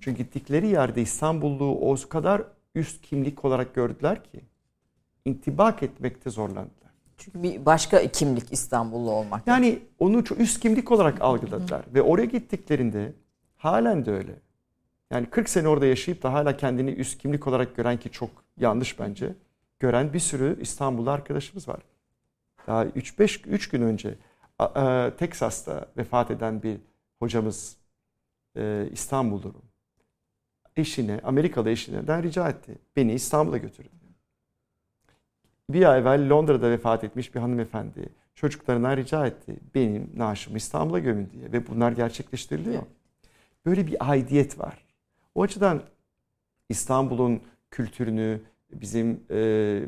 Çünkü 0.00 0.22
gittikleri 0.22 0.66
yerde 0.66 1.02
İstanbulluğu 1.02 1.92
o 1.92 1.96
kadar 2.08 2.42
üst 2.74 3.02
kimlik 3.02 3.44
olarak 3.44 3.74
gördüler 3.74 4.24
ki 4.24 4.40
intibak 5.24 5.82
etmekte 5.82 6.30
zorlandılar. 6.30 6.90
Çünkü 7.16 7.42
bir 7.42 7.66
başka 7.66 8.06
kimlik 8.06 8.52
İstanbullu 8.52 9.10
olmak. 9.10 9.46
Yani 9.46 9.78
onu 9.98 10.24
çok 10.24 10.40
üst 10.40 10.60
kimlik 10.60 10.92
olarak 10.92 11.20
algıladılar. 11.20 11.84
Ve 11.94 12.02
oraya 12.02 12.24
gittiklerinde 12.24 13.12
halen 13.56 14.06
de 14.06 14.10
öyle. 14.10 14.32
Yani 15.10 15.30
40 15.30 15.48
sene 15.48 15.68
orada 15.68 15.86
yaşayıp 15.86 16.22
da 16.22 16.32
hala 16.32 16.56
kendini 16.56 16.90
üst 16.90 17.18
kimlik 17.18 17.46
olarak 17.46 17.76
gören 17.76 17.96
ki 17.96 18.10
çok 18.10 18.30
yanlış 18.56 18.98
bence. 18.98 19.34
Gören 19.80 20.12
bir 20.12 20.18
sürü 20.18 20.58
İstanbul'da 20.60 21.12
arkadaşımız 21.12 21.68
var. 21.68 21.80
Daha 22.66 22.86
3-5 22.86 23.48
3 23.48 23.68
gün 23.68 23.82
önce 23.82 24.14
e, 24.76 25.10
Teksas'ta 25.18 25.86
vefat 25.96 26.30
eden 26.30 26.62
bir 26.62 26.76
hocamız 27.18 27.76
e, 28.56 28.88
İstanbul'da 28.92 29.48
eşine, 30.76 31.20
Amerikalı 31.24 31.70
eşineden 31.70 32.22
rica 32.22 32.48
etti. 32.48 32.78
Beni 32.96 33.12
İstanbul'a 33.12 33.56
götürün. 33.56 33.90
bir 35.70 35.92
ay 35.92 36.00
evvel 36.00 36.30
Londra'da 36.30 36.70
vefat 36.70 37.04
etmiş 37.04 37.34
bir 37.34 37.40
hanımefendi 37.40 38.08
çocuklarına 38.34 38.96
rica 38.96 39.26
etti. 39.26 39.56
Benim 39.74 40.10
naaşımı 40.16 40.56
İstanbul'a 40.56 40.98
gömün 40.98 41.30
diye 41.30 41.52
ve 41.52 41.66
bunlar 41.66 41.92
gerçekleştiriliyor. 41.92 42.82
Böyle 43.66 43.86
bir 43.86 44.10
aidiyet 44.10 44.58
var. 44.58 44.89
O 45.34 45.42
açıdan 45.42 45.82
İstanbul'un 46.68 47.42
kültürünü, 47.70 48.40
bizim 48.72 49.20
e, 49.30 49.80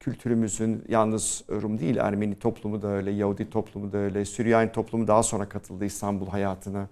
kültürümüzün 0.00 0.84
yalnız 0.88 1.44
Rum 1.50 1.78
değil 1.78 1.96
Ermeni 1.96 2.38
toplumu 2.38 2.82
da 2.82 2.88
öyle, 2.88 3.10
Yahudi 3.10 3.50
toplumu 3.50 3.92
da 3.92 3.98
öyle, 3.98 4.24
Süryani 4.24 4.72
toplumu 4.72 5.06
daha 5.06 5.22
sonra 5.22 5.48
katıldı 5.48 5.84
İstanbul 5.84 6.26
hayatına. 6.26 6.88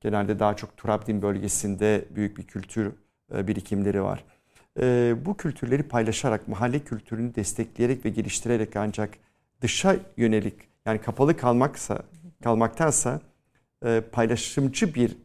Genelde 0.00 0.38
daha 0.38 0.56
çok 0.56 0.76
Turabdin 0.76 1.22
bölgesinde 1.22 2.04
büyük 2.14 2.38
bir 2.38 2.42
kültür 2.42 2.92
e, 3.34 3.46
birikimleri 3.46 4.02
var. 4.02 4.24
E, 4.80 5.14
bu 5.26 5.36
kültürleri 5.36 5.82
paylaşarak, 5.82 6.48
mahalle 6.48 6.78
kültürünü 6.78 7.34
destekleyerek 7.34 8.04
ve 8.04 8.08
geliştirerek 8.08 8.76
ancak 8.76 9.10
dışa 9.60 9.96
yönelik 10.16 10.54
yani 10.86 11.00
kapalı 11.00 11.36
kalmaksa 11.36 12.02
kalmaktansa 12.42 13.20
e, 13.84 14.02
paylaşımcı 14.12 14.94
bir 14.94 15.16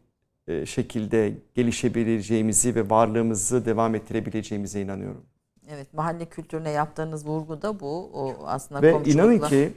şekilde 0.66 1.34
gelişebileceğimizi 1.56 2.76
ve 2.76 2.90
varlığımızı 2.90 3.66
devam 3.66 3.96
ettirebileceğimize 3.96 4.82
inanıyorum. 4.82 5.26
Evet, 5.70 5.94
mahalle 5.94 6.26
kültürüne 6.26 6.70
yaptığınız 6.70 7.28
vurgu 7.28 7.62
da 7.62 7.80
bu. 7.80 8.10
O 8.14 8.36
aslında 8.46 8.82
Ve 8.82 8.96
inanın 9.06 9.40
ki 9.40 9.74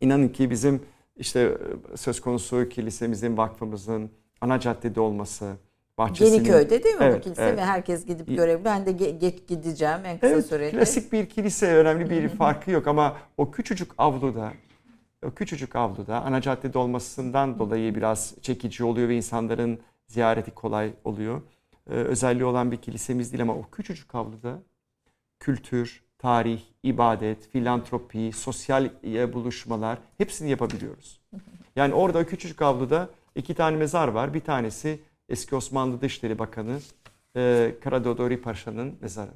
inanın 0.00 0.28
ki 0.28 0.50
bizim 0.50 0.82
işte 1.16 1.58
söz 1.94 2.20
konusu 2.20 2.68
kilisemizin, 2.68 3.36
vakfımızın 3.36 4.10
ana 4.40 4.60
caddede 4.60 5.00
olması, 5.00 5.52
bahçesinin... 5.98 6.36
Yeniköy'de 6.36 6.84
değil 6.84 6.94
mi 6.94 7.04
evet, 7.04 7.16
bu 7.16 7.20
kilise 7.20 7.42
evet. 7.42 7.58
ve 7.58 7.64
herkes 7.64 8.06
gidip 8.06 8.26
görev. 8.26 8.64
Ben 8.64 8.86
de 8.86 8.90
ge- 8.90 9.46
gideceğim 9.46 10.00
en 10.04 10.18
kısa 10.18 10.32
evet, 10.32 10.46
sürede. 10.46 10.70
Klasik 10.70 11.12
bir 11.12 11.26
kilise 11.26 11.74
önemli 11.74 12.10
bir 12.10 12.28
farkı 12.28 12.70
yok 12.70 12.86
ama 12.86 13.16
o 13.36 13.50
küçücük 13.50 13.90
avluda 13.98 14.52
küçücük 15.34 15.76
avluda 15.76 16.22
ana 16.22 16.40
caddede 16.40 16.78
olmasından 16.78 17.58
dolayı 17.58 17.94
biraz 17.94 18.34
çekici 18.42 18.84
oluyor 18.84 19.08
ve 19.08 19.16
insanların 19.16 19.80
ziyareti 20.06 20.50
kolay 20.50 20.92
oluyor. 21.04 21.42
Ee, 21.90 21.92
özelliği 21.94 22.44
olan 22.44 22.72
bir 22.72 22.76
kilisemiz 22.76 23.32
değil 23.32 23.42
ama 23.42 23.54
o 23.54 23.70
küçücük 23.70 24.14
avluda 24.14 24.58
kültür, 25.40 26.02
tarih, 26.18 26.60
ibadet, 26.82 27.48
filantropi, 27.48 28.32
sosyal 28.32 28.90
buluşmalar 29.32 29.98
hepsini 30.18 30.50
yapabiliyoruz. 30.50 31.20
Yani 31.76 31.94
orada 31.94 32.18
o 32.18 32.24
küçücük 32.24 32.62
avluda 32.62 33.10
iki 33.34 33.54
tane 33.54 33.76
mezar 33.76 34.08
var. 34.08 34.34
Bir 34.34 34.40
tanesi 34.40 35.00
eski 35.28 35.56
Osmanlı 35.56 36.00
Dışişleri 36.00 36.38
Bakanı 36.38 36.80
e, 37.36 37.74
Karadodori 37.84 38.40
Paşa'nın 38.40 38.98
mezarı. 39.00 39.30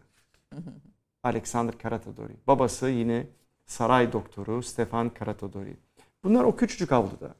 Alexander 1.22 1.78
Karatodori. 1.78 2.32
Babası 2.46 2.88
yine 2.88 3.26
saray 3.70 4.12
doktoru 4.12 4.62
Stefan 4.62 5.08
Karatodori. 5.08 5.76
Bunlar 6.24 6.44
o 6.44 6.56
küçücük 6.56 6.92
avluda. 6.92 7.34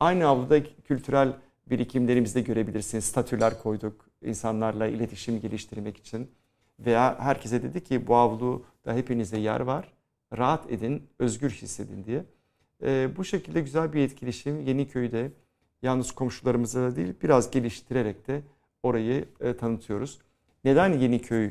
Aynı 0.00 0.26
avluda 0.26 0.62
kültürel 0.84 1.36
birikimlerimizde 1.70 2.40
görebilirsiniz. 2.40 3.04
Statüler 3.04 3.62
koyduk 3.62 4.06
insanlarla 4.22 4.86
iletişim 4.86 5.40
geliştirmek 5.40 5.96
için. 5.96 6.30
Veya 6.78 7.20
herkese 7.20 7.62
dedi 7.62 7.84
ki 7.84 8.06
bu 8.06 8.16
avluda 8.16 8.94
hepinize 8.94 9.38
yer 9.38 9.60
var. 9.60 9.92
Rahat 10.38 10.72
edin, 10.72 11.02
özgür 11.18 11.50
hissedin 11.50 12.04
diye. 12.04 12.24
E, 12.82 13.16
bu 13.16 13.24
şekilde 13.24 13.60
güzel 13.60 13.92
bir 13.92 14.00
etkileşim 14.00 14.60
Yeniköy'de 14.60 15.32
yalnız 15.82 16.12
komşularımıza 16.12 16.82
da 16.82 16.96
değil 16.96 17.14
biraz 17.22 17.50
geliştirerek 17.50 18.28
de 18.28 18.42
orayı 18.82 19.28
e, 19.40 19.56
tanıtıyoruz. 19.56 20.18
Neden 20.64 20.92
Yeniköy 20.92 21.50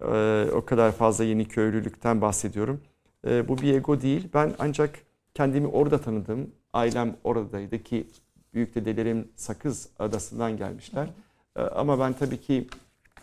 e, 0.00 0.46
o 0.52 0.64
kadar 0.64 0.92
fazla 0.92 1.24
Yeniköylülükten 1.24 2.20
bahsediyorum? 2.20 2.80
E, 3.26 3.48
bu 3.48 3.58
bir 3.58 3.74
ego 3.74 4.00
değil. 4.00 4.28
Ben 4.34 4.54
ancak 4.58 4.98
kendimi 5.34 5.66
orada 5.66 6.00
tanıdım. 6.00 6.50
Ailem 6.72 7.16
oradaydı 7.24 7.82
ki 7.82 8.06
büyük 8.54 8.74
dedelerim 8.74 9.28
Sakız 9.36 9.88
Adası'ndan 9.98 10.56
gelmişler. 10.56 11.08
E, 11.56 11.60
ama 11.60 11.98
ben 11.98 12.12
tabii 12.12 12.40
ki 12.40 12.66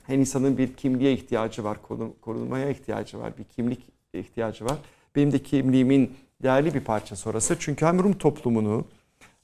her 0.03 0.17
insanın 0.17 0.57
bir 0.57 0.73
kimliğe 0.73 1.13
ihtiyacı 1.13 1.63
var, 1.63 1.77
korunmaya 2.21 2.69
ihtiyacı 2.69 3.19
var, 3.19 3.37
bir 3.37 3.43
kimlik 3.43 3.79
ihtiyacı 4.13 4.65
var. 4.65 4.77
Benim 5.15 5.31
de 5.31 5.39
kimliğimin 5.39 6.15
değerli 6.43 6.73
bir 6.73 6.79
parçası 6.79 7.29
orası. 7.29 7.55
Çünkü 7.59 7.85
hem 7.85 8.03
Rum 8.03 8.13
toplumunu 8.13 8.85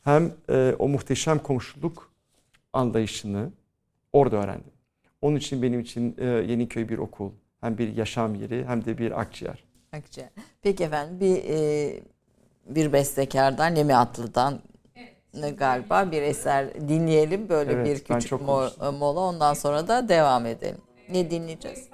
hem 0.03 0.31
e, 0.49 0.75
o 0.79 0.87
muhteşem 0.87 1.39
komşuluk 1.39 2.11
anlayışını 2.73 3.51
orada 4.13 4.35
öğrendim. 4.35 4.71
Onun 5.21 5.35
için 5.35 5.61
benim 5.61 5.79
için 5.79 6.15
e, 6.17 6.25
Yeniköy 6.25 6.89
bir 6.89 6.97
okul, 6.97 7.31
hem 7.61 7.77
bir 7.77 7.95
yaşam 7.95 8.35
yeri 8.35 8.65
hem 8.65 8.85
de 8.85 8.97
bir 8.97 9.21
akciğer. 9.21 9.62
Akciğer. 9.93 10.29
Peki 10.61 10.83
efendim 10.83 11.19
bir 11.19 11.43
e, 11.49 11.99
bir 12.65 12.93
bestekardan 12.93 13.75
Nemi 13.75 13.95
Atlı'dan 13.95 14.59
evet. 15.35 15.59
galiba 15.59 16.11
bir 16.11 16.21
eser 16.21 16.89
dinleyelim. 16.89 17.49
Böyle 17.49 17.71
evet, 17.71 17.85
bir 17.87 18.15
küçük 18.15 18.41
mo- 18.41 18.97
mola 18.97 19.19
ondan 19.19 19.53
sonra 19.53 19.87
da 19.87 20.09
devam 20.09 20.45
edelim. 20.45 20.81
Ne 21.09 21.31
dinleyeceğiz? 21.31 21.87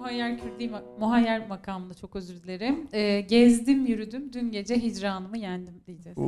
Muhayyer 0.00 0.38
Kürdi, 0.38 0.70
Muhayyer 0.98 1.48
makamında 1.48 1.94
çok 1.94 2.16
özür 2.16 2.42
dilerim. 2.42 2.88
E, 2.92 3.20
gezdim, 3.20 3.86
yürüdüm, 3.86 4.32
dün 4.32 4.52
gece 4.52 4.76
hicranımı 4.76 5.38
yendim 5.38 5.82
diyeceğiz. 5.86 6.18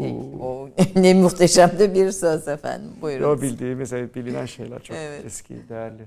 O, 0.41 0.69
ne 0.97 1.15
muhteşem 1.15 1.79
de 1.79 1.95
bir 1.95 2.11
söz 2.11 2.49
efendim. 2.49 2.91
Buyurun. 3.01 3.25
O 3.25 3.43
bildiğimiz, 3.43 3.93
evet 3.93 4.15
bilinen 4.15 4.47
şeyler 4.47 4.83
çok 4.83 4.97
evet. 4.97 5.25
eski, 5.25 5.69
değerli. 5.69 6.05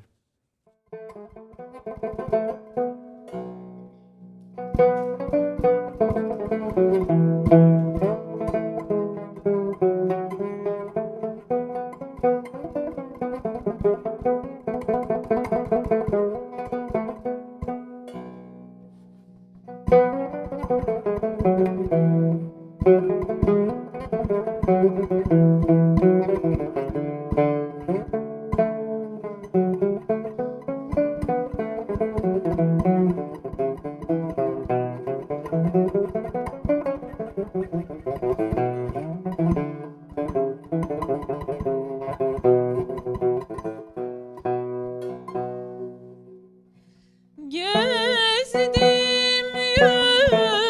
Kadar 50.31 50.61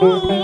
Bu 0.00 0.35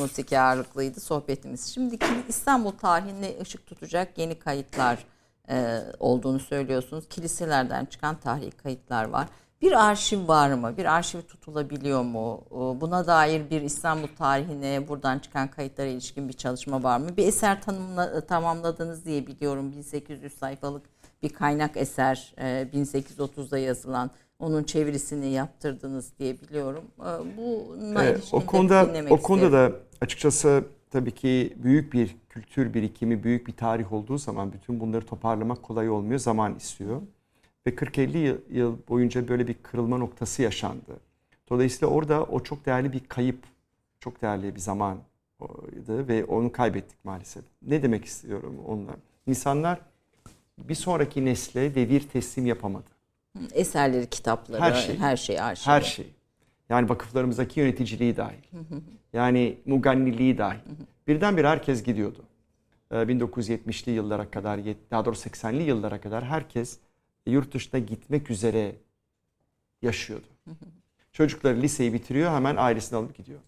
musiki 0.00 0.40
ağırlıklıydı 0.40 1.00
sohbetimiz. 1.00 1.74
Şimdi 1.74 1.98
İstanbul 2.28 2.70
tarihine 2.70 3.34
ışık 3.40 3.66
tutacak 3.66 4.18
yeni 4.18 4.38
kayıtlar 4.38 5.04
e, 5.50 5.78
olduğunu 5.98 6.40
söylüyorsunuz. 6.40 7.08
Kiliselerden 7.08 7.84
çıkan 7.84 8.20
tarihi 8.20 8.50
kayıtlar 8.50 9.04
var. 9.04 9.28
Bir 9.62 9.88
arşiv 9.88 10.28
var 10.28 10.52
mı? 10.52 10.76
Bir 10.76 10.84
arşiv 10.84 11.22
tutulabiliyor 11.22 12.02
mu? 12.02 12.44
Buna 12.80 13.06
dair 13.06 13.50
bir 13.50 13.62
İstanbul 13.62 14.08
tarihine 14.18 14.88
buradan 14.88 15.18
çıkan 15.18 15.48
kayıtlara 15.48 15.86
ilişkin 15.86 16.28
bir 16.28 16.32
çalışma 16.32 16.82
var 16.82 16.98
mı? 16.98 17.16
Bir 17.16 17.26
eser 17.26 17.62
tanımla, 17.62 18.20
tamamladınız 18.20 19.04
diye 19.04 19.26
biliyorum. 19.26 19.72
1800 19.72 20.32
sayfalık 20.34 20.82
bir 21.22 21.28
kaynak 21.28 21.76
eser 21.76 22.34
1830'da 22.38 23.58
yazılan 23.58 24.10
onun 24.38 24.64
çevirisini 24.64 25.28
yaptırdınız 25.28 26.12
diye 26.18 26.40
biliyorum. 26.40 26.84
Bu 27.36 27.76
evet, 28.00 28.28
o 28.32 28.46
konuda 28.46 28.88
o 29.10 29.16
konuda 29.16 29.52
da 29.52 29.72
açıkçası 30.00 30.64
tabii 30.90 31.10
ki 31.10 31.54
büyük 31.56 31.92
bir 31.92 32.16
kültür 32.28 32.74
birikimi, 32.74 33.22
büyük 33.22 33.46
bir 33.46 33.52
tarih 33.52 33.92
olduğu 33.92 34.18
zaman 34.18 34.52
bütün 34.52 34.80
bunları 34.80 35.06
toparlamak 35.06 35.62
kolay 35.62 35.90
olmuyor, 35.90 36.18
zaman 36.18 36.56
istiyor. 36.56 37.02
Ve 37.66 37.70
40-50 37.70 38.38
yıl 38.50 38.76
boyunca 38.88 39.28
böyle 39.28 39.48
bir 39.48 39.54
kırılma 39.54 39.98
noktası 39.98 40.42
yaşandı. 40.42 41.00
Dolayısıyla 41.48 41.94
orada 41.94 42.24
o 42.24 42.40
çok 42.40 42.66
değerli 42.66 42.92
bir 42.92 43.00
kayıp, 43.08 43.38
çok 44.00 44.22
değerli 44.22 44.54
bir 44.54 44.60
zamandı 44.60 45.00
ve 45.88 46.24
onu 46.24 46.52
kaybettik 46.52 47.04
maalesef. 47.04 47.44
Ne 47.62 47.82
demek 47.82 48.04
istiyorum 48.04 48.56
onunla? 48.66 48.96
İnsanlar 49.26 49.80
bir 50.58 50.74
sonraki 50.74 51.24
nesle 51.24 51.74
devir 51.74 52.00
teslim 52.00 52.46
yapamadı. 52.46 52.84
Eserleri, 53.52 54.06
kitapları, 54.06 54.60
her 54.60 54.72
şey, 54.72 54.98
her 54.98 55.16
şey 55.16 55.40
arşiv. 55.40 55.70
Her 55.70 55.80
şey. 55.80 56.06
Yani 56.68 56.88
vakıflarımızdaki 56.88 57.60
yöneticiliği 57.60 58.16
dahil. 58.16 58.42
Yani 59.12 59.58
muganniliği 59.66 60.38
dahil. 60.38 60.60
Birdenbire 61.06 61.48
herkes 61.48 61.82
gidiyordu. 61.82 62.22
1970'li 62.90 63.90
yıllara 63.90 64.30
kadar, 64.30 64.60
daha 64.90 65.04
doğrusu 65.04 65.28
80'li 65.28 65.62
yıllara 65.62 66.00
kadar 66.00 66.24
herkes 66.24 66.78
yurt 67.26 67.54
dışına 67.54 67.80
gitmek 67.80 68.30
üzere 68.30 68.74
yaşıyordu. 69.82 70.26
Çocukları 71.12 71.62
liseyi 71.62 71.92
bitiriyor 71.92 72.30
hemen 72.30 72.56
ailesini 72.56 72.98
alıp 72.98 73.16
gidiyor. 73.16 73.40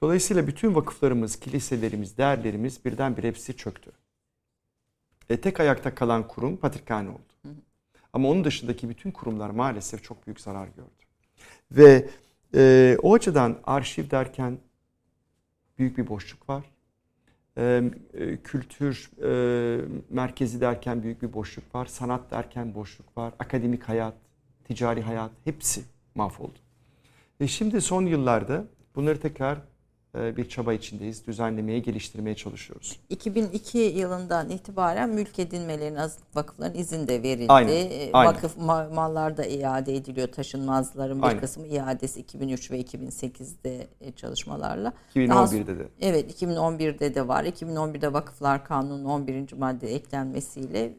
Dolayısıyla 0.00 0.46
bütün 0.46 0.74
vakıflarımız, 0.74 1.40
kiliselerimiz, 1.40 2.18
değerlerimiz 2.18 2.84
birdenbire 2.84 3.28
hepsi 3.28 3.56
çöktü. 3.56 3.92
E, 5.30 5.40
tek 5.40 5.60
ayakta 5.60 5.94
kalan 5.94 6.28
kurum 6.28 6.56
Patrikhane 6.56 7.08
oldu. 7.08 7.56
Ama 8.12 8.28
onun 8.28 8.44
dışındaki 8.44 8.88
bütün 8.88 9.10
kurumlar 9.10 9.50
maalesef 9.50 10.04
çok 10.04 10.26
büyük 10.26 10.40
zarar 10.40 10.66
gördü. 10.66 10.90
Ve 11.72 12.08
e, 12.54 12.96
o 13.02 13.14
açıdan 13.14 13.58
arşiv 13.64 14.10
derken 14.10 14.58
büyük 15.78 15.98
bir 15.98 16.08
boşluk 16.08 16.48
var. 16.48 16.64
E, 17.58 17.82
e, 18.14 18.36
kültür 18.36 19.10
e, 19.22 19.80
merkezi 20.10 20.60
derken 20.60 21.02
büyük 21.02 21.22
bir 21.22 21.32
boşluk 21.32 21.74
var. 21.74 21.86
Sanat 21.86 22.30
derken 22.30 22.74
boşluk 22.74 23.18
var. 23.18 23.32
Akademik 23.38 23.82
hayat, 23.82 24.14
ticari 24.64 25.02
hayat 25.02 25.30
hepsi 25.44 25.82
mahvoldu. 26.14 26.58
Ve 27.40 27.48
şimdi 27.48 27.80
son 27.80 28.06
yıllarda 28.06 28.64
bunları 28.94 29.20
tekrar 29.20 29.56
e, 29.56 29.60
bir 30.16 30.48
çaba 30.48 30.72
içindeyiz. 30.72 31.26
Düzenlemeye, 31.26 31.78
geliştirmeye 31.78 32.36
çalışıyoruz. 32.36 33.00
2002 33.08 33.78
yılından 33.78 34.48
itibaren 34.48 35.10
mülk 35.10 35.38
edinmelerin 35.38 35.94
azınlık 35.94 36.36
vakıfların 36.36 36.78
izin 36.78 37.08
de 37.08 37.22
verildi. 37.22 37.52
Aynen, 37.52 37.72
e, 37.72 38.10
aynen. 38.12 38.34
Vakıf 38.34 38.56
mallar 38.94 39.36
da 39.36 39.44
iade 39.44 39.96
ediliyor. 39.96 40.28
Taşınmazların 40.28 41.18
bir 41.18 41.26
aynen. 41.26 41.40
kısmı 41.40 41.66
iadesi 41.66 42.20
2003 42.20 42.70
ve 42.70 42.80
2008'de 42.80 43.86
e, 44.00 44.12
çalışmalarla. 44.12 44.92
2011'de 45.14 45.78
de. 45.78 45.88
Evet 46.00 46.42
2011'de 46.42 47.14
de 47.14 47.28
var. 47.28 47.44
2011'de 47.44 48.12
Vakıflar 48.12 48.64
Kanunu'nun 48.64 49.04
11. 49.04 49.52
madde 49.52 49.94
eklenmesiyle 49.94 50.92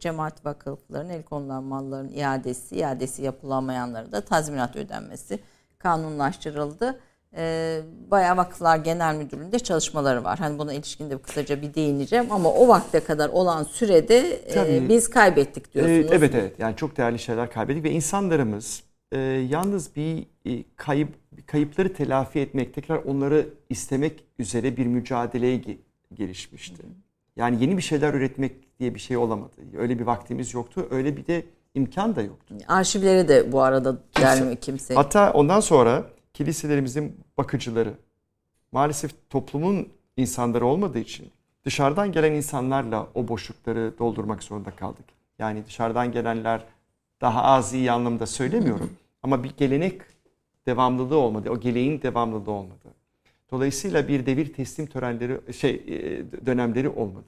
cemaat 0.00 0.46
vakıflarının 0.46 1.10
el 1.10 1.22
konulan 1.22 1.64
malların 1.64 2.08
iadesi, 2.08 2.76
iadesi 2.76 3.22
yapılamayanlara 3.22 4.12
da 4.12 4.20
tazminat 4.20 4.76
ödenmesi 4.76 5.38
kanunlaştırıldı 5.78 7.00
e, 7.36 7.80
bayağı 8.10 8.36
Vakıflar 8.36 8.76
Genel 8.76 9.14
Müdürlüğü'nde 9.14 9.58
çalışmaları 9.58 10.24
var. 10.24 10.38
Hani 10.38 10.58
buna 10.58 10.72
ilişkin 10.72 11.10
de 11.10 11.18
kısaca 11.18 11.62
bir 11.62 11.74
değineceğim 11.74 12.26
ama 12.30 12.50
o 12.50 12.68
vakte 12.68 13.00
kadar 13.00 13.28
olan 13.28 13.62
sürede 13.62 14.40
e, 14.56 14.88
biz 14.88 15.10
kaybettik 15.10 15.74
diyorsunuz. 15.74 16.12
E, 16.12 16.16
evet 16.16 16.34
evet 16.34 16.58
yani 16.58 16.76
çok 16.76 16.96
değerli 16.96 17.18
şeyler 17.18 17.50
kaybettik 17.50 17.84
ve 17.84 17.90
insanlarımız 17.90 18.82
e, 19.12 19.18
yalnız 19.50 19.96
bir 19.96 20.26
e, 20.46 20.64
kayıp 20.76 21.08
kayıpları 21.46 21.92
telafi 21.92 22.40
etmek, 22.40 22.74
tekrar 22.74 22.96
onları 22.96 23.48
istemek 23.70 24.24
üzere 24.38 24.76
bir 24.76 24.86
mücadeleye 24.86 25.62
gelişmişti. 26.14 26.82
Yani 27.36 27.62
yeni 27.62 27.76
bir 27.76 27.82
şeyler 27.82 28.14
üretmek 28.14 28.78
diye 28.78 28.94
bir 28.94 29.00
şey 29.00 29.16
olamadı. 29.16 29.52
Öyle 29.78 29.98
bir 29.98 30.04
vaktimiz 30.04 30.54
yoktu. 30.54 30.88
Öyle 30.90 31.16
bir 31.16 31.26
de 31.26 31.44
imkan 31.74 32.16
da 32.16 32.22
yoktu. 32.22 32.54
Arşivleri 32.68 33.28
de 33.28 33.52
bu 33.52 33.62
arada 33.62 33.96
kimse. 34.12 34.56
kimse. 34.56 34.94
Hatta 34.94 35.32
ondan 35.32 35.60
sonra 35.60 36.04
kiliselerimizin 36.34 37.20
bakıcıları 37.38 37.94
maalesef 38.72 39.30
toplumun 39.30 39.88
insanları 40.16 40.66
olmadığı 40.66 40.98
için 40.98 41.30
dışarıdan 41.64 42.12
gelen 42.12 42.32
insanlarla 42.32 43.08
o 43.14 43.28
boşlukları 43.28 43.94
doldurmak 43.98 44.42
zorunda 44.42 44.70
kaldık. 44.70 45.04
Yani 45.38 45.66
dışarıdan 45.66 46.12
gelenler 46.12 46.64
daha 47.20 47.42
az 47.42 47.74
iyi 47.74 47.92
anlamda 47.92 48.26
söylemiyorum 48.26 48.90
ama 49.22 49.44
bir 49.44 49.56
gelenek 49.56 50.00
devamlılığı 50.66 51.16
olmadı. 51.16 51.50
O 51.50 51.60
geleğin 51.60 52.02
devamlılığı 52.02 52.50
olmadı. 52.50 52.88
Dolayısıyla 53.50 54.08
bir 54.08 54.26
devir 54.26 54.52
teslim 54.52 54.86
törenleri 54.86 55.54
şey 55.54 55.74
e, 55.74 56.46
dönemleri 56.46 56.88
olmadı. 56.88 57.26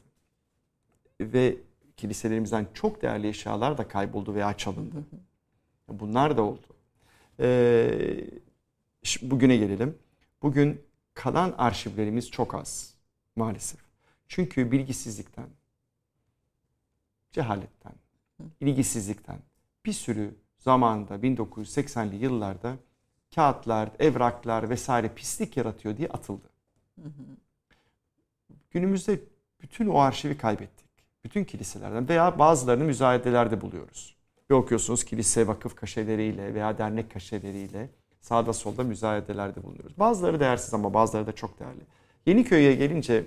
Ve 1.20 1.56
kiliselerimizden 1.96 2.66
çok 2.74 3.02
değerli 3.02 3.28
eşyalar 3.28 3.78
da 3.78 3.88
kayboldu 3.88 4.34
veya 4.34 4.56
çalındı. 4.56 4.96
Bunlar 5.88 6.36
da 6.36 6.42
oldu. 6.42 6.66
Ee, 7.40 8.24
bugüne 9.22 9.56
gelelim. 9.56 9.98
Bugün 10.42 10.82
kalan 11.14 11.54
arşivlerimiz 11.58 12.30
çok 12.30 12.54
az 12.54 12.94
maalesef. 13.36 13.80
Çünkü 14.28 14.72
bilgisizlikten, 14.72 15.46
cehaletten, 17.32 17.92
ilgisizlikten 18.60 19.38
bir 19.84 19.92
sürü 19.92 20.34
zamanda 20.58 21.14
1980'li 21.14 22.16
yıllarda 22.16 22.76
kağıtlar, 23.34 23.90
evraklar 23.98 24.70
vesaire 24.70 25.14
pislik 25.14 25.56
yaratıyor 25.56 25.96
diye 25.96 26.08
atıldı. 26.08 26.50
Günümüzde 28.70 29.20
bütün 29.60 29.86
o 29.86 29.98
arşivi 29.98 30.38
kaybettik. 30.38 30.86
Bütün 31.24 31.44
kiliselerden 31.44 32.08
veya 32.08 32.38
bazılarını 32.38 32.84
müzayedelerde 32.84 33.60
buluyoruz. 33.60 34.16
Bir 34.50 34.54
okuyorsunuz 34.54 35.04
kilise 35.04 35.46
vakıf 35.46 35.76
kaşeleriyle 35.76 36.54
veya 36.54 36.78
dernek 36.78 37.12
kaşeleriyle 37.12 37.90
sağda 38.28 38.52
solda 38.52 38.84
müzayedelerde 38.84 39.62
bulunuyoruz. 39.62 39.98
Bazıları 39.98 40.40
değersiz 40.40 40.74
ama 40.74 40.94
bazıları 40.94 41.26
da 41.26 41.32
çok 41.32 41.60
değerli. 41.60 41.80
Yeniköy'e 42.26 42.74
gelince 42.74 43.24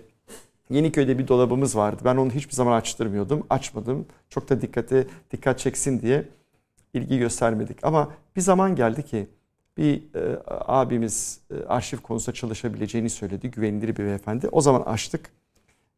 Yeniköy'de 0.70 1.20
bir 1.20 1.28
dolabımız 1.28 1.76
vardı. 1.76 2.02
Ben 2.06 2.16
onu 2.16 2.32
hiçbir 2.32 2.54
zaman 2.54 2.78
açtırmıyordum. 2.78 3.46
Açmadım. 3.50 4.06
Çok 4.30 4.50
da 4.50 4.62
dikkate 4.62 5.08
dikkat 5.32 5.60
çeksin 5.60 6.02
diye 6.02 6.26
ilgi 6.94 7.20
göstermedik. 7.20 7.84
Ama 7.84 8.12
bir 8.36 8.42
zaman 8.42 8.76
geldi 8.76 9.04
ki 9.04 9.28
bir 9.78 10.16
e, 10.16 10.42
abimiz 10.48 11.42
e, 11.52 11.66
arşiv 11.68 11.98
konusunda 11.98 12.34
çalışabileceğini 12.34 13.10
söyledi. 13.10 13.52
Güvenilir 13.52 13.88
bir 13.88 14.06
beyefendi. 14.06 14.48
O 14.52 14.62
zaman 14.62 14.82
açtık 14.82 15.32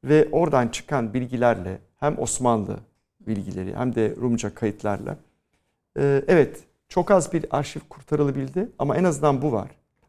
ve 0.03 0.27
oradan 0.31 0.67
çıkan 0.67 1.13
bilgilerle 1.13 1.79
hem 1.97 2.19
Osmanlı 2.19 2.79
bilgileri 3.19 3.75
hem 3.75 3.95
de 3.95 4.15
Rumca 4.21 4.55
kayıtlarla 4.55 5.17
e, 5.97 6.23
evet 6.27 6.70
çok 6.91 7.11
az 7.11 7.33
bir 7.33 7.45
arşiv 7.51 7.79
kurtarılabildi 7.89 8.69
ama 8.79 8.97
en 8.97 9.03
azından 9.03 9.41
bu 9.41 9.51
var. 9.51 9.67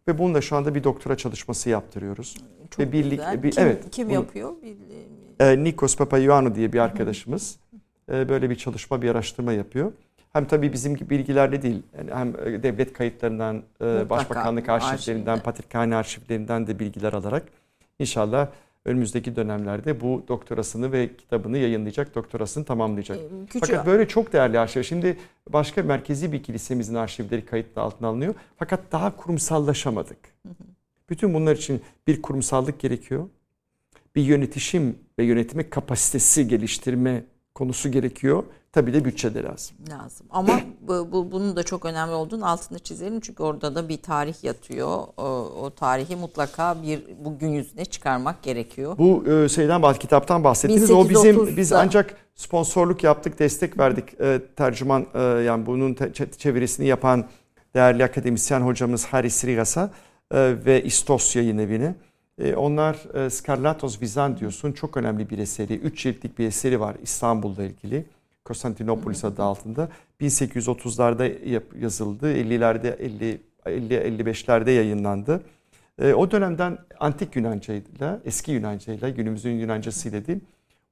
Ve 0.08 0.18
bununla 0.18 0.40
şu 0.40 0.56
anda 0.56 0.74
bir 0.74 0.84
doktora 0.84 1.16
çalışması 1.16 1.70
yaptırıyoruz. 1.70 2.36
Çok 2.70 2.78
Ve 2.78 2.92
birlik, 2.92 3.10
güzel. 3.10 3.42
Bir, 3.42 3.50
kim, 3.50 3.62
evet, 3.62 3.90
kim 3.90 4.08
bunu, 4.08 4.14
yapıyor? 4.14 4.52
E, 5.40 5.64
Nikos 5.64 5.96
Papaioannou 5.96 6.54
diye 6.54 6.72
bir 6.72 6.78
arkadaşımız 6.78 7.56
e, 8.12 8.28
böyle 8.28 8.50
bir 8.50 8.54
çalışma, 8.54 9.02
bir 9.02 9.10
araştırma 9.10 9.52
yapıyor. 9.52 9.92
Hem 10.32 10.44
tabii 10.44 10.72
bizim 10.72 10.96
gibi 10.96 11.10
bilgilerle 11.10 11.62
değil, 11.62 11.82
yani 11.98 12.10
hem 12.14 12.28
e, 12.28 12.62
devlet 12.62 12.92
kayıtlarından, 12.92 13.56
e, 13.56 13.84
Mutlaka, 13.84 14.10
başbakanlık 14.10 14.68
arşivlerinden, 14.68 15.32
arşivde. 15.32 15.44
patrikhane 15.44 15.96
arşivlerinden 15.96 16.66
de 16.66 16.78
bilgiler 16.78 17.12
alarak 17.12 17.44
inşallah 17.98 18.48
önümüzdeki 18.84 19.36
dönemlerde 19.36 20.00
bu 20.00 20.24
doktorasını 20.28 20.92
ve 20.92 21.16
kitabını 21.16 21.58
yayınlayacak, 21.58 22.14
doktorasını 22.14 22.64
tamamlayacak. 22.64 23.18
Ee, 23.18 23.46
küçük. 23.46 23.66
Fakat 23.66 23.86
böyle 23.86 24.08
çok 24.08 24.32
değerli 24.32 24.58
arşiv. 24.58 24.82
Şimdi 24.82 25.16
başka 25.48 25.82
merkezi 25.82 26.32
bir 26.32 26.42
kilisemizin 26.42 26.94
arşivleri 26.94 27.44
kayıtlı 27.44 27.82
altına 27.82 28.08
alınıyor. 28.08 28.34
Fakat 28.56 28.80
daha 28.92 29.16
kurumsallaşamadık. 29.16 30.18
Bütün 31.10 31.34
bunlar 31.34 31.56
için 31.56 31.82
bir 32.06 32.22
kurumsallık 32.22 32.80
gerekiyor. 32.80 33.28
Bir 34.16 34.22
yönetişim 34.22 34.98
ve 35.18 35.24
yönetme 35.24 35.70
kapasitesi 35.70 36.48
geliştirme 36.48 37.24
konusu 37.54 37.90
gerekiyor. 37.90 38.44
Tabii 38.72 38.92
de 38.92 39.04
bütçe 39.04 39.34
de 39.34 39.42
lazım. 39.42 39.76
Lazım. 39.90 40.26
Ama 40.30 40.60
bu, 40.80 41.12
bu, 41.12 41.32
bunun 41.32 41.56
da 41.56 41.62
çok 41.62 41.84
önemli 41.84 42.12
olduğunu 42.12 42.46
altını 42.46 42.78
çizelim. 42.78 43.20
Çünkü 43.20 43.42
orada 43.42 43.74
da 43.74 43.88
bir 43.88 44.02
tarih 44.02 44.44
yatıyor. 44.44 44.88
O, 45.16 45.24
o 45.62 45.70
tarihi 45.70 46.16
mutlaka 46.16 46.82
bir 46.82 47.02
bugün 47.24 47.48
yüzüne 47.48 47.84
çıkarmak 47.84 48.42
gerekiyor. 48.42 48.98
Bu 48.98 49.24
e, 49.30 49.48
şeyden 49.48 49.82
bahs 49.82 49.98
kitaptan 49.98 50.44
bahsettiniz. 50.44 50.90
O 50.90 51.08
bizim 51.08 51.56
biz 51.56 51.72
ancak 51.72 52.14
sponsorluk 52.34 53.04
yaptık, 53.04 53.38
destek 53.38 53.78
verdik. 53.78 54.20
E, 54.20 54.40
tercüman 54.56 55.06
e, 55.14 55.20
yani 55.22 55.66
bunun 55.66 55.94
te, 55.94 56.12
çevirisini 56.38 56.86
yapan 56.86 57.24
değerli 57.74 58.04
akademisyen 58.04 58.60
hocamız 58.60 59.04
Haris 59.04 59.44
Rigas'a 59.44 59.90
e, 60.30 60.64
ve 60.64 60.84
İstos 60.84 61.36
yayın 61.36 61.58
evine. 61.58 61.94
E, 62.38 62.54
onlar 62.54 63.24
e, 63.24 63.30
Scarlatos 63.30 64.02
Vizantios'un 64.02 64.72
çok 64.72 64.96
önemli 64.96 65.30
bir 65.30 65.38
eseri, 65.38 65.74
3 65.74 66.02
ciltlik 66.02 66.38
bir 66.38 66.46
eseri 66.46 66.80
var 66.80 66.96
İstanbul'la 67.02 67.64
ilgili. 67.64 68.04
Konstantinopolis 68.44 69.24
adı 69.24 69.42
altında 69.42 69.88
1830'larda 70.20 71.60
yazıldı. 71.78 72.32
50'lerde 72.32 72.96
50 72.96 73.40
50-55'lerde 73.66 74.70
yayınlandı. 74.70 75.42
E, 75.98 76.12
o 76.12 76.30
dönemden 76.30 76.78
antik 77.00 77.36
Yunancayla, 77.36 78.20
eski 78.24 78.52
Yunancayla, 78.52 79.08
günümüzün 79.08 79.50
Yunancasıyla 79.50 80.26
değil, 80.26 80.40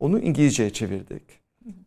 onu 0.00 0.18
İngilizceye 0.18 0.70
çevirdik. 0.70 1.22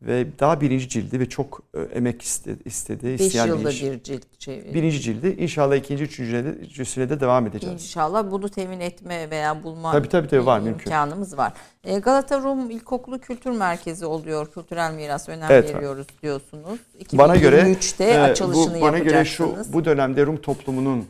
Ve 0.02 0.26
daha 0.40 0.62
birinci 0.62 0.90
cildi 0.90 1.20
ve 1.20 1.30
çok 1.30 1.62
e, 1.74 1.80
emek 1.82 2.22
istedi. 2.66 3.06
Beş 3.20 3.36
yılda 3.36 3.70
bir, 3.70 3.92
bir 3.92 4.04
cilt 4.04 4.40
çevir. 4.40 4.74
Birinci 4.74 5.02
cildi. 5.02 5.36
İnşallah 5.40 5.76
ikinci, 5.76 6.04
üçüncüsüne 6.04 7.10
de 7.10 7.20
devam 7.20 7.48
edeceğiz. 7.48 7.84
İnşallah 7.84 8.32
bunu 8.32 8.50
temin 8.50 8.80
etme 8.80 9.30
veya 9.30 9.64
bulma 9.64 9.92
tabii, 9.92 10.10
tabii, 10.10 10.28
tabii, 10.28 10.46
var, 10.46 10.62
imkanımız 10.62 11.28
mümkün. 11.28 11.38
var. 11.38 11.54
E, 11.84 12.00
Galata 12.00 12.42
Rum 12.42 12.72
İlkokulu 12.72 13.20
Kültür 13.20 13.52
Merkezi 13.52 14.06
oluyor. 14.06 14.52
Kültürel 14.52 14.94
miras 14.94 15.30
önem 15.30 15.52
evet, 15.52 15.76
veriyoruz 15.76 16.08
var. 16.08 16.22
diyorsunuz. 16.22 16.80
2023'te 17.00 17.18
bana 17.18 17.36
göre, 17.36 17.76
e, 18.00 18.20
açılışını 18.20 18.78
bu, 18.78 18.82
bana 18.82 19.00
göre 19.00 19.26
şu 19.26 19.56
bu 19.74 19.86
dönemde 19.86 20.26
Rum 20.26 20.38
toplumunun 20.38 21.06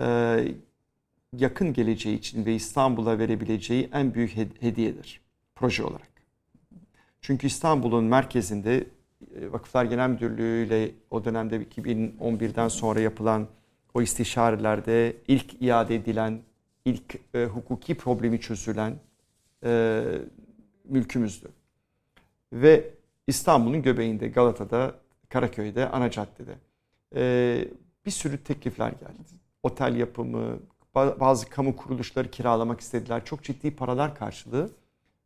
e, 0.00 0.38
yakın 1.36 1.72
geleceği 1.72 2.18
için 2.18 2.46
ve 2.46 2.54
İstanbul'a 2.54 3.18
verebileceği 3.18 3.90
en 3.92 4.14
büyük 4.14 4.36
hediyedir 4.60 5.20
proje 5.56 5.84
olarak. 5.84 6.13
Çünkü 7.24 7.46
İstanbul'un 7.46 8.04
merkezinde 8.04 8.86
e, 9.36 9.52
Vakıflar 9.52 9.84
Genel 9.84 10.10
Müdürlüğü 10.10 10.66
ile 10.66 10.90
o 11.10 11.24
dönemde 11.24 11.56
2011'den 11.56 12.68
sonra 12.68 13.00
yapılan 13.00 13.46
o 13.94 14.02
istişarelerde 14.02 15.16
ilk 15.28 15.62
iade 15.62 15.94
edilen, 15.94 16.40
ilk 16.84 17.18
e, 17.34 17.44
hukuki 17.44 17.94
problemi 17.94 18.40
çözülen 18.40 18.96
e, 19.64 20.02
mülkümüzdü. 20.84 21.48
Ve 22.52 22.90
İstanbul'un 23.26 23.82
göbeğinde, 23.82 24.28
Galata'da, 24.28 24.94
Karaköy'de, 25.28 25.88
ana 25.88 26.10
caddede 26.10 26.54
e, 27.16 27.64
bir 28.06 28.10
sürü 28.10 28.44
teklifler 28.44 28.90
geldi. 28.90 29.22
Otel 29.62 29.96
yapımı, 29.96 30.58
bazı 30.94 31.50
kamu 31.50 31.76
kuruluşları 31.76 32.30
kiralamak 32.30 32.80
istediler. 32.80 33.24
Çok 33.24 33.42
ciddi 33.42 33.76
paralar 33.76 34.14
karşılığı 34.14 34.70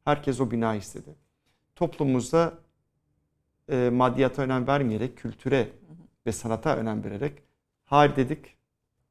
herkes 0.05 0.41
o 0.41 0.51
bina 0.51 0.75
istedi 0.75 1.28
toplumumuzda 1.79 2.59
e, 3.71 3.91
maddiyata 3.93 4.43
önem 4.43 4.67
vermeyerek 4.67 5.17
kültüre 5.17 5.69
ve 6.27 6.33
sanata 6.33 6.77
önem 6.77 7.05
vererek 7.05 7.33
hal 7.85 8.17
dedik 8.17 8.57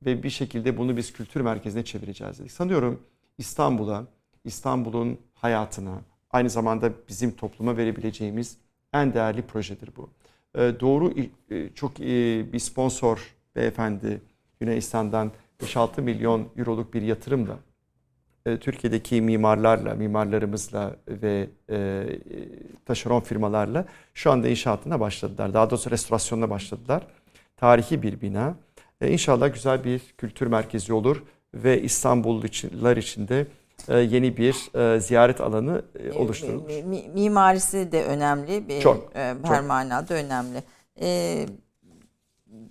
ve 0.06 0.24
bir 0.24 0.30
şekilde 0.30 0.78
bunu 0.78 0.98
biz 0.98 1.14
kültür 1.14 1.42
merkezine 1.42 1.86
çevireceğiz 1.86 2.40
dedik. 2.40 2.52
Sanıyorum 2.52 3.02
İstanbul'a, 3.38 4.08
İstanbul'un 4.44 5.18
hayatına, 5.34 6.02
aynı 6.32 6.50
zamanda 6.50 6.92
bizim 7.10 7.32
topluma 7.32 7.78
verebileceğimiz 7.78 8.58
en 8.94 9.14
değerli 9.14 9.42
projedir 9.42 9.90
bu. 9.98 10.10
E, 10.56 10.80
doğru 10.80 11.14
e, 11.50 11.70
çok 11.76 12.00
e, 12.00 12.06
bir 12.54 12.60
sponsor 12.60 13.36
beyefendi 13.56 14.22
Yunanistan'dan 14.62 15.32
5-6 15.60 16.02
milyon 16.02 16.48
euroluk 16.58 16.94
bir 16.94 17.02
yatırımla 17.02 17.60
Türkiye'deki 18.56 19.22
mimarlarla, 19.22 19.96
mimarlarımızla 19.96 20.96
ve 21.08 21.50
e, 21.70 22.06
taşeron 22.86 23.20
firmalarla 23.20 23.86
şu 24.14 24.32
anda 24.32 24.48
inşaatına 24.48 25.00
başladılar. 25.00 25.54
Daha 25.54 25.70
doğrusu 25.70 25.92
restorasyonuna 25.92 26.50
başladılar. 26.50 27.08
Tarihi 27.58 28.02
bir 28.02 28.22
bina. 28.22 28.56
E, 29.02 29.12
inşallah 29.12 29.54
güzel 29.54 29.84
bir 29.84 30.02
kültür 30.18 30.48
merkezi 30.48 30.94
olur 30.94 31.24
ve 31.54 31.82
İstanbullular 31.82 32.98
için 32.98 33.28
de 33.28 33.48
e, 33.90 33.98
yeni 34.00 34.38
bir 34.38 34.78
e, 34.96 35.00
ziyaret 35.00 35.42
alanı 35.42 35.82
e, 36.00 36.12
oluşturulur. 36.12 36.84
Mimarisi 37.14 37.92
de 37.92 38.04
önemli. 38.04 38.82
Çok. 38.82 39.16
Her 39.16 39.36
çok. 39.44 39.68
manada 39.68 40.14
önemli. 40.14 40.64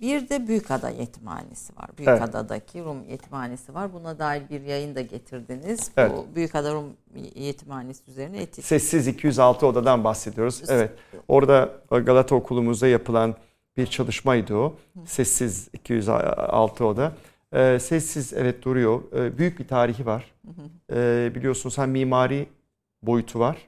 Bir 0.01 0.29
de 0.29 0.47
Büyükada 0.47 0.89
Yetimhanesi 0.89 1.75
var. 1.75 1.89
Büyükada'daki 1.97 2.77
evet. 2.77 2.87
Rum 2.87 3.03
Yetimhanesi 3.09 3.73
var. 3.73 3.93
Buna 3.93 4.19
dair 4.19 4.49
bir 4.49 4.61
yayın 4.61 4.95
da 4.95 5.01
getirdiniz. 5.01 5.91
Evet. 5.97 6.11
Bu 6.11 6.35
Büyükada 6.35 6.73
Rum 6.73 6.85
Yetimhanesi 7.35 8.11
üzerine 8.11 8.41
etik. 8.41 8.65
Sessiz 8.65 9.07
206 9.07 9.67
odadan 9.67 10.03
bahsediyoruz. 10.03 10.63
Evet. 10.69 10.91
Orada 11.27 11.71
Galata 11.89 12.35
Okulumuzda 12.35 12.87
yapılan 12.87 13.35
bir 13.77 13.85
çalışmaydı 13.85 14.55
o. 14.55 14.75
Sessiz 15.05 15.69
206 15.73 16.85
oda. 16.85 17.11
Ee, 17.53 17.79
sessiz 17.79 18.33
evet 18.33 18.63
duruyor. 18.63 19.01
Ee, 19.15 19.37
büyük 19.37 19.59
bir 19.59 19.67
tarihi 19.67 20.05
var. 20.05 20.33
Ee, 20.93 21.31
biliyorsunuz 21.35 21.77
hem 21.77 21.91
mimari 21.91 22.47
boyutu 23.03 23.39
var 23.39 23.66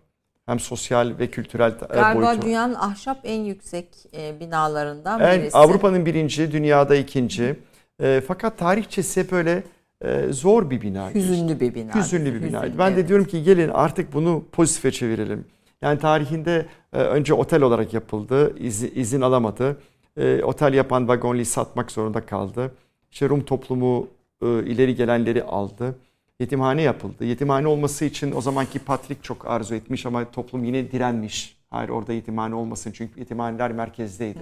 hem 0.49 0.59
sosyal 0.59 1.13
ve 1.19 1.27
kültürel 1.27 1.71
e, 1.71 1.93
Galiba 1.93 2.25
boyutu. 2.25 2.41
dünyanın 2.41 2.73
ahşap 2.73 3.17
en 3.23 3.39
yüksek 3.39 3.87
e, 4.17 4.39
binalarından 4.39 5.19
birisi. 5.19 5.57
Avrupa'nın 5.57 6.05
birinci, 6.05 6.51
dünyada 6.51 6.95
ikinci. 6.95 7.55
E, 8.01 8.21
fakat 8.27 8.57
tarihçesi 8.57 9.21
hep 9.21 9.33
öyle 9.33 9.63
e, 10.01 10.27
zor 10.29 10.69
bir 10.69 10.81
binaydı. 10.81 11.19
Hüzünlü 11.19 11.59
bir 11.59 11.75
binaydı. 11.75 11.99
Hüzünlü 11.99 12.33
bir 12.33 12.43
binaydı. 12.43 12.65
Hüzünlü, 12.65 12.79
ben 12.79 12.91
de 12.91 12.99
evet. 12.99 13.07
diyorum 13.07 13.25
ki 13.25 13.43
gelin 13.43 13.69
artık 13.69 14.13
bunu 14.13 14.43
pozitife 14.51 14.91
çevirelim. 14.91 15.45
Yani 15.81 15.99
tarihinde 15.99 16.65
e, 16.93 16.97
önce 16.97 17.33
otel 17.33 17.61
olarak 17.61 17.93
yapıldı, 17.93 18.57
izin, 18.59 18.91
izin 18.95 19.21
alamadı. 19.21 19.77
E, 20.17 20.43
otel 20.43 20.73
yapan 20.73 21.07
Vagonli 21.07 21.45
satmak 21.45 21.91
zorunda 21.91 22.25
kaldı. 22.25 22.71
İşte 23.11 23.29
Rum 23.29 23.41
toplumu 23.41 24.07
e, 24.41 24.45
ileri 24.47 24.95
gelenleri 24.95 25.43
aldı. 25.43 25.95
Yetimhane 26.39 26.81
yapıldı. 26.81 27.25
Yetimhane 27.25 27.67
olması 27.67 28.05
için 28.05 28.35
o 28.35 28.41
zamanki 28.41 28.79
Patrik 28.79 29.23
çok 29.23 29.47
arzu 29.47 29.75
etmiş 29.75 30.05
ama 30.05 30.31
toplum 30.31 30.63
yine 30.63 30.91
direnmiş. 30.91 31.57
Hayır 31.69 31.89
orada 31.89 32.13
yetimhane 32.13 32.55
olmasın 32.55 32.91
çünkü 32.91 33.19
yetimhaneler 33.19 33.71
merkezdeydi. 33.71 34.39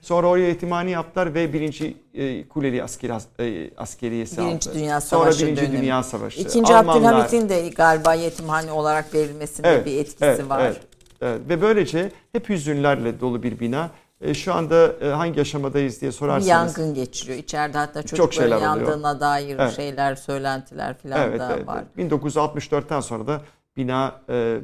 Sonra 0.00 0.26
oraya 0.26 0.48
yetimhane 0.48 0.90
yaptılar 0.90 1.34
ve 1.34 1.52
birinci 1.52 1.96
e, 2.14 2.48
Kuleli 2.48 2.82
askeri, 2.82 3.12
e, 3.40 3.70
askeriyesi 3.76 4.38
Birinci 4.38 4.70
aldı. 4.70 4.78
Dünya 4.78 5.00
Sonra 5.00 5.22
Savaşı 5.22 5.46
Birinci 5.46 5.62
dönemi. 5.62 5.82
Dünya 5.82 6.02
Savaşı. 6.02 6.40
İkinci 6.40 6.72
Almanlar- 6.72 6.98
Abdülhamit'in 6.98 7.48
de 7.48 7.68
galiba 7.68 8.14
yetimhane 8.14 8.72
olarak 8.72 9.14
verilmesinde 9.14 9.82
bir 9.86 9.98
etkisi 9.98 10.24
evet, 10.24 10.48
var. 10.48 10.60
Evet, 10.60 10.80
evet. 11.20 11.40
Ve 11.48 11.62
böylece 11.62 12.12
hep 12.32 12.48
hüzünlerle 12.48 13.20
dolu 13.20 13.42
bir 13.42 13.60
bina. 13.60 13.90
E, 14.20 14.34
şu 14.34 14.54
anda 14.54 14.92
e, 15.00 15.08
hangi 15.08 15.40
aşamadayız 15.40 16.00
diye 16.00 16.10
Bir 16.10 16.16
sorarsanız. 16.16 16.46
yangın 16.78 16.94
geçiriyor. 16.94 17.38
İçeride 17.38 17.78
hatta 17.78 18.02
çocukların 18.02 18.24
Çok 18.24 18.34
şeyler 18.34 18.56
oluyor. 18.56 18.62
yandığına 18.76 19.20
dair 19.20 19.56
Evet. 19.58 19.76
şeyler, 19.76 20.14
söylentiler 20.14 20.98
falan 20.98 21.20
Evet, 21.28 21.40
da 21.40 21.52
evet, 21.56 21.66
var. 21.66 21.84
evet. 21.98 22.10
1964'ten 22.12 23.00
sonra 23.00 23.26
da 23.26 23.40
bina 23.76 24.20
e, 24.30 24.58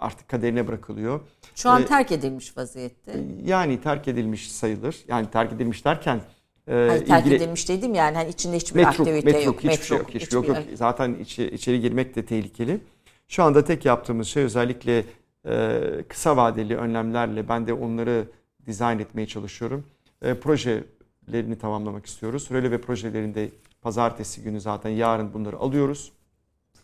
artık 0.00 0.28
kaderine 0.28 0.66
bırakılıyor. 0.68 1.20
Şu 1.54 1.70
an 1.70 1.82
E, 1.82 1.86
terk 1.86 2.12
edilmiş 2.12 2.56
vaziyette. 2.56 3.24
Yani 3.44 3.80
terk 3.80 4.08
edilmiş 4.08 4.52
sayılır. 4.52 4.96
Yani 5.08 5.26
terk 5.30 5.52
edilmiş 5.52 5.84
derken 5.84 6.20
e, 6.68 6.72
Hayır, 6.88 7.06
terk 7.06 7.26
ilgili- 7.26 7.34
edilmiş 7.36 7.68
dedim 7.68 7.94
yani 7.94 8.16
hani 8.16 8.28
içinde 8.28 8.56
hiçbir 8.56 8.76
metruk, 8.84 9.00
aktivite 9.08 9.32
metruk, 9.32 9.44
yok. 9.46 9.72
hiçbir 9.72 9.84
şey 9.86 9.96
yok. 9.98 10.06
Metruk, 10.06 10.22
Hiçbir, 10.22 10.36
yok, 10.36 10.48
yok. 10.48 10.56
hiçbir- 10.58 10.76
Zaten 10.76 11.14
içi, 11.14 11.44
içeri 11.50 11.80
girmek 11.80 12.14
de 12.16 12.24
tehlikeli. 12.24 12.80
Şu 13.28 13.42
anda 13.42 13.64
tek 13.64 13.84
yaptığımız 13.84 14.28
şey 14.28 14.42
özellikle 14.44 15.04
e, 15.48 15.80
kısa 16.08 16.36
vadeli 16.36 16.76
önlemlerle 16.76 17.48
ben 17.48 17.66
de 17.66 17.72
onları 17.72 18.24
dizayn 18.68 18.98
etmeye 18.98 19.26
çalışıyorum. 19.26 19.84
E, 20.22 20.34
projelerini 20.34 21.58
tamamlamak 21.58 22.06
istiyoruz. 22.06 22.48
Röle 22.52 22.70
ve 22.70 22.80
projelerinde 22.80 23.50
pazartesi 23.82 24.42
günü 24.42 24.60
zaten 24.60 24.90
yarın 24.90 25.34
bunları 25.34 25.56
alıyoruz. 25.56 26.12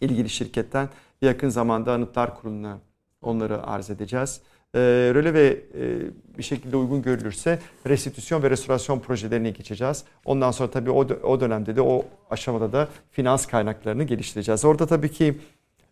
İlgili 0.00 0.30
şirketten 0.30 0.88
yakın 1.22 1.48
zamanda 1.48 1.92
Anıtlar 1.92 2.40
Kurulu'na 2.40 2.78
onları 3.22 3.66
arz 3.66 3.90
edeceğiz. 3.90 4.40
E, 4.74 4.80
röle 5.14 5.34
ve 5.34 5.60
e, 5.74 6.00
bir 6.38 6.42
şekilde 6.42 6.76
uygun 6.76 7.02
görülürse 7.02 7.58
restitüsyon 7.86 8.42
ve 8.42 8.50
restorasyon 8.50 9.00
projelerine 9.00 9.50
geçeceğiz. 9.50 10.04
Ondan 10.24 10.50
sonra 10.50 10.70
tabii 10.70 10.90
o 10.90 11.40
dönemde 11.40 11.76
de 11.76 11.80
o 11.80 12.04
aşamada 12.30 12.72
da 12.72 12.88
finans 13.10 13.46
kaynaklarını 13.46 14.04
geliştireceğiz. 14.04 14.64
Orada 14.64 14.86
tabii 14.86 15.10
ki 15.10 15.38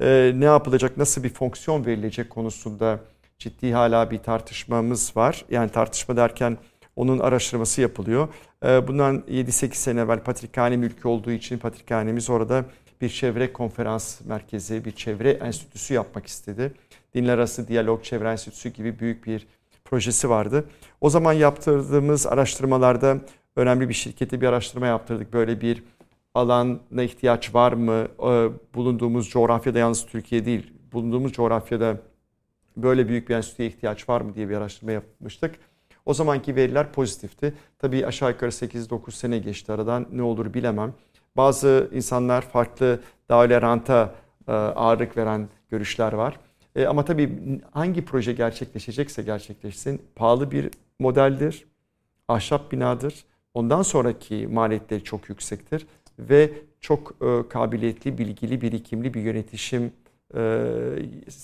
e, 0.00 0.32
ne 0.36 0.44
yapılacak, 0.44 0.96
nasıl 0.96 1.22
bir 1.22 1.28
fonksiyon 1.28 1.86
verilecek 1.86 2.30
konusunda 2.30 3.00
ciddi 3.42 3.72
hala 3.72 4.10
bir 4.10 4.18
tartışmamız 4.18 5.16
var. 5.16 5.44
Yani 5.50 5.70
tartışma 5.70 6.16
derken 6.16 6.58
onun 6.96 7.18
araştırması 7.18 7.80
yapılıyor. 7.80 8.28
E, 8.64 8.88
bundan 8.88 9.18
7-8 9.18 9.74
sene 9.74 10.00
evvel 10.00 10.20
Patrikhane 10.20 10.76
mülkü 10.76 11.08
olduğu 11.08 11.30
için 11.30 11.58
Patrikhanemiz 11.58 12.30
orada 12.30 12.64
bir 13.00 13.08
çevre 13.08 13.52
konferans 13.52 14.20
merkezi, 14.20 14.84
bir 14.84 14.92
çevre 14.92 15.30
enstitüsü 15.30 15.94
yapmak 15.94 16.26
istedi. 16.26 16.72
Dinler 17.14 17.34
Arası 17.34 17.68
Diyalog 17.68 18.04
Çevre 18.04 18.30
Enstitüsü 18.30 18.68
gibi 18.68 18.98
büyük 18.98 19.26
bir 19.26 19.46
projesi 19.84 20.30
vardı. 20.30 20.64
O 21.00 21.10
zaman 21.10 21.32
yaptırdığımız 21.32 22.26
araştırmalarda 22.26 23.18
önemli 23.56 23.88
bir 23.88 23.94
şirkete 23.94 24.40
bir 24.40 24.46
araştırma 24.46 24.86
yaptırdık. 24.86 25.32
Böyle 25.32 25.60
bir 25.60 25.82
alana 26.34 27.02
ihtiyaç 27.02 27.54
var 27.54 27.72
mı? 27.72 28.08
Ee, 28.18 28.48
Bulunduğumuz 28.74 29.30
coğrafyada 29.30 29.78
yalnız 29.78 30.06
Türkiye 30.06 30.44
değil, 30.44 30.72
bulunduğumuz 30.92 31.32
coğrafyada 31.32 31.96
böyle 32.76 33.08
büyük 33.08 33.28
bir 33.28 33.34
enstitüye 33.34 33.68
ihtiyaç 33.68 34.08
var 34.08 34.20
mı 34.20 34.34
diye 34.34 34.48
bir 34.48 34.56
araştırma 34.56 34.92
yapmıştık. 34.92 35.54
O 36.06 36.14
zamanki 36.14 36.56
veriler 36.56 36.92
pozitifti. 36.92 37.54
Tabii 37.78 38.06
aşağı 38.06 38.30
yukarı 38.30 38.50
8-9 38.50 39.10
sene 39.10 39.38
geçti 39.38 39.72
aradan 39.72 40.06
ne 40.12 40.22
olur 40.22 40.54
bilemem. 40.54 40.94
Bazı 41.36 41.90
insanlar 41.92 42.42
farklı 42.42 43.00
daha 43.28 43.42
öyle 43.42 43.62
ranta 43.62 44.14
e, 44.48 44.52
ağırlık 44.52 45.16
veren 45.16 45.48
görüşler 45.70 46.12
var. 46.12 46.40
E, 46.76 46.86
ama 46.86 47.04
tabii 47.04 47.60
hangi 47.70 48.04
proje 48.04 48.32
gerçekleşecekse 48.32 49.22
gerçekleşsin 49.22 50.02
pahalı 50.16 50.50
bir 50.50 50.70
modeldir, 50.98 51.66
ahşap 52.28 52.72
binadır. 52.72 53.24
Ondan 53.54 53.82
sonraki 53.82 54.46
maliyetleri 54.46 55.04
çok 55.04 55.28
yüksektir 55.28 55.86
ve 56.18 56.52
çok 56.80 57.14
e, 57.22 57.48
kabiliyetli, 57.48 58.18
bilgili, 58.18 58.60
birikimli 58.60 59.14
bir 59.14 59.20
yönetişim 59.20 59.92
e, 60.34 60.38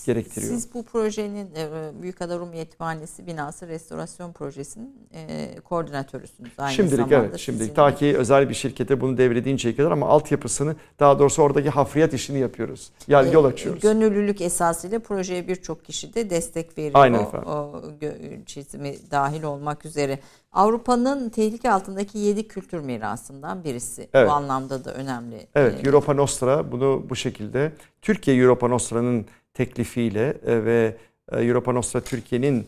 gerektiriyor. 0.06 0.52
Siz 0.52 0.74
bu 0.74 0.82
projenin 0.82 1.48
e, 1.56 1.68
Büyükada 2.02 2.38
Rum 2.38 2.52
Yetimhanesi 2.54 3.26
binası 3.26 3.68
restorasyon 3.68 4.32
projesinin 4.32 4.96
e, 5.14 5.54
koordinatörüsünüz 5.64 6.50
aynı 6.58 6.72
Şimdilik 6.72 6.96
zamanda. 7.08 7.16
evet, 7.28 7.38
şimdilik 7.38 7.76
ta 7.76 7.94
ki 7.94 8.14
özel 8.18 8.48
bir 8.48 8.54
şirkete 8.54 9.00
bunu 9.00 9.18
devredinceye 9.18 9.76
kadar 9.76 9.90
ama 9.90 10.06
altyapısını 10.08 10.76
daha 11.00 11.18
doğrusu 11.18 11.42
oradaki 11.42 11.70
hafriyat 11.70 12.14
işini 12.14 12.38
yapıyoruz. 12.38 12.90
Yani 13.08 13.34
yol 13.34 13.44
E, 13.44 13.48
açıyoruz. 13.48 13.82
Gönüllülük 13.82 14.40
esasıyla 14.40 14.98
projeye 14.98 15.48
birçok 15.48 15.84
kişi 15.84 16.14
de 16.14 16.30
destek 16.30 16.78
veriyor. 16.78 16.92
Aynen 16.94 17.18
o, 17.18 17.22
efendim. 17.22 17.48
o 17.48 17.82
gö- 18.00 18.44
çizimi 18.44 18.94
dahil 19.10 19.42
olmak 19.42 19.84
üzere. 19.86 20.18
Avrupa'nın 20.52 21.28
tehlike 21.28 21.70
altındaki 21.70 22.18
yedi 22.18 22.48
kültür 22.48 22.80
mirasından 22.80 23.64
birisi. 23.64 24.08
Evet. 24.14 24.28
Bu 24.28 24.32
anlamda 24.32 24.84
da 24.84 24.94
önemli. 24.94 25.46
Evet, 25.54 25.84
E, 25.84 25.88
Europa 25.88 26.14
Nostra 26.14 26.72
bunu 26.72 27.06
bu 27.10 27.16
şekilde 27.16 27.72
Türkiye 28.02 28.36
Europa 28.36 28.68
Nostra'nın 28.68 29.26
teklifiyle 29.54 30.34
e, 30.46 30.64
ve 30.64 30.96
e, 31.32 31.40
Europa 31.40 31.72
Nostra 31.72 32.00
Türkiye'nin 32.00 32.66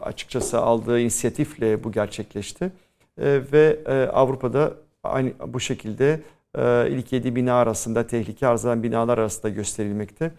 açıkçası 0.00 0.60
aldığı 0.60 1.00
inisiyatifle 1.00 1.84
bu 1.84 1.92
gerçekleşti. 1.92 2.72
Ve 3.18 3.78
Avrupa'da 4.12 4.74
aynı 5.02 5.32
bu 5.46 5.60
şekilde 5.60 6.20
ilk 6.88 7.12
yedi 7.12 7.36
bina 7.36 7.54
arasında 7.54 8.06
tehlike 8.06 8.46
arz 8.46 8.64
eden 8.64 8.82
binalar 8.82 9.18
arasında 9.18 9.48
gösterilmekte. 9.48 10.32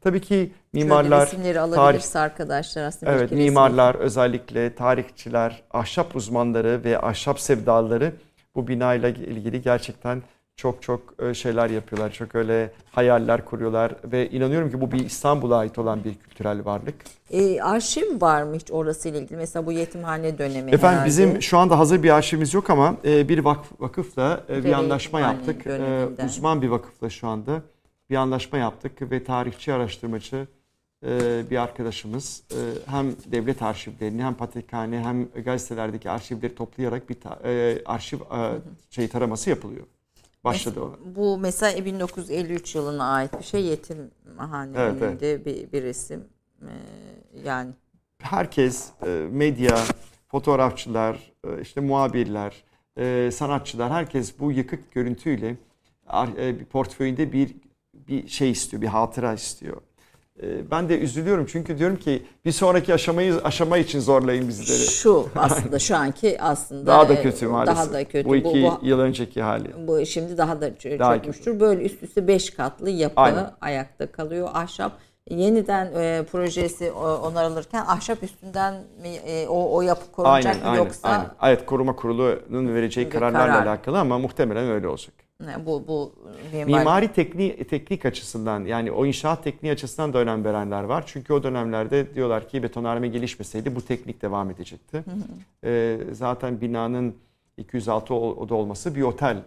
Tabii 0.00 0.20
ki 0.20 0.52
mimarlar, 0.72 1.32
alabilirse 1.56 2.18
arkadaşlar 2.18 2.82
aslında. 2.82 3.12
Evet 3.12 3.32
mimarlar 3.32 3.94
özellikle 3.94 4.74
tarihçiler, 4.74 5.62
ahşap 5.70 6.16
uzmanları 6.16 6.84
ve 6.84 7.00
ahşap 7.00 7.40
sevdalıları 7.40 8.12
bu 8.54 8.68
binayla 8.68 9.08
ilgili 9.08 9.62
gerçekten 9.62 10.22
çok 10.56 10.82
çok 10.82 11.00
e, 11.22 11.34
şeyler 11.34 11.70
yapıyorlar. 11.70 12.10
Çok 12.10 12.34
öyle 12.34 12.72
hayaller 12.90 13.44
kuruyorlar 13.44 13.94
ve 14.04 14.30
inanıyorum 14.30 14.70
ki 14.70 14.80
bu 14.80 14.92
bir 14.92 15.06
İstanbul'a 15.06 15.58
ait 15.58 15.78
olan 15.78 16.04
bir 16.04 16.14
kültürel 16.14 16.64
varlık. 16.64 16.94
E, 17.30 17.60
arşiv 17.60 18.20
var 18.20 18.42
mı 18.42 18.54
hiç 18.54 18.70
orasıyla 18.70 19.20
ilgili? 19.20 19.36
Mesela 19.36 19.66
bu 19.66 19.72
yetimhane 19.72 20.38
dönemi 20.38 20.70
Efendim 20.70 20.88
herhalde. 20.88 21.06
bizim 21.06 21.42
şu 21.42 21.58
anda 21.58 21.78
hazır 21.78 22.02
bir 22.02 22.10
arşivimiz 22.10 22.54
yok 22.54 22.70
ama 22.70 22.94
e, 23.04 23.28
bir 23.28 23.38
vakıf, 23.38 23.80
vakıfla 23.80 24.40
e, 24.50 24.64
bir 24.64 24.72
anlaşma 24.72 25.20
yetimhane 25.20 25.46
yaptık. 25.46 25.66
E. 25.66 26.24
Uzman 26.26 26.62
bir 26.62 26.68
vakıfla 26.68 27.10
şu 27.10 27.28
anda 27.28 27.62
bir 28.10 28.16
anlaşma 28.16 28.58
yaptık 28.58 29.10
ve 29.10 29.24
tarihçi 29.24 29.72
araştırmacı 29.72 30.46
e, 31.06 31.42
bir 31.50 31.56
arkadaşımız 31.56 32.42
e, 32.50 32.58
hem 32.90 33.12
devlet 33.26 33.62
arşivlerini 33.62 34.22
hem 34.22 34.34
patrikhane 34.34 35.00
hem 35.00 35.28
gazetelerdeki 35.44 36.10
arşivleri 36.10 36.54
toplayarak 36.54 37.10
bir 37.10 37.16
e, 37.44 37.82
arşiv 37.84 38.18
şey 38.90 39.08
taraması 39.08 39.50
yapılıyor. 39.50 39.86
Başladı 40.44 40.80
o. 40.80 40.98
Bu 41.16 41.38
mesela 41.38 41.84
1953 41.84 42.74
yılına 42.74 43.12
ait 43.12 43.38
bir 43.38 43.44
şey 43.44 43.64
yetimhane 43.64 44.78
Evet, 44.78 45.02
önünde 45.02 45.44
bir, 45.44 45.72
bir 45.72 45.82
resim. 45.82 46.24
Yani 47.44 47.70
herkes 48.22 48.90
medya, 49.30 49.78
fotoğrafçılar, 50.28 51.32
işte 51.62 51.80
muhabirler, 51.80 52.64
sanatçılar 53.30 53.92
herkes 53.92 54.38
bu 54.38 54.52
yıkık 54.52 54.92
görüntüyle 54.92 55.56
portföyünde 56.70 57.32
bir 57.32 57.54
bir 58.08 58.28
şey 58.28 58.50
istiyor, 58.50 58.82
bir 58.82 58.86
hatıra 58.86 59.32
istiyor. 59.32 59.76
E, 60.42 60.70
Ben 60.70 60.88
de 60.88 60.98
üzülüyorum 60.98 61.46
çünkü 61.46 61.78
diyorum 61.78 61.96
ki 61.96 62.22
bir 62.44 62.52
sonraki 62.52 62.94
aşamayı 62.94 63.34
aşama 63.44 63.78
için 63.78 64.00
zorlayın 64.00 64.48
bizleri. 64.48 64.90
şu 64.90 65.28
aslında 65.36 65.78
şu 65.78 65.96
anki 65.96 66.42
aslında 66.42 66.86
Daha 66.86 67.08
da 67.08 67.14
e, 67.14 67.22
kötü 67.22 67.46
maalesef. 67.46 67.76
Daha 67.76 67.92
da 67.92 68.04
kötü. 68.04 68.28
Bu 68.28 68.36
iki 68.36 68.62
bu, 68.62 68.86
yıl 68.86 68.98
önceki 69.00 69.42
hali. 69.42 69.88
bu 69.88 70.06
şimdi 70.06 70.38
daha 70.38 70.60
da 70.60 70.70
Daha 70.98 71.14
çökmüştür. 71.16 71.60
Böyle 71.60 71.82
üst 71.82 72.02
üste 72.02 72.26
5 72.28 72.50
katlı 72.50 72.90
yapı 72.90 73.20
Aynen. 73.20 73.50
ayakta 73.60 74.12
kalıyor. 74.12 74.48
Ahşap 74.52 74.92
yeniden 75.30 75.86
e, 75.96 76.22
projesi 76.32 76.92
o- 76.92 77.14
onarılırken 77.28 77.84
ahşap 77.86 78.22
üstünden 78.22 78.74
mi 79.02 79.08
e, 79.08 79.48
o, 79.48 79.76
o 79.76 79.82
yapı 79.82 80.12
korunacak 80.12 80.46
Aynen, 80.54 80.64
mı 80.66 80.70
aynen, 80.70 80.84
yoksa 80.84 81.08
aynen. 81.08 81.30
Evet, 81.42 81.66
koruma 81.66 81.96
kurulunun 81.96 82.74
vereceği 82.74 83.08
kararlarla 83.08 83.46
karar. 83.52 83.66
alakalı 83.66 83.98
ama 83.98 84.18
muhtemelen 84.18 84.70
öyle 84.70 84.88
olacak. 84.88 85.14
Bu 85.66 85.84
bu 85.88 86.12
mimari, 86.52 86.66
Mimari 86.66 87.12
teknik, 87.12 87.68
teknik 87.70 88.06
açısından 88.06 88.64
yani 88.64 88.90
o 88.92 89.06
inşaat 89.06 89.44
tekniği 89.44 89.72
açısından 89.72 90.12
da 90.12 90.18
önem 90.18 90.44
verenler 90.44 90.82
var. 90.82 91.04
Çünkü 91.06 91.32
o 91.32 91.42
dönemlerde 91.42 92.14
diyorlar 92.14 92.48
ki 92.48 92.62
betonarme 92.62 93.08
gelişmeseydi 93.08 93.74
bu 93.76 93.80
teknik 93.82 94.22
devam 94.22 94.50
edecekti. 94.50 95.04
Ee, 95.64 95.98
zaten 96.12 96.60
binanın 96.60 97.14
206 97.56 98.14
o- 98.14 98.34
oda 98.36 98.54
olması 98.54 98.94
bir 98.94 99.02
otel 99.02 99.42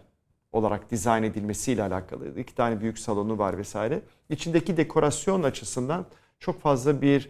olarak 0.51 0.91
dizayn 0.91 1.23
edilmesiyle 1.23 1.83
alakalı. 1.83 2.39
İki 2.39 2.55
tane 2.55 2.81
büyük 2.81 2.99
salonu 2.99 3.37
var 3.37 3.57
vesaire. 3.57 4.01
İçindeki 4.29 4.77
dekorasyon 4.77 5.43
açısından 5.43 6.05
çok 6.39 6.61
fazla 6.61 7.01
bir 7.01 7.29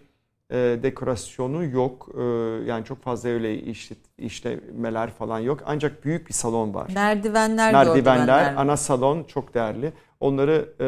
e, 0.51 0.79
dekorasyonu 0.83 1.65
yok. 1.65 2.09
E, 2.17 2.21
yani 2.65 2.85
çok 2.85 3.01
fazla 3.03 3.29
öyle 3.29 3.59
işte, 3.59 3.95
işlemeler 4.17 5.11
falan 5.11 5.39
yok. 5.39 5.59
Ancak 5.65 6.05
büyük 6.05 6.27
bir 6.27 6.33
salon 6.33 6.73
var. 6.73 6.91
Merdivenler 6.95 7.73
Merdivenler, 7.73 8.55
ana 8.55 8.77
salon 8.77 9.23
çok 9.23 9.53
değerli. 9.53 9.93
Onları 10.19 10.69
e, 10.79 10.87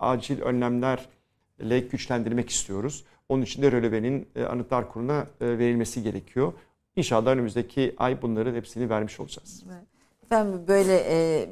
acil 0.00 0.42
önlemlerle 0.42 1.80
güçlendirmek 1.90 2.50
istiyoruz. 2.50 3.04
Onun 3.28 3.42
için 3.42 3.62
de 3.62 3.72
rölevenin 3.72 4.28
e, 4.36 4.44
Anıtlar 4.44 4.92
Kurulu'na 4.92 5.26
e, 5.40 5.58
verilmesi 5.58 6.02
gerekiyor. 6.02 6.52
İnşallah 6.96 7.30
önümüzdeki 7.30 7.94
ay 7.98 8.22
bunların 8.22 8.54
hepsini 8.54 8.90
vermiş 8.90 9.20
olacağız. 9.20 9.64
Efendim 10.24 10.64
böyle 10.68 10.96
e, 10.96 11.48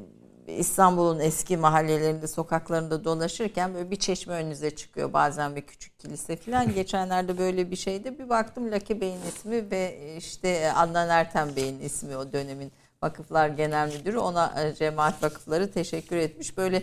İstanbul'un 0.47 1.20
eski 1.20 1.57
mahallelerinde, 1.57 2.26
sokaklarında 2.26 3.05
dolaşırken 3.05 3.74
böyle 3.74 3.90
bir 3.90 3.97
çeşme 3.97 4.34
önünüze 4.34 4.70
çıkıyor. 4.70 5.12
Bazen 5.12 5.57
bir 5.57 5.62
küçük 5.62 5.99
kilise 5.99 6.36
falan. 6.36 6.74
Geçenlerde 6.74 7.38
böyle 7.38 7.70
bir 7.70 7.76
şeyde 7.76 8.18
bir 8.18 8.28
baktım 8.28 8.70
Laki 8.70 9.01
Bey'in 9.01 9.20
ismi 9.28 9.70
ve 9.70 10.14
işte 10.18 10.72
Adnan 10.72 11.09
Ertem 11.09 11.57
Bey'in 11.57 11.80
ismi 11.80 12.16
o 12.16 12.32
dönemin 12.32 12.72
Vakıflar 13.03 13.49
Genel 13.49 13.93
Müdürü 13.93 14.18
ona 14.18 14.62
e, 14.62 14.74
cemaat 14.74 15.22
vakıfları 15.22 15.70
teşekkür 15.70 16.16
etmiş. 16.16 16.57
Böyle 16.57 16.82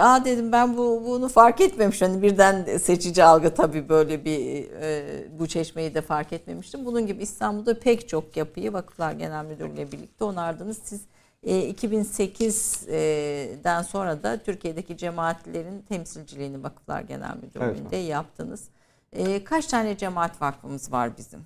aa 0.00 0.24
dedim 0.24 0.52
ben 0.52 0.76
bu 0.76 1.02
bunu 1.06 1.28
fark 1.28 1.60
etmemiş. 1.60 2.02
Hani 2.02 2.22
birden 2.22 2.78
seçici 2.78 3.24
algı 3.24 3.54
tabii 3.54 3.88
böyle 3.88 4.24
bir 4.24 4.70
e, 4.80 5.04
bu 5.38 5.46
çeşmeyi 5.46 5.94
de 5.94 6.00
fark 6.00 6.32
etmemiştim. 6.32 6.84
Bunun 6.84 7.06
gibi 7.06 7.22
İstanbul'da 7.22 7.80
pek 7.80 8.08
çok 8.08 8.36
yapıyı 8.36 8.72
Vakıflar 8.72 9.12
Genel 9.12 9.44
Müdürü 9.44 9.72
ile 9.72 9.92
birlikte 9.92 10.24
onardınız. 10.24 10.78
Siz 10.84 11.00
2008'den 11.46 13.80
e, 13.80 13.84
sonra 13.84 14.22
da 14.22 14.42
Türkiye'deki 14.42 14.96
cemaatlerin 14.96 15.82
temsilciliğini 15.82 16.62
Vakıflar 16.62 17.00
Genel 17.00 17.36
Müdürlüğü'nde 17.36 18.00
evet. 18.00 18.10
yaptınız. 18.10 18.68
E, 19.12 19.44
kaç 19.44 19.66
tane 19.66 19.96
cemaat 19.96 20.42
vakfımız 20.42 20.92
var 20.92 21.10
bizim? 21.18 21.40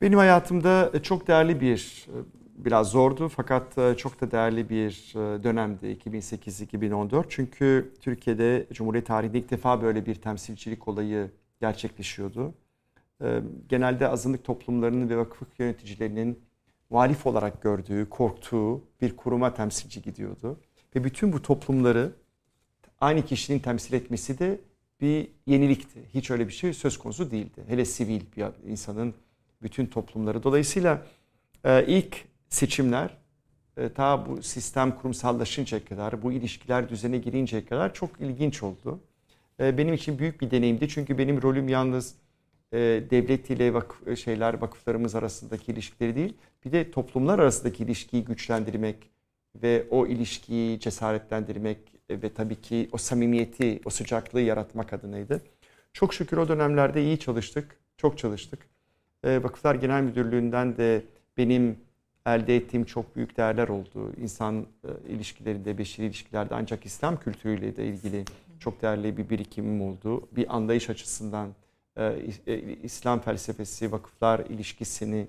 Benim 0.00 0.18
hayatımda 0.18 1.02
çok 1.02 1.28
değerli 1.28 1.60
bir, 1.60 2.06
biraz 2.56 2.88
zordu 2.88 3.28
fakat 3.28 3.98
çok 3.98 4.20
da 4.20 4.30
değerli 4.30 4.68
bir 4.68 5.12
dönemdi 5.14 5.86
2008-2014. 5.86 7.24
Çünkü 7.28 7.92
Türkiye'de 8.00 8.66
Cumhuriyet 8.72 9.06
tarihinde 9.06 9.38
ilk 9.38 9.50
defa 9.50 9.82
böyle 9.82 10.06
bir 10.06 10.14
temsilcilik 10.14 10.88
olayı 10.88 11.30
gerçekleşiyordu. 11.60 12.54
Genelde 13.68 14.08
azınlık 14.08 14.44
toplumlarının 14.44 15.08
ve 15.08 15.16
vakıf 15.16 15.48
yöneticilerinin 15.58 16.38
muhalif 16.92 17.26
olarak 17.26 17.62
gördüğü, 17.62 18.08
korktuğu 18.10 18.84
bir 19.00 19.16
kuruma 19.16 19.54
temsilci 19.54 20.02
gidiyordu. 20.02 20.60
Ve 20.96 21.04
bütün 21.04 21.32
bu 21.32 21.42
toplumları 21.42 22.12
aynı 23.00 23.24
kişinin 23.24 23.58
temsil 23.58 23.94
etmesi 23.94 24.38
de 24.38 24.60
bir 25.00 25.28
yenilikti. 25.46 26.00
Hiç 26.14 26.30
öyle 26.30 26.48
bir 26.48 26.52
şey 26.52 26.72
söz 26.72 26.98
konusu 26.98 27.30
değildi. 27.30 27.64
Hele 27.66 27.84
sivil 27.84 28.20
bir 28.36 28.70
insanın 28.70 29.14
bütün 29.62 29.86
toplumları. 29.86 30.42
Dolayısıyla 30.42 31.06
e, 31.64 31.86
ilk 31.86 32.24
seçimler 32.48 33.16
e, 33.76 33.88
ta 33.88 34.26
bu 34.26 34.42
sistem 34.42 34.96
kurumsallaşıncaya 34.96 35.84
kadar, 35.84 36.22
bu 36.22 36.32
ilişkiler 36.32 36.88
düzene 36.88 37.18
girinceye 37.18 37.64
kadar 37.64 37.94
çok 37.94 38.20
ilginç 38.20 38.62
oldu. 38.62 39.00
E, 39.60 39.78
benim 39.78 39.94
için 39.94 40.18
büyük 40.18 40.40
bir 40.40 40.50
deneyimdi. 40.50 40.88
Çünkü 40.88 41.18
benim 41.18 41.42
rolüm 41.42 41.68
yalnız 41.68 42.14
e, 42.72 42.78
devlet 43.10 43.50
ile 43.50 43.74
vakıf, 43.74 44.08
e, 44.08 44.16
şeyler 44.16 44.54
vakıflarımız 44.54 45.14
arasındaki 45.14 45.72
ilişkileri 45.72 46.14
değil, 46.16 46.34
bir 46.64 46.72
de 46.72 46.90
toplumlar 46.90 47.38
arasındaki 47.38 47.82
ilişkiyi 47.84 48.24
güçlendirmek 48.24 48.96
ve 49.62 49.86
o 49.90 50.06
ilişkiyi 50.06 50.80
cesaretlendirmek 50.80 51.78
ve 52.10 52.34
tabii 52.34 52.60
ki 52.60 52.88
o 52.92 52.98
samimiyeti, 52.98 53.80
o 53.84 53.90
sıcaklığı 53.90 54.40
yaratmak 54.40 54.92
adınaydı. 54.92 55.42
Çok 55.92 56.14
şükür 56.14 56.36
o 56.36 56.48
dönemlerde 56.48 57.02
iyi 57.02 57.18
çalıştık, 57.18 57.76
çok 57.96 58.18
çalıştık. 58.18 58.58
E, 59.24 59.42
Vakıflar 59.42 59.74
Genel 59.74 60.02
Müdürlüğü'nden 60.02 60.76
de 60.76 61.02
benim 61.36 61.76
elde 62.26 62.56
ettiğim 62.56 62.84
çok 62.84 63.16
büyük 63.16 63.36
değerler 63.36 63.68
oldu. 63.68 64.12
İnsan 64.20 64.66
ilişkilerinde, 65.08 65.78
beşeri 65.78 66.06
ilişkilerde 66.06 66.54
ancak 66.54 66.86
İslam 66.86 67.20
kültürüyle 67.20 67.76
de 67.76 67.86
ilgili 67.86 68.24
çok 68.60 68.82
değerli 68.82 69.16
bir 69.16 69.30
birikimim 69.30 69.82
oldu. 69.82 70.28
Bir 70.32 70.56
anlayış 70.56 70.90
açısından 70.90 71.48
e, 71.48 71.50
e, 71.50 71.54
İslam 72.82 73.20
felsefesi, 73.20 73.92
vakıflar 73.92 74.40
ilişkisini 74.40 75.26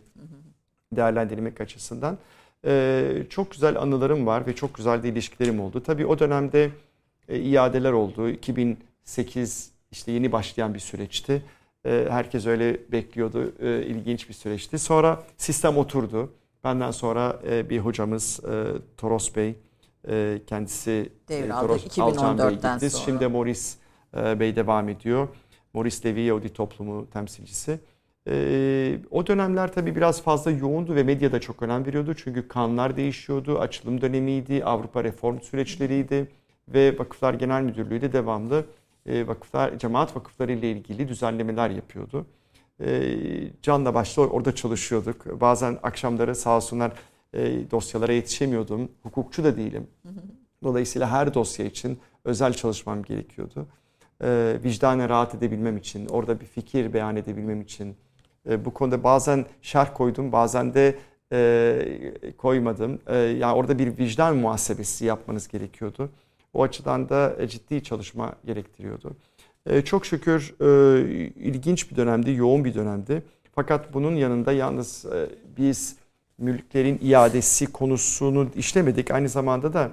değerlendirmek 0.96 1.62
açısından 1.62 2.18
e, 2.66 3.24
çok 3.30 3.52
güzel 3.52 3.82
anılarım 3.82 4.26
var 4.28 4.48
ve 4.48 4.56
çok 4.56 4.76
güzel 4.76 5.04
de 5.04 5.10
ilişkilerim 5.10 5.60
oldu. 5.60 5.84
Tabii 5.84 6.06
o 6.06 6.20
dönemde 6.20 6.72
iadeler 7.30 7.92
oldu. 7.92 8.30
2008 8.30 9.72
işte 9.92 10.12
yeni 10.12 10.32
başlayan 10.32 10.74
bir 10.74 10.80
süreçti. 10.80 11.46
Herkes 11.84 12.46
öyle 12.46 12.92
bekliyordu. 12.92 13.54
İlginç 13.66 14.30
bir 14.30 14.34
süreçti. 14.34 14.80
Sonra 14.80 15.24
sistem 15.38 15.78
oturdu. 15.78 16.32
Benden 16.64 16.92
sonra 16.92 17.40
bir 17.70 17.80
hocamız 17.80 18.40
Toros 18.98 19.36
Bey 19.36 19.56
kendisi 20.48 21.10
Devraldı 21.30 21.68
Toros 21.68 21.86
2014'ten 21.86 22.38
Bey 22.38 22.50
gitti. 22.50 22.90
Sonra. 22.90 23.06
Şimdi 23.06 23.28
Morris 23.28 23.78
Bey 24.14 24.56
devam 24.56 24.90
ediyor. 24.90 25.28
Maurice 25.74 26.10
Levy 26.10 26.22
Yahudi 26.22 26.50
toplumu 26.50 27.10
temsilcisi. 27.10 27.80
Ee, 28.28 29.00
o 29.12 29.28
dönemler 29.28 29.74
tabii 29.74 29.96
biraz 29.96 30.22
fazla 30.22 30.52
yoğundu 30.52 30.96
ve 30.96 31.04
medya 31.04 31.32
da 31.32 31.42
çok 31.42 31.62
önem 31.62 31.86
veriyordu. 31.86 32.14
Çünkü 32.18 32.48
kanlar 32.48 32.98
değişiyordu, 32.98 33.60
açılım 33.60 34.02
dönemiydi, 34.02 34.64
Avrupa 34.66 35.04
reform 35.04 35.40
süreçleriydi 35.40 36.32
ve 36.68 37.00
Vakıflar 37.00 37.34
Genel 37.34 37.62
Müdürlüğü 37.62 38.02
de 38.02 38.14
devamlı 38.14 38.66
e, 39.06 39.28
vakıflar, 39.28 39.80
cemaat 39.80 40.16
vakıfları 40.16 40.52
ile 40.52 40.72
ilgili 40.72 41.08
düzenlemeler 41.08 41.70
yapıyordu. 41.70 42.26
E, 42.80 43.18
canla 43.62 43.94
başla 43.94 44.22
orada 44.22 44.56
çalışıyorduk. 44.56 45.42
Bazen 45.42 45.80
akşamları 45.84 46.36
sağ 46.36 46.56
olsunlar 46.56 46.92
e, 47.34 47.72
dosyalara 47.72 48.14
yetişemiyordum. 48.14 48.92
Hukukçu 49.04 49.44
da 49.44 49.58
değilim. 49.58 49.88
Dolayısıyla 50.64 51.12
her 51.12 51.34
dosya 51.34 51.66
için 51.66 52.00
özel 52.26 52.54
çalışmam 52.54 53.04
gerekiyordu 53.04 53.68
e, 54.24 54.58
vicdanen 54.64 55.10
rahat 55.10 55.36
edebilmem 55.36 55.78
için, 55.78 56.06
orada 56.06 56.40
bir 56.40 56.46
fikir 56.46 56.94
beyan 56.94 57.16
edebilmem 57.16 57.62
için 57.62 57.96
e, 58.50 58.66
bu 58.66 58.74
konuda 58.74 59.04
bazen 59.04 59.46
şerh 59.62 59.94
koydum, 59.94 60.32
bazen 60.32 60.74
de 60.74 60.96
e, 61.34 62.34
koymadım. 62.38 63.00
E, 63.08 63.18
yani 63.18 63.56
orada 63.56 63.80
bir 63.80 63.98
vicdan 63.98 64.36
muhasebesi 64.36 65.06
yapmanız 65.06 65.48
gerekiyordu. 65.48 66.10
O 66.54 66.64
açıdan 66.64 67.10
da 67.10 67.36
e, 67.40 67.48
ciddi 67.48 67.84
çalışma 67.84 68.34
gerektiriyordu. 68.46 69.16
Çok 69.86 70.06
şükür 70.06 70.56
ilginç 71.40 71.92
bir 71.92 71.96
dönemdi, 71.96 72.32
yoğun 72.32 72.66
bir 72.66 72.74
dönemdi. 72.74 73.24
Fakat 73.56 73.94
bunun 73.94 74.16
yanında 74.16 74.52
yalnız 74.52 75.06
biz 75.58 75.96
mülklerin 76.38 77.00
iadesi 77.02 77.72
konusunu 77.72 78.48
işlemedik. 78.56 79.12
Aynı 79.12 79.30
zamanda 79.30 79.74
da 79.74 79.92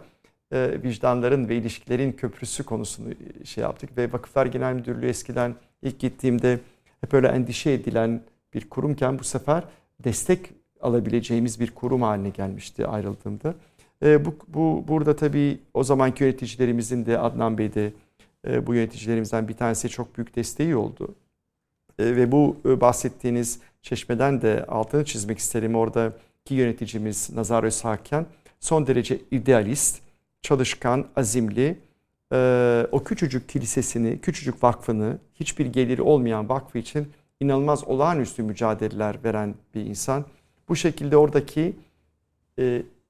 e, 0.52 0.82
vicdanların 0.82 1.48
ve 1.48 1.56
ilişkilerin 1.56 2.12
köprüsü 2.12 2.64
konusunu 2.64 3.10
e, 3.10 3.44
şey 3.44 3.62
yaptık. 3.62 3.96
Ve 3.96 4.12
Vakıflar 4.12 4.46
Genel 4.46 4.74
Müdürlüğü 4.74 5.08
eskiden 5.08 5.54
ilk 5.82 5.98
gittiğimde 5.98 6.60
hep 7.00 7.14
öyle 7.14 7.28
endişe 7.28 7.72
edilen 7.72 8.20
bir 8.54 8.68
kurumken 8.68 9.18
bu 9.18 9.24
sefer 9.24 9.64
destek 10.04 10.50
alabileceğimiz 10.80 11.60
bir 11.60 11.70
kurum 11.70 12.02
haline 12.02 12.28
gelmişti 12.28 12.86
ayrıldığımda. 12.86 13.54
E, 14.02 14.24
bu, 14.24 14.34
bu 14.48 14.84
burada 14.88 15.16
tabii 15.16 15.58
o 15.74 15.84
zamanki 15.84 16.24
yöneticilerimizin 16.24 17.06
de 17.06 17.18
Adnan 17.18 17.58
Bey 17.58 17.74
de 17.74 17.92
e, 18.48 18.66
bu 18.66 18.74
yöneticilerimizden 18.74 19.48
bir 19.48 19.54
tanesi 19.54 19.88
çok 19.88 20.16
büyük 20.16 20.36
desteği 20.36 20.76
oldu. 20.76 21.14
E, 21.98 22.16
ve 22.16 22.32
bu 22.32 22.56
e, 22.64 22.80
bahsettiğiniz 22.80 23.60
çeşmeden 23.82 24.42
de 24.42 24.64
altını 24.68 25.04
çizmek 25.04 25.38
isterim. 25.38 25.74
Oradaki 25.74 26.54
yöneticimiz 26.54 27.30
Nazar 27.32 27.64
Özhaken 27.64 28.26
son 28.60 28.86
derece 28.86 29.18
idealist 29.30 30.00
çalışkan, 30.42 31.06
azimli, 31.16 31.78
o 32.92 33.04
küçücük 33.04 33.48
kilisesini, 33.48 34.20
küçücük 34.20 34.62
vakfını, 34.62 35.18
hiçbir 35.34 35.66
geliri 35.66 36.02
olmayan 36.02 36.48
vakfı 36.48 36.78
için 36.78 37.08
inanılmaz 37.40 37.84
olağanüstü 37.84 38.42
mücadeleler 38.42 39.16
veren 39.24 39.54
bir 39.74 39.80
insan. 39.80 40.24
Bu 40.68 40.76
şekilde 40.76 41.16
oradaki 41.16 41.76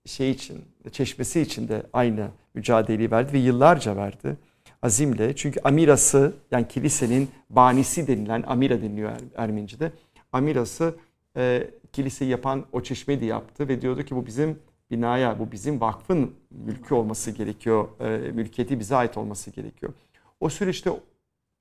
şey 0.06 0.30
için, 0.30 0.64
çeşmesi 0.92 1.40
için 1.40 1.68
de 1.68 1.82
aynı 1.92 2.28
mücadeleyi 2.54 3.10
verdi 3.10 3.32
ve 3.32 3.38
yıllarca 3.38 3.96
verdi 3.96 4.36
azimle. 4.82 5.36
Çünkü 5.36 5.60
Amirası 5.60 6.32
yani 6.50 6.68
kilisenin 6.68 7.30
banisi 7.50 8.06
denilen 8.06 8.44
Amira 8.46 8.82
deniliyor 8.82 9.10
er, 9.10 9.20
Ermenice'de. 9.36 9.92
Amirası 10.32 10.94
e, 11.36 11.70
kiliseyi 11.92 12.30
yapan 12.30 12.64
o 12.72 12.82
çeşmeyi 12.82 13.20
de 13.20 13.24
yaptı 13.24 13.68
ve 13.68 13.80
diyordu 13.80 14.02
ki 14.02 14.16
bu 14.16 14.26
bizim 14.26 14.58
binaya 14.90 15.38
bu 15.38 15.52
bizim 15.52 15.80
vakfın 15.80 16.34
mülkü 16.50 16.94
olması 16.94 17.30
gerekiyor. 17.30 17.88
E, 18.00 18.32
mülkiyeti 18.32 18.80
bize 18.80 18.96
ait 18.96 19.16
olması 19.16 19.50
gerekiyor. 19.50 19.92
O 20.40 20.48
süreçte 20.48 20.90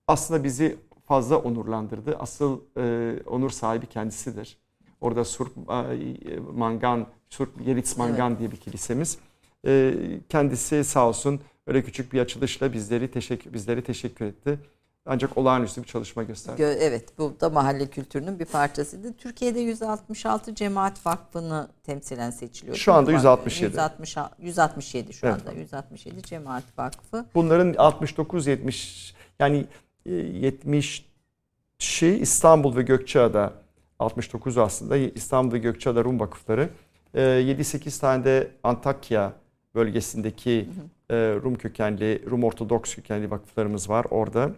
aslında 0.08 0.44
bizi 0.44 0.78
fazla 1.06 1.38
onurlandırdı. 1.38 2.18
Asıl 2.20 2.60
e, 2.78 3.14
onur 3.26 3.50
sahibi 3.50 3.86
kendisidir. 3.86 4.58
Orada 5.02 5.26
Surp 5.26 5.52
e, 5.58 6.40
Mangan, 6.54 7.08
Surp 7.30 7.68
Yeritz 7.68 7.98
Mangan 7.98 8.30
evet. 8.32 8.40
diye 8.40 8.52
bir 8.52 8.58
kilisemiz 8.58 9.18
E, 9.66 9.94
kendisi 10.30 10.84
sağ 10.84 11.08
olsun 11.08 11.42
öyle 11.68 11.84
küçük 11.84 12.14
bir 12.14 12.20
açılışla 12.20 12.74
bizleri 12.74 13.12
teşekkür 13.12 13.54
bizleri 13.54 13.84
teşekkür 13.84 14.26
etti. 14.26 14.60
Ancak 15.12 15.38
olağanüstü 15.38 15.84
bir 15.84 15.88
çalışma 15.88 16.24
gösterdi. 16.24 16.78
Evet 16.80 17.18
bu 17.18 17.36
da 17.41 17.49
mahalle 17.49 17.88
kültürünün 17.88 18.39
bir 18.39 18.45
parçasıydı. 18.45 19.14
Türkiye'de 19.14 19.60
166 19.60 20.55
Cemaat 20.55 21.05
Vakfı'nı 21.05 21.68
temsilen 21.84 22.32
seçiliyor. 22.32 22.78
Şu 22.78 22.93
anda 22.93 23.12
167. 23.12 23.66
160, 23.66 24.18
167 24.39 25.14
şu 25.14 25.28
Evet. 25.28 25.41
anda. 25.47 25.60
167 25.60 26.24
Cemaat 26.24 26.64
Vakfı. 26.78 27.26
Bunların 27.36 27.74
69-70 27.74 29.14
yani 29.39 29.66
e, 30.05 30.12
70'i 30.12 32.20
İstanbul 32.20 32.76
ve 32.76 32.82
Gökçeada 32.82 33.53
69 33.99 34.57
aslında 34.57 34.97
İstanbul 34.97 35.53
ve 35.53 35.57
Gökçeada 35.57 36.03
Rum 36.03 36.20
vakıfları. 36.20 36.70
E, 37.14 37.22
7-8 37.22 38.01
tane 38.01 38.24
de 38.24 38.51
Antakya 38.64 39.34
bölgesindeki 39.76 40.70
e, 41.10 41.16
Rum 41.16 41.55
kökenli, 41.55 42.30
Rum 42.30 42.43
Ortodoks 42.43 42.95
kökenli 42.95 43.32
vakıflarımız 43.32 43.89
var 43.89 44.05
orada. 44.10 44.51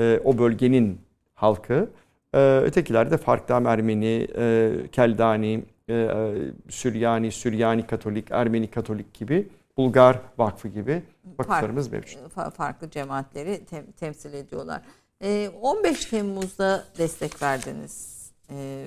E, 0.00 0.20
O 0.24 0.38
bölgenin 0.38 1.00
halkı. 1.34 1.90
E, 2.34 2.38
Ötekiler 2.58 3.10
de 3.10 3.16
farklı 3.16 3.54
hem 3.54 3.66
Ermeni, 3.66 4.28
e, 4.36 4.72
Keldani, 4.92 5.64
e, 5.88 5.94
e, 5.94 6.34
Süryani, 6.68 7.32
Süryani 7.32 7.86
Katolik, 7.86 8.30
Ermeni 8.30 8.70
Katolik 8.70 9.14
gibi, 9.14 9.48
Bulgar 9.76 10.20
Vakfı 10.38 10.68
gibi 10.68 11.02
vakıflarımız 11.38 11.92
mevcut. 11.92 12.18
Fa- 12.36 12.50
farklı 12.50 12.90
cemaatleri 12.90 13.60
tem- 13.70 13.92
temsil 13.92 14.32
ediyorlar. 14.34 14.82
Ee, 15.22 15.50
15 15.60 16.04
Temmuz'da 16.04 16.84
destek 16.98 17.42
verdiniz. 17.42 18.20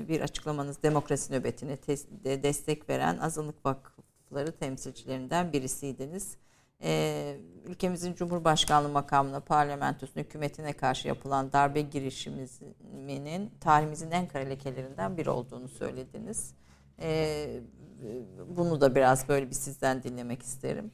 Bir 0.10 0.22
açıklamanız 0.22 0.84
demokrasi 0.84 1.34
nöbetine 1.34 1.74
tes- 1.74 2.24
de 2.24 2.44
destek 2.44 2.90
veren 2.90 3.18
azınlık 3.18 3.66
vakıfları 3.66 4.52
temsilcilerinden 4.52 5.54
birisiydiniz. 5.54 6.38
Ee, 6.84 7.38
ülkemizin 7.66 8.14
Cumhurbaşkanlığı 8.14 8.90
makamına, 8.90 9.40
parlamentosuna, 9.40 10.24
hükümetine 10.24 10.74
karşı 10.74 11.08
yapılan 11.08 11.52
darbe 11.52 11.82
girişiminin 11.82 13.52
tarihimizin 13.60 14.12
en 14.12 14.28
kara 14.28 14.44
lekelerinden 14.44 15.18
biri 15.18 15.30
olduğunu 15.30 15.68
söylediniz. 15.68 16.54
Ee, 17.02 17.60
bunu 18.48 18.82
da 18.82 18.96
biraz 18.96 19.30
böyle 19.30 19.50
bir 19.50 19.56
sizden 19.56 20.04
dinlemek 20.04 20.42
isterim. 20.42 20.92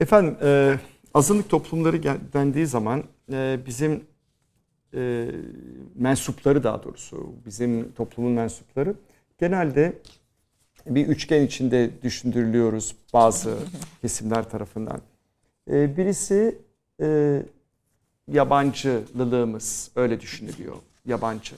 Efendim 0.00 0.36
e, 0.42 0.78
azınlık 1.14 1.50
toplumları 1.50 2.02
dendiği 2.32 2.66
zaman 2.66 3.04
e, 3.32 3.58
bizim 3.66 4.04
e, 4.94 5.30
mensupları 5.94 6.64
daha 6.64 6.82
doğrusu 6.82 7.34
bizim 7.46 7.92
toplumun 7.92 8.32
mensupları 8.32 8.94
genelde 9.38 9.98
bir 10.86 11.06
üçgen 11.06 11.42
içinde 11.42 11.90
düşündürülüyoruz 12.02 12.96
bazı 13.12 13.58
kesimler 14.00 14.50
tarafından. 14.50 15.00
E, 15.70 15.96
birisi 15.96 16.58
e, 17.02 17.42
yabancılılığımız 18.28 19.90
öyle 19.96 20.20
düşünülüyor 20.20 20.76
yabancı. 21.06 21.54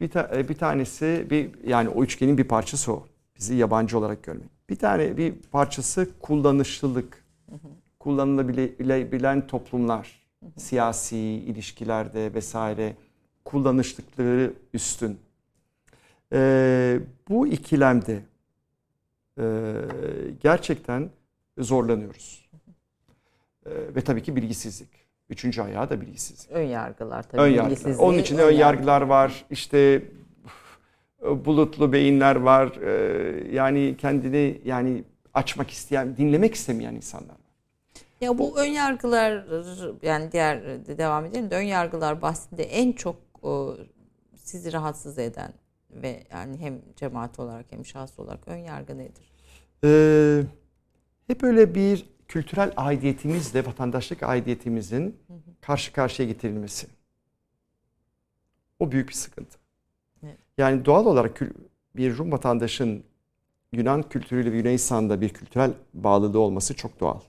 Bir, 0.00 0.10
ta- 0.10 0.30
e, 0.36 0.48
bir 0.48 0.54
tanesi 0.54 1.26
bir 1.30 1.50
yani 1.66 1.88
o 1.88 2.02
üçgenin 2.04 2.38
bir 2.38 2.44
parçası 2.44 2.92
o. 2.92 3.06
Bizi 3.38 3.54
yabancı 3.54 3.98
olarak 3.98 4.22
görmek. 4.22 4.48
Bir 4.70 4.76
tane 4.76 5.16
bir 5.16 5.34
parçası 5.52 6.08
kullanışlılık. 6.20 7.24
Kullanılabilen 8.00 9.46
toplumlar. 9.46 10.22
Siyasi 10.58 11.16
ilişkilerde 11.18 12.34
vesaire 12.34 12.96
kullanışlıkları 13.44 14.52
üstün. 14.74 15.18
Ee, 16.32 17.00
bu 17.28 17.46
ikilemde 17.46 18.22
e, 19.38 19.44
gerçekten 20.42 21.10
zorlanıyoruz. 21.58 22.50
Ee, 23.66 23.70
ve 23.96 24.00
tabii 24.00 24.22
ki 24.22 24.36
bilgisizlik. 24.36 24.88
Üçüncü 25.30 25.62
ayağı 25.62 25.90
da 25.90 26.00
bilgisizlik. 26.00 26.50
Ön 26.50 26.62
yargılar 26.62 27.22
tabii. 27.22 27.42
Ön 27.42 27.48
yargılar. 27.48 27.98
Onun 27.98 28.18
için 28.18 28.38
ön 28.38 28.50
yargılar 28.50 29.02
var. 29.02 29.44
İşte 29.50 30.02
bulutlu 31.22 31.92
beyinler 31.92 32.36
var. 32.36 32.76
Ee, 32.82 33.54
Yani 33.54 33.96
kendini 33.98 34.60
yani 34.64 35.04
açmak 35.34 35.70
isteyen, 35.70 36.16
dinlemek 36.16 36.54
istemeyen 36.54 36.94
insanlar 36.94 37.28
var. 37.34 37.36
Ya 38.20 38.38
bu 38.38 38.58
ön 38.58 38.66
yargılar 38.66 39.44
yani 40.02 40.32
diğer 40.32 40.86
devam 40.98 41.24
edelim 41.24 41.50
de 41.50 41.56
ön 41.56 41.62
yargılar 41.62 42.22
bahsinde 42.22 42.62
en 42.62 42.92
çok 42.92 43.16
o, 43.42 43.76
sizi 44.36 44.72
rahatsız 44.72 45.18
eden 45.18 45.52
ve 45.90 46.22
yani 46.32 46.56
hem 46.56 46.80
cemaat 46.96 47.38
olarak 47.38 47.66
hem 47.70 47.86
şahıs 47.86 48.18
olarak 48.18 48.48
ön 48.48 48.56
yargı 48.56 48.98
nedir? 48.98 49.32
Ee, 49.84 50.42
hep 51.26 51.42
öyle 51.44 51.74
bir 51.74 52.06
kültürel 52.32 52.72
aidiyetimizle 52.76 53.66
vatandaşlık 53.66 54.22
aidiyetimizin 54.22 55.16
karşı 55.60 55.92
karşıya 55.92 56.28
getirilmesi. 56.28 56.86
O 58.78 58.92
büyük 58.92 59.08
bir 59.08 59.14
sıkıntı. 59.14 59.58
Evet. 60.22 60.38
Yani 60.58 60.84
doğal 60.84 61.06
olarak 61.06 61.40
bir 61.96 62.16
Rum 62.16 62.32
vatandaşın 62.32 63.04
Yunan 63.72 64.02
kültürüyle 64.02 64.52
ve 64.52 64.56
Yunanistan'da 64.56 65.20
bir 65.20 65.28
kültürel 65.28 65.72
bağlılığı 65.94 66.38
olması 66.38 66.74
çok 66.74 67.00
doğal. 67.00 67.20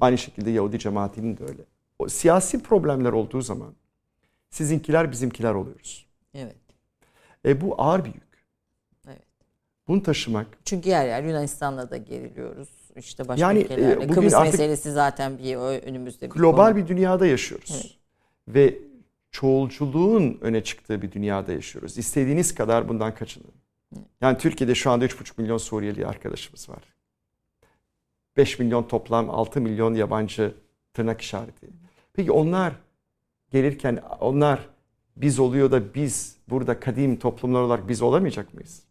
Aynı 0.00 0.18
şekilde 0.18 0.50
Yahudi 0.50 0.78
cemaatinin 0.78 1.36
de 1.36 1.44
öyle. 1.44 1.62
O 1.98 2.08
siyasi 2.08 2.62
problemler 2.62 3.12
olduğu 3.12 3.40
zaman 3.40 3.74
sizinkiler 4.50 5.10
bizimkiler 5.10 5.54
oluyoruz. 5.54 6.06
Evet. 6.34 6.56
E 7.46 7.60
bu 7.60 7.74
ağır 7.82 8.04
bir 8.04 8.14
yük. 8.14 8.46
Evet. 9.06 9.26
Bunu 9.88 10.02
taşımak 10.02 10.46
Çünkü 10.64 10.88
yer 10.88 11.06
yer 11.06 11.22
Yunanistan'la 11.22 11.90
da 11.90 11.96
geriliyoruz. 11.96 12.81
İşte 12.96 13.28
başka 13.28 13.46
Yani, 13.46 13.58
e, 13.58 13.62
ülkelerle. 13.62 13.96
bugün 13.96 14.08
Kıbrıs 14.14 14.32
meselesi 14.32 14.92
zaten 14.92 15.38
bir 15.38 15.56
ö- 15.56 15.80
önümüzde 15.80 16.26
bir 16.26 16.30
global 16.30 16.72
konu. 16.72 16.76
bir 16.76 16.88
dünyada 16.88 17.26
yaşıyoruz. 17.26 17.70
Evet. 17.74 17.94
Ve 18.48 18.78
çoğulculuğun 19.30 20.38
öne 20.40 20.64
çıktığı 20.64 21.02
bir 21.02 21.12
dünyada 21.12 21.52
yaşıyoruz. 21.52 21.98
İstediğiniz 21.98 22.54
kadar 22.54 22.88
bundan 22.88 23.14
kaçının. 23.14 23.52
Yani 24.20 24.38
Türkiye'de 24.38 24.74
şu 24.74 24.90
anda 24.90 25.04
3,5 25.04 25.40
milyon 25.40 25.58
Suriyeli 25.58 26.06
arkadaşımız 26.06 26.68
var. 26.68 26.82
5 28.36 28.58
milyon 28.58 28.82
toplam 28.82 29.30
6 29.30 29.60
milyon 29.60 29.94
yabancı 29.94 30.54
tırnak 30.94 31.20
işareti. 31.20 31.66
Peki 32.14 32.32
onlar 32.32 32.72
gelirken 33.50 34.02
onlar 34.20 34.68
biz 35.16 35.38
oluyor 35.38 35.70
da 35.70 35.94
biz 35.94 36.36
burada 36.48 36.80
kadim 36.80 37.18
toplumlar 37.18 37.60
olarak 37.62 37.88
biz 37.88 38.02
olamayacak 38.02 38.54
mıyız? 38.54 38.82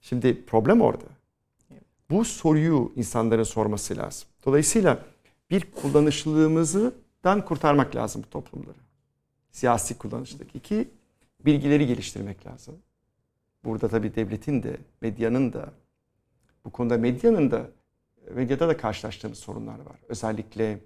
Şimdi 0.00 0.44
problem 0.46 0.80
orada. 0.80 1.04
Bu 2.12 2.24
soruyu 2.24 2.92
insanların 2.96 3.42
sorması 3.42 3.96
lazım. 3.96 4.28
Dolayısıyla 4.46 4.98
bir 5.50 5.72
kullanışlılığımızdan 5.72 7.44
kurtarmak 7.44 7.96
lazım 7.96 8.22
bu 8.26 8.30
toplumları. 8.30 8.78
Siyasi 9.50 9.98
kullanışlık. 9.98 10.56
İki, 10.56 10.88
bilgileri 11.40 11.86
geliştirmek 11.86 12.46
lazım. 12.46 12.74
Burada 13.64 13.88
tabii 13.88 14.14
devletin 14.14 14.62
de, 14.62 14.76
medyanın 15.00 15.52
da, 15.52 15.72
bu 16.64 16.70
konuda 16.70 16.98
medyanın 16.98 17.50
da, 17.50 17.70
medyada 18.34 18.68
da 18.68 18.76
karşılaştığımız 18.76 19.38
sorunlar 19.38 19.78
var. 19.78 19.96
Özellikle 20.08 20.78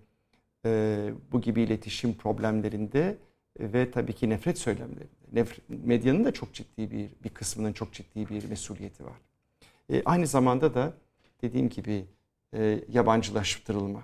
e, 0.67 1.11
bu 1.33 1.41
gibi 1.41 1.63
iletişim 1.63 2.15
problemlerinde 2.15 3.19
ve 3.61 3.91
tabii 3.91 4.13
ki 4.13 4.31
nefret 4.31 4.59
söylemlerinde. 4.59 5.07
Nefret, 5.33 5.61
medyanın 5.69 6.25
da 6.25 6.33
çok 6.33 6.55
ciddi 6.55 6.91
bir, 6.91 7.11
bir 7.25 7.31
kısmının 7.31 7.73
çok 7.73 7.93
ciddi 7.93 8.29
bir 8.29 8.49
mesuliyeti 8.49 9.05
var. 9.05 9.21
E, 9.93 10.03
aynı 10.05 10.27
zamanda 10.27 10.75
da 10.75 10.93
dediğim 11.43 11.69
gibi 11.69 12.07
e, 12.55 12.85
yabancılaştırılma. 12.89 14.03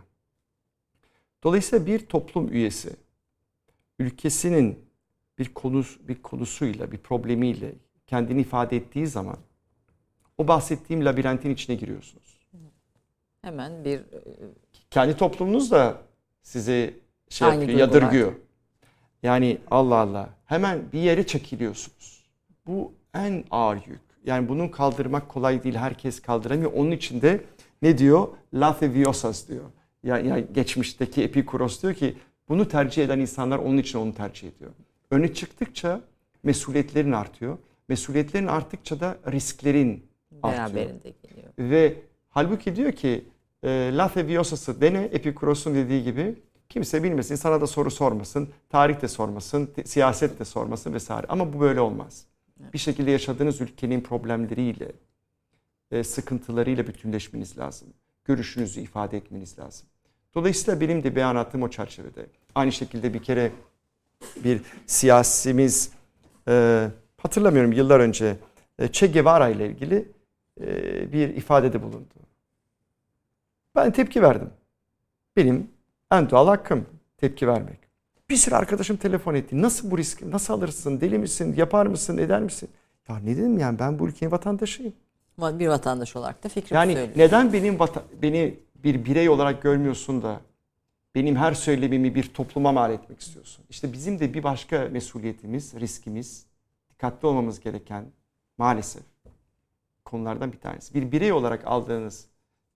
Dolayısıyla 1.43 1.87
bir 1.87 2.07
toplum 2.07 2.53
üyesi 2.53 2.97
ülkesinin 3.99 4.79
bir 5.39 5.55
konu 5.55 5.85
bir 6.01 6.23
konusuyla, 6.23 6.93
bir 6.93 6.99
problemiyle 6.99 7.75
kendini 8.07 8.41
ifade 8.41 8.77
ettiği 8.77 9.07
zaman 9.07 9.37
o 10.39 10.49
bahsettiğim 10.49 11.05
labirentin 11.05 11.51
içine 11.51 11.77
giriyorsunuz. 11.77 12.39
Hemen 13.43 13.85
bir 13.85 14.03
Kendi 14.91 15.17
toplumunuz 15.17 15.71
da 15.71 16.03
sizi 16.43 17.01
şey 17.29 17.49
Aynı 17.49 17.61
yapıyor, 17.61 17.79
duygular. 17.79 18.03
yadırgıyor. 18.03 18.33
Yani 19.23 19.59
Allah 19.71 19.97
Allah 19.97 20.31
hemen 20.45 20.93
bir 20.93 21.01
yere 21.01 21.27
çekiliyorsunuz. 21.27 22.25
Bu 22.67 22.93
en 23.15 23.45
ağır 23.51 23.77
yük. 23.87 24.01
Yani 24.25 24.49
bunu 24.49 24.71
kaldırmak 24.71 25.29
kolay 25.29 25.63
değil. 25.63 25.75
Herkes 25.75 26.23
kaldıramıyor. 26.23 26.73
Onun 26.73 26.91
için 26.91 27.23
de 27.23 27.41
ne 27.83 27.99
diyor? 27.99 28.29
Latheviosas 28.55 29.49
diyor. 29.49 29.65
Yani, 30.05 30.29
yani 30.29 30.47
geçmişteki 30.55 31.23
Epikuros 31.23 31.83
diyor 31.83 31.95
ki 31.95 32.17
bunu 32.49 32.69
tercih 32.69 33.05
eden 33.05 33.19
insanlar 33.19 33.59
onun 33.59 33.79
için 33.79 33.99
onu 33.99 34.15
tercih 34.15 34.49
ediyor. 34.49 34.71
Öne 35.11 35.35
çıktıkça 35.35 36.01
mesuliyetlerin 36.43 37.13
artıyor. 37.13 37.59
Mesuliyetlerin 37.89 38.47
arttıkça 38.47 39.01
da 39.01 39.19
risklerin 39.31 40.07
artıyor. 40.43 40.77
beraberinde 40.77 41.13
geliyor. 41.23 41.49
Ve 41.59 41.95
halbuki 42.29 42.77
diyor 42.77 42.93
ki 42.93 43.25
e, 43.63 43.91
Latheviosas'ı 43.97 44.81
dene 44.81 45.03
Epikuros'un 45.05 45.75
dediği 45.75 46.05
gibi 46.05 46.35
kimse 46.69 47.03
bilmesin, 47.03 47.35
sana 47.35 47.61
da 47.61 47.67
soru 47.67 47.91
sormasın, 47.91 48.49
tarih 48.69 49.03
de 49.03 49.09
sormasın, 49.09 49.71
siyaset 49.85 50.39
de 50.39 50.45
sormasın 50.45 50.95
vesaire. 50.95 51.27
Ama 51.29 51.53
bu 51.53 51.61
böyle 51.61 51.81
olmaz. 51.81 52.27
Bir 52.73 52.79
şekilde 52.79 53.11
yaşadığınız 53.11 53.61
ülkenin 53.61 54.01
problemleriyle, 54.01 54.93
e, 55.91 56.05
sıkıntılarıyla 56.05 56.87
bütünleşmeniz 56.87 57.59
lazım. 57.59 57.89
görüşünüzü 58.25 58.81
ifade 58.81 59.17
etmeniz 59.17 59.59
lazım. 59.59 59.87
Dolayısıyla 60.35 60.81
benim 60.81 61.05
de 61.05 61.17
beyanatım 61.17 61.63
o 61.63 61.71
çerçevede. 61.71 62.27
Aynı 62.55 62.73
şekilde 62.73 63.15
bir 63.15 63.23
kere 63.23 63.53
bir 64.45 64.63
siyasimiz 64.87 65.93
e, 66.49 66.89
hatırlamıyorum 67.17 67.73
yıllar 67.73 68.01
önce 68.01 68.37
e, 68.79 68.93
Che 68.93 69.07
Guevara 69.07 69.49
ile 69.49 69.67
ilgili 69.67 70.09
e, 70.61 71.13
bir 71.13 71.29
ifadede 71.29 71.83
bulundu. 71.83 72.15
Ben 73.75 73.93
tepki 73.93 74.23
verdim. 74.23 74.51
Benim 75.37 75.71
en 76.11 76.31
doğal 76.31 76.47
hakkım 76.47 76.87
tepki 77.17 77.49
vermek. 77.49 77.82
Bir 78.33 78.37
sürü 78.37 78.55
arkadaşım 78.55 78.97
telefon 78.97 79.35
etti. 79.35 79.63
Nasıl 79.63 79.91
bu 79.91 79.99
riski, 79.99 80.31
nasıl 80.31 80.55
alırsın, 80.55 81.01
deli 81.01 81.19
misin, 81.19 81.55
yapar 81.57 81.87
mısın, 81.87 82.19
eder 82.19 82.41
misin? 82.43 82.69
Ya 83.09 83.19
ne 83.19 83.37
dedim 83.37 83.59
yani 83.59 83.79
ben 83.79 83.99
bu 83.99 84.09
ülkenin 84.09 84.31
vatandaşıyım. 84.33 84.93
Bir 85.39 85.69
vatandaş 85.69 86.17
olarak 86.17 86.45
da 86.45 86.49
fikrimi 86.49 86.77
Yani 86.77 86.93
söylüyorum. 86.93 87.15
neden 87.17 87.53
benim 87.53 87.75
vata- 87.79 88.03
beni 88.23 88.55
bir 88.85 89.05
birey 89.05 89.29
olarak 89.29 89.63
görmüyorsun 89.63 90.23
da 90.23 90.41
benim 91.15 91.37
her 91.37 91.53
söylemimi 91.53 92.15
bir 92.15 92.35
topluma 92.35 92.73
mal 92.73 92.93
etmek 92.93 93.21
istiyorsun? 93.21 93.65
İşte 93.71 93.93
bizim 93.93 94.21
de 94.21 94.35
bir 94.35 94.43
başka 94.43 94.89
mesuliyetimiz, 94.93 95.75
riskimiz, 95.75 96.47
dikkatli 96.91 97.27
olmamız 97.29 97.61
gereken 97.61 98.05
maalesef 98.59 99.03
konulardan 100.05 100.53
bir 100.53 100.59
tanesi. 100.61 100.95
Bir 100.95 101.13
birey 101.13 101.33
olarak 101.33 101.67
aldığınız 101.67 102.27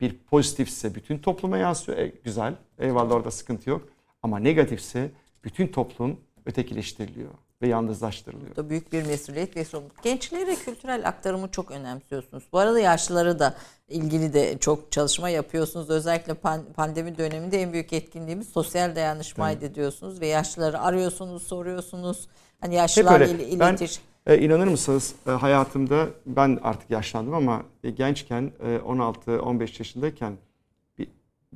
bir 0.00 0.18
pozitifse 0.18 0.94
bütün 0.94 1.18
topluma 1.18 1.58
yansıyor. 1.58 1.98
E, 1.98 2.12
güzel. 2.24 2.54
Eyvallah 2.78 3.12
orada 3.14 3.30
sıkıntı 3.30 3.70
yok. 3.70 3.88
Ama 4.22 4.38
negatifse 4.38 5.10
bütün 5.46 5.66
toplum 5.66 6.20
ötekileştiriliyor 6.46 7.30
ve 7.62 7.68
yalnızlaştırılıyor. 7.68 8.56
da 8.56 8.70
büyük 8.70 8.92
bir 8.92 9.06
mesuliyet 9.06 9.56
ve 9.56 9.64
sorumluluk. 9.64 10.02
Gençlere 10.02 10.54
kültürel 10.54 11.08
aktarımı 11.08 11.50
çok 11.50 11.70
önemsiyorsunuz. 11.70 12.44
Bu 12.52 12.58
arada 12.58 12.80
yaşlıları 12.80 13.38
da 13.38 13.54
ilgili 13.88 14.32
de 14.32 14.58
çok 14.58 14.92
çalışma 14.92 15.28
yapıyorsunuz. 15.28 15.90
Özellikle 15.90 16.32
pan- 16.32 16.72
pandemi 16.72 17.18
döneminde 17.18 17.62
en 17.62 17.72
büyük 17.72 17.92
etkinliğimiz 17.92 18.48
sosyal 18.48 18.96
dayanışmaydı 18.96 19.74
diyorsunuz 19.74 20.20
ve 20.20 20.26
yaşlıları 20.26 20.80
arıyorsunuz, 20.80 21.42
soruyorsunuz. 21.42 22.28
Hani 22.60 22.74
yaşlılarla 22.74 23.26
öyle. 23.26 23.48
il- 23.48 23.60
Ben- 23.60 23.68
iletiş. 23.70 24.00
E, 24.26 24.38
inanır 24.38 24.66
mısınız 24.66 25.14
e, 25.26 25.30
hayatımda 25.30 26.06
ben 26.26 26.58
artık 26.62 26.90
yaşlandım 26.90 27.34
ama 27.34 27.62
e, 27.84 27.90
gençken 27.90 28.52
e, 28.62 28.76
16-15 28.76 29.60
yaşındayken 29.80 30.32
bir, 30.32 30.38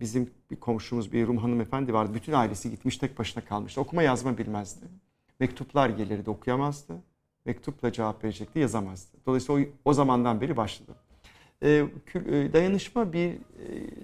bizim 0.00 0.30
bir 0.50 0.56
komşumuz 0.56 1.12
bir 1.12 1.26
Rum 1.26 1.38
hanımefendi 1.38 1.92
vardı. 1.94 2.14
Bütün 2.14 2.32
ailesi 2.32 2.70
gitmiş 2.70 2.96
tek 2.96 3.18
başına 3.18 3.44
kalmıştı. 3.44 3.80
Okuma 3.80 4.02
yazma 4.02 4.38
bilmezdi. 4.38 4.86
Mektuplar 5.40 5.88
gelirdi 5.88 6.30
okuyamazdı. 6.30 6.94
Mektupla 7.44 7.92
cevap 7.92 8.24
verecekti 8.24 8.58
yazamazdı. 8.58 9.16
Dolayısıyla 9.26 9.62
o, 9.62 9.68
o 9.84 9.92
zamandan 9.92 10.40
beri 10.40 10.56
başladı. 10.56 10.94
E, 11.62 11.84
kül- 12.06 12.34
e, 12.34 12.52
dayanışma 12.52 13.12
bir 13.12 13.30
e, 13.30 13.38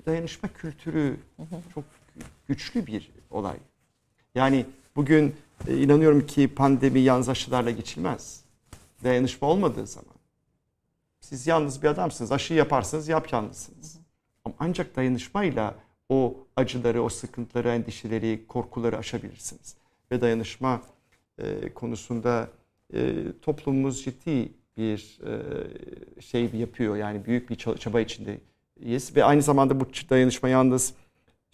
dayanışma 0.06 0.48
kültürü 0.48 1.16
çok 1.74 1.84
güçlü 2.48 2.86
bir 2.86 3.10
olay. 3.30 3.56
Yani 4.34 4.66
bugün 4.96 5.34
e, 5.68 5.76
inanıyorum 5.78 6.26
ki 6.26 6.54
pandemi 6.54 7.00
yalnız 7.00 7.28
aşılarla 7.28 7.70
geçilmez. 7.70 8.44
Dayanışma 9.04 9.48
olmadığı 9.48 9.86
zaman. 9.86 10.16
Siz 11.20 11.46
yalnız 11.46 11.82
bir 11.82 11.88
adamsınız. 11.88 12.32
Aşı 12.32 12.54
yaparsınız 12.54 13.08
yap 13.08 13.32
yalnızsınız. 13.32 13.98
Ama 14.44 14.54
ancak 14.58 14.96
dayanışmayla 14.96 15.74
o 16.08 16.46
acıları, 16.56 17.02
o 17.02 17.08
sıkıntıları, 17.08 17.68
endişeleri, 17.68 18.46
korkuları 18.48 18.98
aşabilirsiniz. 18.98 19.76
Ve 20.12 20.20
dayanışma 20.20 20.82
e, 21.38 21.72
konusunda 21.74 22.48
e, 22.94 23.14
toplumumuz 23.42 24.04
ciddi 24.04 24.52
bir 24.76 25.18
e, 25.26 26.22
şey 26.22 26.54
yapıyor. 26.54 26.96
Yani 26.96 27.24
büyük 27.24 27.50
bir 27.50 27.56
ça- 27.56 27.78
çaba 27.78 28.00
içindeyiz. 28.00 29.16
Ve 29.16 29.24
aynı 29.24 29.42
zamanda 29.42 29.80
bu 29.80 29.86
dayanışma 30.10 30.48
yalnız 30.48 30.94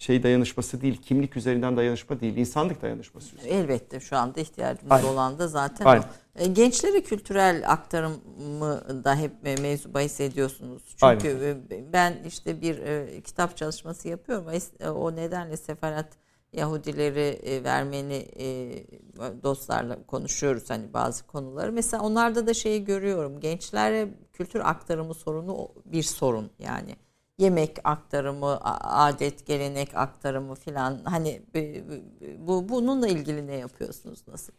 şey 0.03 0.23
dayanışması 0.23 0.81
değil, 0.81 1.01
kimlik 1.01 1.37
üzerinden 1.37 1.77
dayanışma 1.77 2.19
değil, 2.19 2.37
insanlık 2.37 2.81
dayanışması 2.81 3.35
üzerinden. 3.35 3.57
Elbette 3.57 3.99
şu 3.99 4.17
anda 4.17 4.41
ihtiyacımız 4.41 4.91
Aynen. 4.91 5.07
olan 5.07 5.39
da 5.39 5.47
zaten 5.47 5.85
Aynen. 5.85 6.01
o. 6.01 6.39
E, 6.39 6.47
Gençlere 6.47 7.03
kültürel 7.03 7.63
aktarımı 7.67 9.03
da 9.03 9.15
hep 9.15 9.31
e, 9.45 9.55
mevzu 9.55 9.93
bahis 9.93 10.19
ediyorsunuz. 10.19 10.83
Çünkü 10.87 11.05
Aynen. 11.05 11.93
ben 11.93 12.17
işte 12.27 12.61
bir 12.61 12.77
e, 12.77 13.21
kitap 13.21 13.57
çalışması 13.57 14.07
yapıyorum. 14.07 14.45
O 14.95 15.15
nedenle 15.15 15.57
sefaret 15.57 16.07
Yahudileri 16.53 17.39
e, 17.43 17.55
Ermeni 17.55 18.27
e, 18.39 18.73
dostlarla 19.43 20.03
konuşuyoruz 20.07 20.69
hani 20.69 20.93
bazı 20.93 21.27
konuları. 21.27 21.71
Mesela 21.71 22.03
onlarda 22.03 22.47
da 22.47 22.53
şeyi 22.53 22.83
görüyorum. 22.85 23.39
Gençlere 23.39 24.09
kültür 24.33 24.59
aktarımı 24.59 25.13
sorunu 25.13 25.69
bir 25.85 26.03
sorun 26.03 26.49
yani. 26.59 26.95
Yemek 27.37 27.77
aktarımı, 27.83 28.59
adet, 28.83 29.45
gelenek 29.45 29.95
aktarımı 29.95 30.55
filan 30.55 30.99
hani 31.03 31.41
e, 31.55 31.83
bu 32.39 32.69
bununla 32.69 33.07
ilgili 33.07 33.47
ne 33.47 33.55
yapıyorsunuz 33.55 34.27
nasıl? 34.27 34.53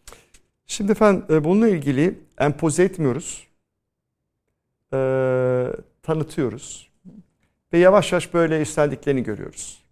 Şimdi 0.67 0.93
efendim 0.93 1.25
e, 1.31 1.45
bununla 1.45 1.69
ilgili 1.69 2.19
empoze 2.39 2.85
etmiyoruz. 2.85 3.47
E, 4.93 4.99
tanıtıyoruz. 6.03 6.91
Ve 7.73 7.79
yavaş 7.79 8.13
yavaş 8.13 8.35
böyle 8.35 8.61
üsteldiklerini 8.61 9.23
görüyoruz. 9.23 9.83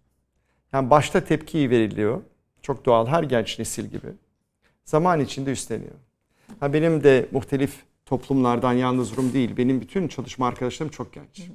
Yani 0.73 0.89
başta 0.89 1.23
tepki 1.23 1.69
veriliyor. 1.69 2.21
Çok 2.61 2.85
doğal 2.85 3.07
her 3.07 3.23
genç 3.23 3.59
nesil 3.59 3.85
gibi. 3.85 4.07
Zaman 4.85 5.19
içinde 5.19 5.51
üstleniyor. 5.51 5.95
Ha 6.59 6.73
benim 6.73 7.03
de 7.03 7.27
muhtelif 7.31 7.73
toplumlardan 8.05 8.73
yalnız 8.73 9.17
Rum 9.17 9.33
değil. 9.33 9.57
Benim 9.57 9.81
bütün 9.81 10.07
çalışma 10.07 10.47
arkadaşlarım 10.47 10.91
çok 10.91 11.13
genç. 11.13 11.49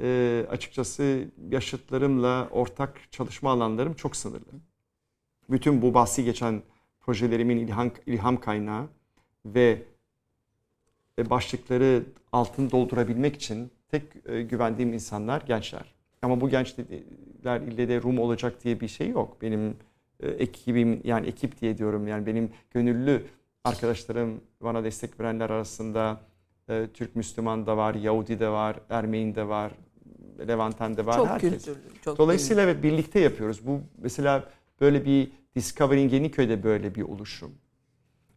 E, 0.00 0.46
açıkçası 0.50 1.24
yaşıtlarımla 1.50 2.48
ortak 2.50 3.12
çalışma 3.12 3.50
alanlarım 3.50 3.94
çok 3.94 4.16
sınırlı. 4.16 4.52
Bütün 5.50 5.82
bu 5.82 5.94
bahsi 5.94 6.24
geçen 6.24 6.62
projelerimin 7.00 7.56
ilham, 7.56 7.90
ilham 8.06 8.40
kaynağı 8.40 8.88
ve 9.46 9.82
e, 11.18 11.30
başlıkları 11.30 12.02
altını 12.32 12.70
doldurabilmek 12.70 13.36
için 13.36 13.70
tek 13.90 14.02
e, 14.26 14.42
güvendiğim 14.42 14.92
insanlar 14.92 15.40
gençler. 15.40 15.94
Ama 16.22 16.40
bu 16.40 16.48
gençler 16.48 17.60
ille 17.60 17.88
de 17.88 18.02
Rum 18.02 18.18
olacak 18.18 18.64
diye 18.64 18.80
bir 18.80 18.88
şey 18.88 19.08
yok. 19.08 19.42
Benim 19.42 19.76
e, 20.20 20.28
ekibim 20.28 21.00
yani 21.04 21.26
ekip 21.26 21.60
diye 21.60 21.78
diyorum 21.78 22.08
yani 22.08 22.26
benim 22.26 22.50
gönüllü 22.70 23.26
arkadaşlarım 23.64 24.40
bana 24.60 24.84
destek 24.84 25.20
verenler 25.20 25.50
arasında 25.50 26.20
e, 26.68 26.86
Türk 26.94 27.16
Müslüman 27.16 27.66
da 27.66 27.76
var, 27.76 27.94
Yahudi 27.94 28.40
de 28.40 28.48
var, 28.48 28.76
Ermeni 28.90 29.34
de 29.34 29.48
var, 29.48 29.72
Levanten 30.48 30.96
de 30.96 31.06
var. 31.06 31.16
çok 31.16 31.28
herkes. 31.28 31.50
kültürlü. 31.50 31.78
Çok 32.04 32.18
Dolayısıyla 32.18 32.62
evet 32.62 32.82
birlikte 32.82 33.20
yapıyoruz. 33.20 33.66
Bu 33.66 33.80
mesela 33.98 34.44
böyle 34.80 35.04
bir 35.04 35.30
Discovery'in 35.56 36.08
Yeniköy'de 36.08 36.62
böyle 36.62 36.94
bir 36.94 37.02
oluşum. 37.02 37.52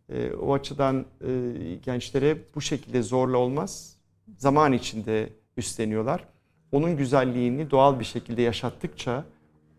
Ee, 0.10 0.32
o 0.32 0.54
açıdan 0.54 1.06
e, 1.22 1.30
gençlere 1.86 2.38
bu 2.56 2.62
şekilde 2.62 3.02
zorla 3.02 3.38
olmaz. 3.38 3.96
Zaman 4.38 4.74
içinde 4.74 5.30
üstleniyorlar. 5.58 6.28
Onun 6.72 6.98
güzelliğini 6.98 7.72
doğal 7.72 8.00
bir 8.00 8.06
şekilde 8.06 8.42
yaşattıkça 8.42 9.26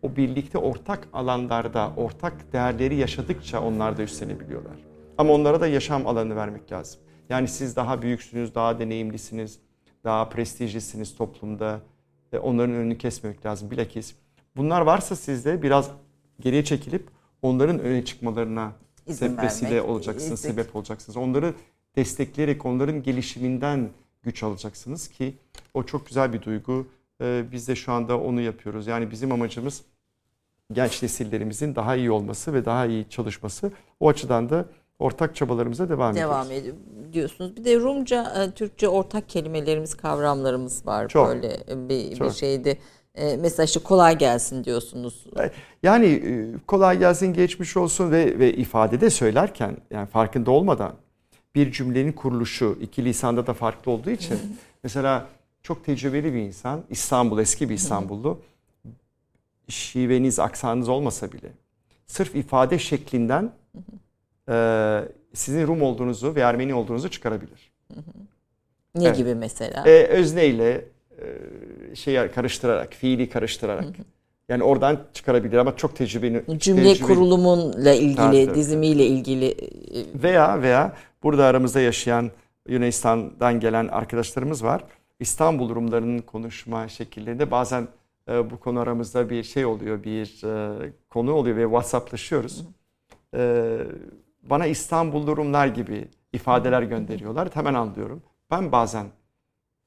o 0.01 0.15
birlikte 0.15 0.57
ortak 0.57 1.07
alanlarda, 1.13 1.93
ortak 1.97 2.53
değerleri 2.53 2.95
yaşadıkça 2.95 3.61
onlar 3.61 3.97
da 3.97 4.03
üstlenebiliyorlar. 4.03 4.75
Ama 5.17 5.33
onlara 5.33 5.61
da 5.61 5.67
yaşam 5.67 6.07
alanı 6.07 6.35
vermek 6.35 6.71
lazım. 6.71 7.01
Yani 7.29 7.47
siz 7.47 7.75
daha 7.75 8.01
büyüksünüz, 8.01 8.55
daha 8.55 8.79
deneyimlisiniz, 8.79 9.59
daha 10.03 10.29
prestijlisiniz 10.29 11.15
toplumda. 11.15 11.79
Onların 12.39 12.75
önünü 12.75 12.97
kesmemek 12.97 13.45
lazım. 13.45 13.71
Bilakis 13.71 14.13
bunlar 14.55 14.81
varsa 14.81 15.15
sizde 15.15 15.61
biraz 15.61 15.91
geriye 16.39 16.63
çekilip 16.63 17.07
onların 17.41 17.79
öne 17.79 18.05
çıkmalarına 18.05 18.71
vesile 19.43 19.81
olacaksınız, 19.81 20.39
izin- 20.39 20.49
sebep 20.49 20.75
olacaksınız. 20.75 21.17
Onları 21.17 21.53
destekleyerek 21.95 22.65
onların 22.65 23.03
gelişiminden 23.03 23.89
güç 24.23 24.43
alacaksınız 24.43 25.07
ki 25.07 25.33
o 25.73 25.83
çok 25.83 26.07
güzel 26.07 26.33
bir 26.33 26.41
duygu. 26.41 26.87
Ee, 27.21 27.43
biz 27.51 27.67
de 27.67 27.75
şu 27.75 27.91
anda 27.91 28.19
onu 28.19 28.41
yapıyoruz. 28.41 28.87
Yani 28.87 29.11
bizim 29.11 29.31
amacımız 29.31 29.81
genç 30.73 31.03
nesillerimizin 31.03 31.75
daha 31.75 31.95
iyi 31.95 32.11
olması 32.11 32.53
ve 32.53 32.65
daha 32.65 32.85
iyi 32.85 33.09
çalışması. 33.09 33.71
O 33.99 34.09
açıdan 34.09 34.49
da 34.49 34.65
ortak 35.01 35.35
çabalarımıza 35.35 35.89
devam, 35.89 36.15
devam 36.15 36.51
ediyoruz. 36.51 36.61
ediyor 36.61 36.75
diyorsunuz. 37.13 37.57
Bir 37.57 37.65
de 37.65 37.79
Rumca, 37.79 38.43
e, 38.43 38.51
Türkçe 38.51 38.87
ortak 38.89 39.29
kelimelerimiz, 39.29 39.93
kavramlarımız 39.93 40.85
var 40.85 41.07
Çok. 41.07 41.27
böyle 41.27 41.57
bir, 41.67 42.11
bir 42.11 42.15
Çok. 42.15 42.33
şeydi. 42.33 42.77
E, 43.15 43.37
mesela 43.37 43.65
işte 43.65 43.79
kolay 43.79 44.17
gelsin 44.17 44.63
diyorsunuz. 44.63 45.25
Yani 45.83 46.05
e, 46.05 46.53
kolay 46.67 46.99
gelsin 46.99 47.33
geçmiş 47.33 47.77
olsun 47.77 48.11
ve, 48.11 48.39
ve 48.39 48.53
ifadede 48.53 49.09
söylerken 49.09 49.77
yani 49.91 50.07
farkında 50.07 50.51
olmadan 50.51 50.93
bir 51.55 51.71
cümlenin 51.71 52.11
kuruluşu 52.11 52.77
iki 52.81 53.05
lisanda 53.05 53.47
da 53.47 53.53
farklı 53.53 53.91
olduğu 53.91 54.09
için 54.09 54.37
mesela 54.83 55.27
çok 55.63 55.85
tecrübeli 55.85 56.33
bir 56.33 56.39
insan 56.39 56.81
İstanbul 56.89 57.39
eski 57.39 57.69
bir 57.69 57.73
İstanbullu 57.73 58.39
şiveniz 59.67 60.39
aksanınız 60.39 60.89
olmasa 60.89 61.31
bile 61.31 61.51
sırf 62.07 62.35
ifade 62.35 62.79
şeklinden 62.79 63.51
e, 63.75 63.79
sizin 65.33 65.67
Rum 65.67 65.81
olduğunuzu 65.81 66.35
ve 66.35 66.41
Ermeni 66.41 66.73
olduğunuzu 66.73 67.09
çıkarabilir. 67.09 67.71
Ne 68.95 69.05
Evet. 69.05 69.17
gibi 69.17 69.35
mesela? 69.35 69.83
E, 69.87 70.03
özneyle 70.07 70.85
e, 71.91 71.95
şey 71.95 72.27
karıştırarak, 72.27 72.93
fiili 72.93 73.29
karıştırarak. 73.29 73.85
Yani 74.49 74.63
oradan 74.63 74.99
çıkarabilir 75.13 75.57
ama 75.57 75.75
çok 75.75 75.95
tecrübeli. 75.95 76.43
Cümle 76.57 76.83
tecrübeli. 76.83 77.07
kurulumunla 77.07 77.93
ilgili, 77.93 78.15
Tabii, 78.15 78.55
dizimiyle 78.55 79.05
ilgili. 79.05 79.45
e, 79.51 80.23
Veya 80.23 80.61
veya 80.61 80.95
burada 81.23 81.45
aramızda 81.45 81.81
yaşayan 81.81 82.31
Yunanistan'dan 82.67 83.59
gelen 83.59 83.87
arkadaşlarımız 83.87 84.63
var. 84.63 84.83
İstanbul 85.19 85.75
Rumlarının 85.75 86.19
konuşma 86.19 86.87
şekillerinde 86.87 87.51
bazen 87.51 87.87
e, 88.31 88.51
bu 88.51 88.59
konu 88.59 88.79
aramızda 88.79 89.29
bir 89.29 89.43
şey 89.43 89.65
oluyor, 89.65 90.03
bir 90.03 90.43
e, 90.45 90.93
konu 91.09 91.33
oluyor 91.33 91.57
ve 91.57 91.63
WhatsApp'laşıyoruz. 91.63 92.63
E, 93.35 93.77
bana 94.43 94.65
İstanbul 94.65 95.27
Rumlar 95.37 95.67
gibi 95.67 96.07
ifadeler 96.33 96.81
gönderiyorlar. 96.81 97.49
Hemen 97.53 97.73
anlıyorum. 97.73 98.23
Ben 98.51 98.71
bazen 98.71 99.05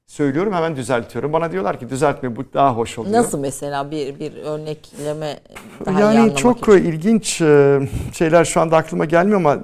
söylüyorum 0.07 0.53
hemen 0.53 0.77
düzeltiyorum. 0.77 1.33
Bana 1.33 1.53
diyorlar 1.53 1.79
ki 1.81 1.89
düzeltme 1.89 2.37
bu 2.37 2.45
daha 2.55 2.75
hoş 2.77 2.99
oluyor. 2.99 3.15
Nasıl 3.15 3.39
mesela 3.39 3.91
bir 3.91 4.19
bir 4.21 4.33
örnekleme 4.37 5.41
daha 5.87 6.13
yani 6.15 6.37
çok 6.37 6.59
için. 6.59 6.73
ilginç 6.73 7.41
e, 7.41 7.81
şeyler 8.13 8.45
şu 8.45 8.61
anda 8.61 8.77
aklıma 8.77 9.05
gelmiyor 9.05 9.39
ama 9.39 9.59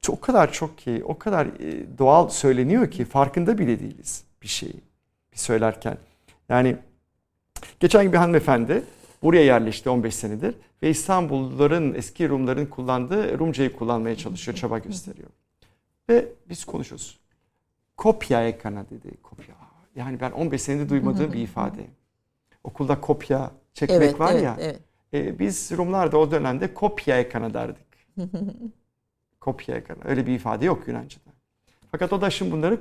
çok- 0.00 0.16
o 0.16 0.20
kadar 0.20 0.52
çok 0.52 0.78
ki, 0.78 1.02
o 1.06 1.18
kadar 1.18 1.46
e, 1.46 1.98
doğal 1.98 2.28
söyleniyor 2.28 2.90
ki 2.90 3.04
farkında 3.04 3.58
bile 3.58 3.80
değiliz 3.80 4.24
bir 4.42 4.48
şeyi 4.48 4.80
bir 5.32 5.38
söylerken. 5.38 5.98
Yani 6.48 6.76
geçen 7.80 8.02
gün 8.02 8.12
bir 8.12 8.18
hanımefendi 8.18 8.82
buraya 9.22 9.44
yerleşti 9.44 9.90
15 9.90 10.14
senedir 10.14 10.54
ve 10.82 10.90
İstanbulluların, 10.90 11.94
eski 11.94 12.28
Rumların 12.28 12.66
kullandığı 12.66 13.38
Rumcayı 13.38 13.72
kullanmaya 13.76 14.16
çalışıyor, 14.16 14.56
çaba 14.56 14.78
gösteriyor. 14.78 15.28
Ve 16.08 16.28
biz 16.48 16.64
konuşuyoruz. 16.64 17.18
Kopya 17.96 18.48
ekana 18.48 18.84
dedi, 18.90 19.16
kopya. 19.22 19.54
Yani 19.96 20.20
ben 20.20 20.30
15 20.30 20.62
senedir 20.62 20.88
duymadığım 20.88 21.32
bir 21.32 21.40
ifade. 21.40 21.86
Okulda 22.64 23.00
kopya 23.00 23.50
çekmek 23.74 23.98
Evet, 24.02 24.20
var 24.20 24.32
evet, 24.32 24.42
ya. 24.42 24.56
evet. 24.60 24.80
E, 25.14 25.38
biz 25.38 25.72
Rumlar 25.72 26.12
da 26.12 26.18
o 26.18 26.30
dönemde 26.30 26.74
kopya 26.74 27.20
ekana 27.20 27.54
derdik. 27.54 27.86
kopya 29.40 29.76
ekana. 29.76 29.98
Öyle 30.04 30.26
bir 30.26 30.34
ifade 30.34 30.64
yok 30.64 30.88
Yunanca'da. 30.88 31.30
Fakat 31.90 32.12
o 32.12 32.20
da 32.20 32.30
şimdi 32.30 32.52
bunları 32.52 32.80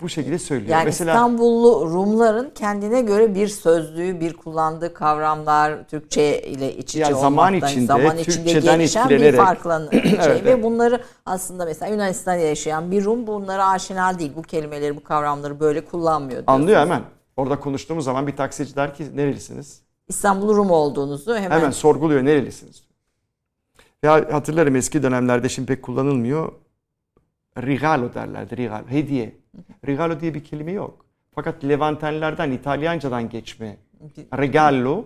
bu 0.00 0.08
şekilde 0.08 0.38
söylüyor. 0.38 0.70
Yani 0.70 0.84
Mesela 0.84 1.12
İstanbullu 1.12 1.90
Rumların 1.90 2.50
kendine 2.54 3.00
göre 3.00 3.34
bir 3.34 3.48
sözlüğü, 3.48 4.20
bir 4.20 4.32
kullandığı 4.32 4.94
kavramlar 4.94 5.88
Türkçe 5.88 6.42
ile 6.42 6.76
iç 6.76 6.90
içe 6.90 6.98
Ya 6.98 7.14
zaman 7.14 7.54
içinde, 7.54 7.86
zaman 7.86 8.18
içinde 8.18 8.36
Türkçeden 8.36 8.78
gelişen 8.78 9.10
bir 9.10 9.36
farklı 9.36 9.88
şey 9.92 10.18
Evet, 10.22 10.44
ve 10.44 10.62
bunları 10.62 11.00
aslında 11.26 11.64
mesela 11.64 11.92
Yunanistan'da 11.92 12.36
yaşayan 12.40 12.90
bir 12.90 13.04
Rum 13.04 13.26
bunlara 13.26 13.68
aşina 13.68 14.18
değil. 14.18 14.32
Bu 14.36 14.42
kelimeleri, 14.42 14.96
bu 14.96 15.04
kavramları 15.04 15.60
böyle 15.60 15.84
kullanmıyor. 15.84 16.30
diyorsunuz. 16.30 16.60
anlıyor 16.60 16.80
hemen. 16.80 17.02
Orada 17.36 17.60
konuştuğumuz 17.60 18.04
zaman 18.04 18.26
bir 18.26 18.36
taksici 18.36 18.76
der 18.76 18.94
ki 18.94 19.16
nerelisiniz? 19.16 19.80
İstanbul 20.08 20.56
Rum 20.56 20.70
olduğunuzu 20.70 21.36
hemen, 21.36 21.50
Hemen 21.50 21.70
sorguluyor 21.70 22.24
nerelisiniz? 22.24 22.86
Ya 24.02 24.12
hatırlarım 24.12 24.76
eski 24.76 25.02
dönemlerde 25.02 25.48
şimdi 25.48 25.66
pek 25.66 25.82
kullanılmıyor. 25.82 26.52
Regalo 27.56 28.14
derlerdi. 28.14 28.56
Regalo. 28.56 28.88
Hediye. 28.88 29.36
Regalo 29.86 30.20
diye 30.20 30.34
bir 30.34 30.44
kelime 30.44 30.72
yok. 30.72 31.04
Fakat 31.34 31.64
Levantenlerden, 31.64 32.50
İtalyancadan 32.50 33.28
geçme. 33.28 33.76
Regalo, 34.38 35.04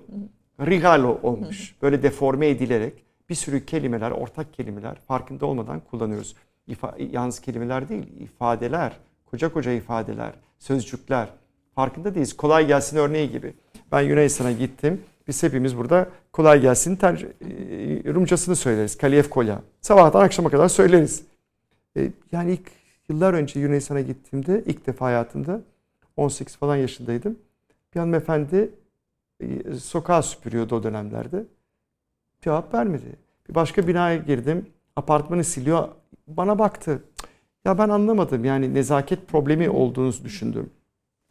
regalo 0.61 1.19
olmuş. 1.23 1.75
Böyle 1.83 2.03
deforme 2.03 2.49
edilerek 2.49 3.05
bir 3.29 3.35
sürü 3.35 3.67
kelimeler, 3.67 4.11
ortak 4.11 4.55
kelimeler 4.55 4.95
farkında 5.09 5.47
olmadan 5.47 5.81
kullanıyoruz. 5.81 6.37
İfa- 6.69 7.13
yalnız 7.13 7.41
kelimeler 7.41 7.89
değil, 7.89 8.07
ifadeler, 8.21 8.93
koca 9.27 9.53
koca 9.53 9.73
ifadeler, 9.73 10.33
sözcükler. 10.59 11.29
Farkında 11.75 12.15
değiliz. 12.15 12.37
Kolay 12.37 12.67
gelsin 12.67 12.97
örneği 12.97 13.31
gibi. 13.31 13.55
Ben 13.93 14.01
Yunanistan'a 14.01 14.53
gittim. 14.53 15.01
Biz 15.29 15.43
hepimiz 15.43 15.77
burada 15.77 16.09
kolay 16.33 16.61
gelsin 16.61 16.97
ter- 16.97 17.27
e, 17.41 18.15
Rumcasını 18.15 18.57
söyleriz. 18.57 18.99
Kaliyef 18.99 19.31
kolya. 19.31 19.63
Sabahtan 19.81 20.21
akşama 20.21 20.51
kadar 20.51 20.69
söyleriz. 20.69 21.23
E, 21.97 22.11
Yani 22.33 22.53
ilk 22.53 22.71
yıllar 23.11 23.35
önce 23.35 23.61
Yunanistan'a 23.61 24.01
gittiğimde 24.01 24.63
ilk 24.67 24.87
defa 24.87 25.07
hayatımda 25.07 25.61
18 26.17 26.57
falan 26.57 26.77
yaşındaydım. 26.77 27.39
Bir 27.95 28.01
hanımefendi 28.01 28.71
e, 29.41 29.75
sokağa 29.75 30.23
süpürüyordu 30.23 30.75
o 30.77 30.83
dönemlerde. 30.83 31.45
Cevap 32.41 32.75
vermedi. 32.75 33.17
Bir 33.49 33.55
başka 33.55 33.87
binaya 33.89 34.17
girdim. 34.17 34.67
Apartmanı 34.97 35.45
siliyor. 35.45 35.89
Bana 36.29 36.59
baktı. 36.59 37.03
Ya 37.65 37.79
ben 37.79 37.89
anlamadım. 37.89 38.45
Yani 38.45 38.75
nezaket 38.75 39.29
problemi 39.29 39.71
olduğunu 39.71 40.13
düşündüm. 40.25 40.71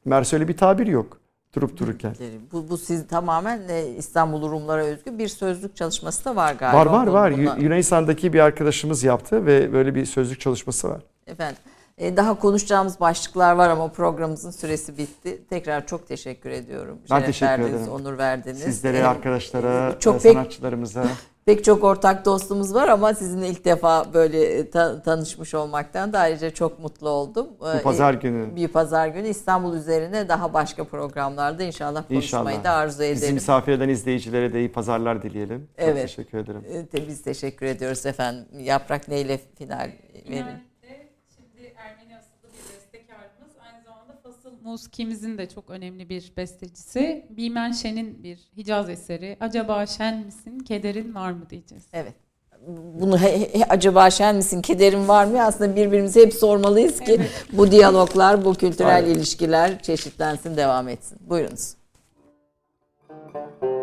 Meğerse 0.06 0.36
öyle 0.36 0.48
bir 0.48 0.58
tabir 0.58 0.88
yok. 0.88 1.18
Durup 1.56 1.78
dururken. 1.78 2.14
bu, 2.52 2.70
bu 2.70 2.78
siz 2.78 3.08
tamamen 3.08 3.62
e, 3.70 3.88
İstanbul 3.88 4.50
Rumlara 4.52 4.84
özgü 4.86 5.18
bir 5.18 5.28
sözlük 5.28 5.76
çalışması 5.76 6.26
da 6.26 6.36
var 6.36 6.54
galiba. 6.56 6.80
Var 6.80 6.86
var 6.86 7.08
var. 7.08 7.32
buna- 7.32 7.56
Yu- 7.58 7.64
Yunanistan'daki 7.64 8.34
bir 8.34 8.40
arkadaşımız 8.40 9.04
yaptı 9.04 9.46
ve 9.46 9.74
böyle 9.74 9.96
bir 9.96 10.06
sözlük 10.06 10.40
çalışması 10.40 10.90
var. 10.90 11.02
Efendim 11.30 11.58
e, 11.98 12.18
daha 12.18 12.40
konuşacağımız 12.40 13.00
başlıklar 13.00 13.54
var 13.54 13.70
ama 13.70 13.88
programımızın 13.92 14.52
süresi 14.52 14.98
bitti. 14.98 15.42
Tekrar 15.50 15.88
çok 15.88 16.08
teşekkür 16.08 16.50
ediyorum. 16.50 17.00
Ben 17.12 17.16
Şeref 17.16 17.26
teşekkür 17.26 17.52
verdiniz, 17.52 17.74
ederim. 17.82 17.92
onur 17.92 18.18
verdiniz. 18.18 18.60
Sizlere, 18.60 18.98
E, 18.98 19.04
arkadaşlara, 19.04 20.00
çok 20.00 20.16
e, 20.16 20.20
pek- 20.20 20.34
sanatçılarımıza. 20.34 21.06
Pek 21.46 21.64
çok 21.64 21.84
ortak 21.84 22.26
dostumuz 22.26 22.74
var 22.74 22.88
ama 22.88 23.14
sizinle 23.14 23.48
ilk 23.50 23.66
defa 23.66 24.14
böyle 24.14 24.44
e, 24.46 24.70
ta- 24.70 25.02
tanışmış 25.02 25.54
olmaktan 25.54 26.14
da 26.14 26.20
ayrıca 26.20 26.50
çok 26.50 26.80
mutlu 26.80 27.10
oldum. 27.10 27.48
Bu 27.60 27.82
pazar 27.84 28.14
günü. 28.14 28.56
Bir 28.56 28.68
pazar 28.68 29.08
günü 29.08 29.28
İstanbul 29.28 29.76
üzerine 29.76 30.30
daha 30.30 30.54
başka 30.54 30.84
programlarda 30.84 31.64
inşallah 31.64 32.08
konuşmayı 32.08 32.46
İnşallah. 32.58 32.64
da 32.64 32.72
arzu 32.72 33.00
Bizi 33.00 33.12
edelim. 33.12 33.34
misafir 33.34 33.72
eden 33.72 33.90
izleyicilere 33.90 34.54
de 34.54 34.60
iyi 34.60 34.72
pazarlar 34.72 35.22
dileyelim. 35.22 35.60
Çok 35.80 35.88
Evet. 35.88 36.02
teşekkür 36.02 36.38
ederim. 36.38 36.88
Biz 37.08 37.22
teşekkür 37.22 37.66
ediyoruz 37.66 38.06
efendim. 38.06 38.46
Yaprak 38.60 39.08
neyle 39.08 39.40
final 39.58 39.78
verin? 39.80 40.26
Finalde 40.26 40.60
şimdi 41.36 41.74
Ermeni 41.78 42.18
asıllı 42.18 42.50
bir 42.54 42.74
bestekarımız. 42.76 43.52
Aynı 43.74 43.84
zamanda 43.84 44.14
Fasıl 44.70 44.84
Muskimizin 44.84 45.38
de 45.38 45.50
çok 45.50 45.70
önemli 45.70 46.10
bir 46.10 46.34
bestecisi. 46.38 47.26
Bimen 47.30 47.72
Şen'in 47.72 48.24
bir 48.24 48.40
Hicaz 48.58 48.90
eseri. 48.90 49.38
Acaba 49.40 49.86
şen 49.86 50.26
misin, 50.26 50.60
kederin 50.60 51.16
var 51.16 51.32
mı 51.32 51.50
diyeceğiz. 51.50 51.84
Evet. 51.94 52.14
Bunu 53.02 53.18
he- 53.18 53.54
he- 53.60 53.66
acaba 53.70 54.10
şen 54.10 54.36
misin, 54.36 54.62
kederin 54.62 55.08
var 55.08 55.26
mı? 55.26 55.44
Aslında 55.44 55.76
birbirimize 55.76 56.22
hep 56.22 56.34
sormalıyız 56.34 57.00
ki 57.00 57.22
bu 57.54 57.72
diyaloglar, 57.72 58.46
bu 58.46 58.54
kültürel 58.54 58.96
Aynen. 58.96 59.10
ilişkiler 59.10 59.82
çeşitlensin, 59.82 60.58
devam 60.58 60.88
etsin. 60.88 61.18
Buyurunuz. 61.30 61.74
Acaba 63.10 63.79